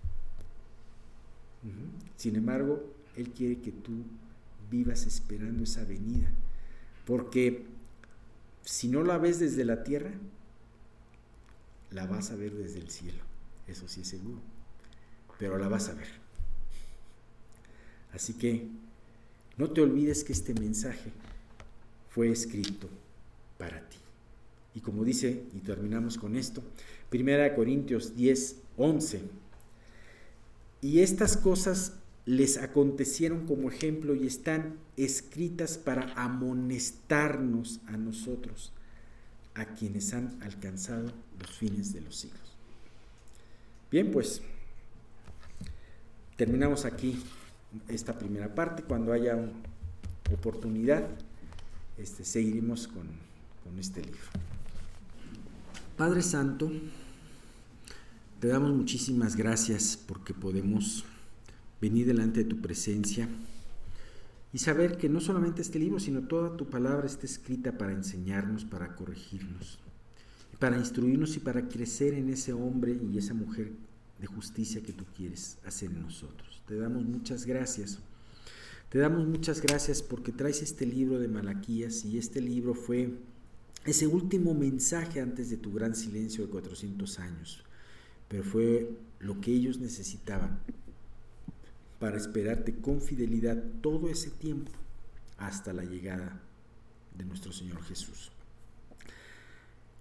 Sin 2.15 2.35
embargo, 2.35 2.93
Él 3.15 3.29
quiere 3.31 3.59
que 3.59 3.71
tú 3.71 3.91
vivas 4.71 5.05
esperando 5.05 5.63
esa 5.63 5.83
venida. 5.83 6.31
Porque 7.05 7.65
si 8.63 8.87
no 8.87 9.03
la 9.03 9.17
ves 9.17 9.39
desde 9.39 9.65
la 9.65 9.83
tierra, 9.83 10.11
la 11.91 12.05
vas 12.05 12.31
a 12.31 12.35
ver 12.35 12.53
desde 12.53 12.79
el 12.79 12.89
cielo. 12.89 13.23
Eso 13.67 13.87
sí 13.87 14.01
es 14.01 14.07
seguro. 14.07 14.41
Pero 15.37 15.57
la 15.57 15.67
vas 15.67 15.89
a 15.89 15.93
ver. 15.93 16.07
Así 18.13 18.33
que 18.33 18.67
No 19.55 19.69
te 19.69 19.81
olvides 19.81 20.23
que 20.23 20.33
este 20.33 20.55
mensaje 20.55 21.11
fue 22.09 22.31
escrito 22.31 22.89
para 23.59 23.87
ti. 23.87 23.97
Y 24.75 24.81
como 24.81 25.03
dice, 25.03 25.43
y 25.53 25.59
terminamos 25.59 26.17
con 26.17 26.35
esto, 26.35 26.63
1 27.11 27.55
Corintios 27.55 28.15
10, 28.15 28.55
11. 28.77 29.21
Y 30.81 30.99
estas 30.99 31.37
cosas 31.37 31.93
les 32.25 32.57
acontecieron 32.57 33.45
como 33.45 33.69
ejemplo 33.69 34.15
y 34.15 34.25
están 34.25 34.77
escritas 34.97 35.77
para 35.77 36.13
amonestarnos 36.13 37.81
a 37.87 37.97
nosotros, 37.97 38.71
a 39.55 39.65
quienes 39.65 40.13
han 40.13 40.41
alcanzado 40.41 41.11
los 41.39 41.51
fines 41.51 41.93
de 41.93 42.01
los 42.01 42.15
siglos. 42.15 42.57
Bien, 43.91 44.09
pues 44.11 44.41
terminamos 46.35 46.85
aquí 46.85 47.21
esta 47.87 48.17
primera 48.17 48.55
parte. 48.55 48.83
Cuando 48.83 49.13
haya 49.13 49.37
oportunidad, 50.33 51.07
este, 51.97 52.25
seguiremos 52.25 52.87
con, 52.87 53.07
con 53.63 53.77
este 53.77 54.01
libro. 54.01 54.52
Padre 55.97 56.23
Santo, 56.23 56.71
te 58.39 58.47
damos 58.47 58.73
muchísimas 58.73 59.35
gracias 59.35 59.95
porque 59.95 60.33
podemos 60.33 61.05
venir 61.79 62.07
delante 62.07 62.43
de 62.43 62.49
tu 62.49 62.59
presencia 62.61 63.29
y 64.51 64.57
saber 64.57 64.97
que 64.97 65.07
no 65.07 65.21
solamente 65.21 65.61
este 65.61 65.77
libro, 65.77 65.99
sino 65.99 66.23
toda 66.23 66.57
tu 66.57 66.67
palabra 66.67 67.05
está 67.05 67.27
escrita 67.27 67.77
para 67.77 67.91
enseñarnos, 67.91 68.65
para 68.65 68.95
corregirnos, 68.95 69.77
para 70.57 70.79
instruirnos 70.79 71.37
y 71.37 71.41
para 71.41 71.69
crecer 71.69 72.15
en 72.15 72.29
ese 72.29 72.53
hombre 72.53 72.97
y 73.11 73.19
esa 73.19 73.35
mujer 73.35 73.71
de 74.19 74.25
justicia 74.25 74.81
que 74.81 74.93
tú 74.93 75.05
quieres 75.15 75.59
hacer 75.63 75.91
en 75.91 76.01
nosotros. 76.01 76.63
Te 76.67 76.75
damos 76.75 77.05
muchas 77.05 77.45
gracias. 77.45 77.99
Te 78.89 78.97
damos 78.97 79.27
muchas 79.27 79.61
gracias 79.61 80.01
porque 80.01 80.31
traes 80.31 80.63
este 80.63 80.87
libro 80.87 81.19
de 81.19 81.27
Malaquías 81.27 82.03
y 82.03 82.17
este 82.17 82.41
libro 82.41 82.73
fue 82.73 83.11
ese 83.85 84.07
último 84.07 84.53
mensaje 84.53 85.19
antes 85.19 85.49
de 85.49 85.57
tu 85.57 85.73
gran 85.73 85.95
silencio 85.95 86.45
de 86.45 86.51
400 86.51 87.19
años, 87.19 87.63
pero 88.27 88.43
fue 88.43 88.89
lo 89.19 89.41
que 89.41 89.51
ellos 89.51 89.79
necesitaban 89.79 90.59
para 91.99 92.17
esperarte 92.17 92.75
con 92.75 93.01
fidelidad 93.01 93.61
todo 93.81 94.09
ese 94.09 94.29
tiempo 94.29 94.71
hasta 95.37 95.73
la 95.73 95.83
llegada 95.83 96.41
de 97.17 97.25
nuestro 97.25 97.51
Señor 97.51 97.81
Jesús. 97.83 98.31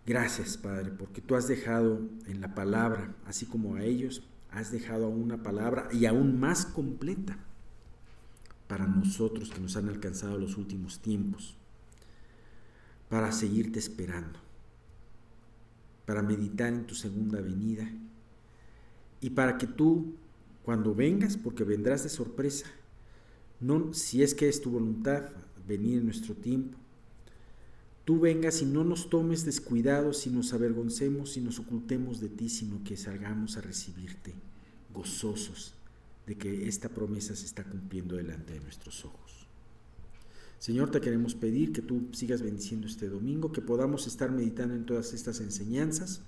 Gracias, 0.04 0.56
Padre, 0.56 0.90
porque 0.90 1.20
tú 1.20 1.36
has 1.36 1.46
dejado 1.46 2.00
en 2.26 2.40
la 2.40 2.54
palabra, 2.54 3.14
así 3.24 3.46
como 3.46 3.76
a 3.76 3.84
ellos, 3.84 4.24
has 4.50 4.72
dejado 4.72 5.08
una 5.08 5.42
palabra 5.42 5.88
y 5.92 6.06
aún 6.06 6.40
más 6.40 6.66
completa 6.66 7.38
para 8.66 8.86
nosotros 8.86 9.50
que 9.50 9.60
nos 9.60 9.76
han 9.76 9.88
alcanzado 9.88 10.38
los 10.38 10.56
últimos 10.56 11.00
tiempos, 11.00 11.56
para 13.12 13.30
seguirte 13.30 13.78
esperando, 13.78 14.38
para 16.06 16.22
meditar 16.22 16.72
en 16.72 16.86
tu 16.86 16.94
segunda 16.94 17.42
venida 17.42 17.86
y 19.20 19.28
para 19.28 19.58
que 19.58 19.66
tú, 19.66 20.14
cuando 20.62 20.94
vengas, 20.94 21.36
porque 21.36 21.62
vendrás 21.62 22.04
de 22.04 22.08
sorpresa, 22.08 22.64
no, 23.60 23.92
si 23.92 24.22
es 24.22 24.34
que 24.34 24.48
es 24.48 24.62
tu 24.62 24.70
voluntad 24.70 25.24
venir 25.68 25.98
en 25.98 26.06
nuestro 26.06 26.34
tiempo, 26.34 26.78
tú 28.06 28.18
vengas 28.18 28.62
y 28.62 28.64
no 28.64 28.82
nos 28.82 29.10
tomes 29.10 29.44
descuidados 29.44 30.26
y 30.26 30.30
nos 30.30 30.54
avergoncemos 30.54 31.36
y 31.36 31.42
nos 31.42 31.58
ocultemos 31.58 32.18
de 32.18 32.30
ti, 32.30 32.48
sino 32.48 32.82
que 32.82 32.96
salgamos 32.96 33.58
a 33.58 33.60
recibirte 33.60 34.32
gozosos 34.94 35.74
de 36.26 36.38
que 36.38 36.66
esta 36.66 36.88
promesa 36.88 37.36
se 37.36 37.44
está 37.44 37.62
cumpliendo 37.62 38.16
delante 38.16 38.54
de 38.54 38.60
nuestros 38.60 39.04
ojos. 39.04 39.41
Señor, 40.62 40.92
te 40.92 41.00
queremos 41.00 41.34
pedir 41.34 41.72
que 41.72 41.82
tú 41.82 42.06
sigas 42.12 42.40
bendiciendo 42.40 42.86
este 42.86 43.08
domingo, 43.08 43.50
que 43.50 43.60
podamos 43.60 44.06
estar 44.06 44.30
meditando 44.30 44.76
en 44.76 44.86
todas 44.86 45.12
estas 45.12 45.40
enseñanzas. 45.40 46.22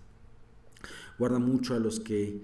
Guarda 1.20 1.39
mucho 1.39 1.73
a 1.77 1.78
los 1.78 2.01
que 2.01 2.40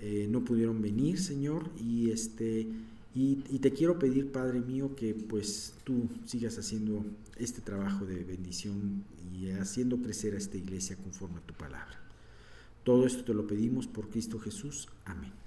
eh, 0.00 0.26
no 0.30 0.42
pudieron 0.42 0.80
venir, 0.80 1.20
Señor, 1.20 1.70
y 1.78 2.08
este 2.08 2.66
y, 3.14 3.58
te 3.58 3.74
quiero 3.74 3.98
pedir, 3.98 4.32
Padre 4.32 4.62
mío, 4.62 4.96
que 4.96 5.12
pues 5.12 5.74
tú 5.84 6.08
sigas 6.24 6.56
haciendo 6.56 7.04
este 7.36 7.60
trabajo 7.60 8.06
de 8.06 8.24
bendición 8.24 9.04
y 9.38 9.50
haciendo 9.50 9.98
crecer 9.98 10.32
a 10.32 10.38
esta 10.38 10.56
iglesia 10.56 10.96
conforme 10.96 11.40
a 11.40 11.46
tu 11.46 11.52
palabra. 11.52 12.00
Todo 12.84 13.04
esto 13.04 13.22
te 13.22 13.34
lo 13.34 13.46
pedimos 13.46 13.86
por 13.86 14.08
Cristo 14.08 14.38
Jesús. 14.38 14.88
Amén. 15.04 15.43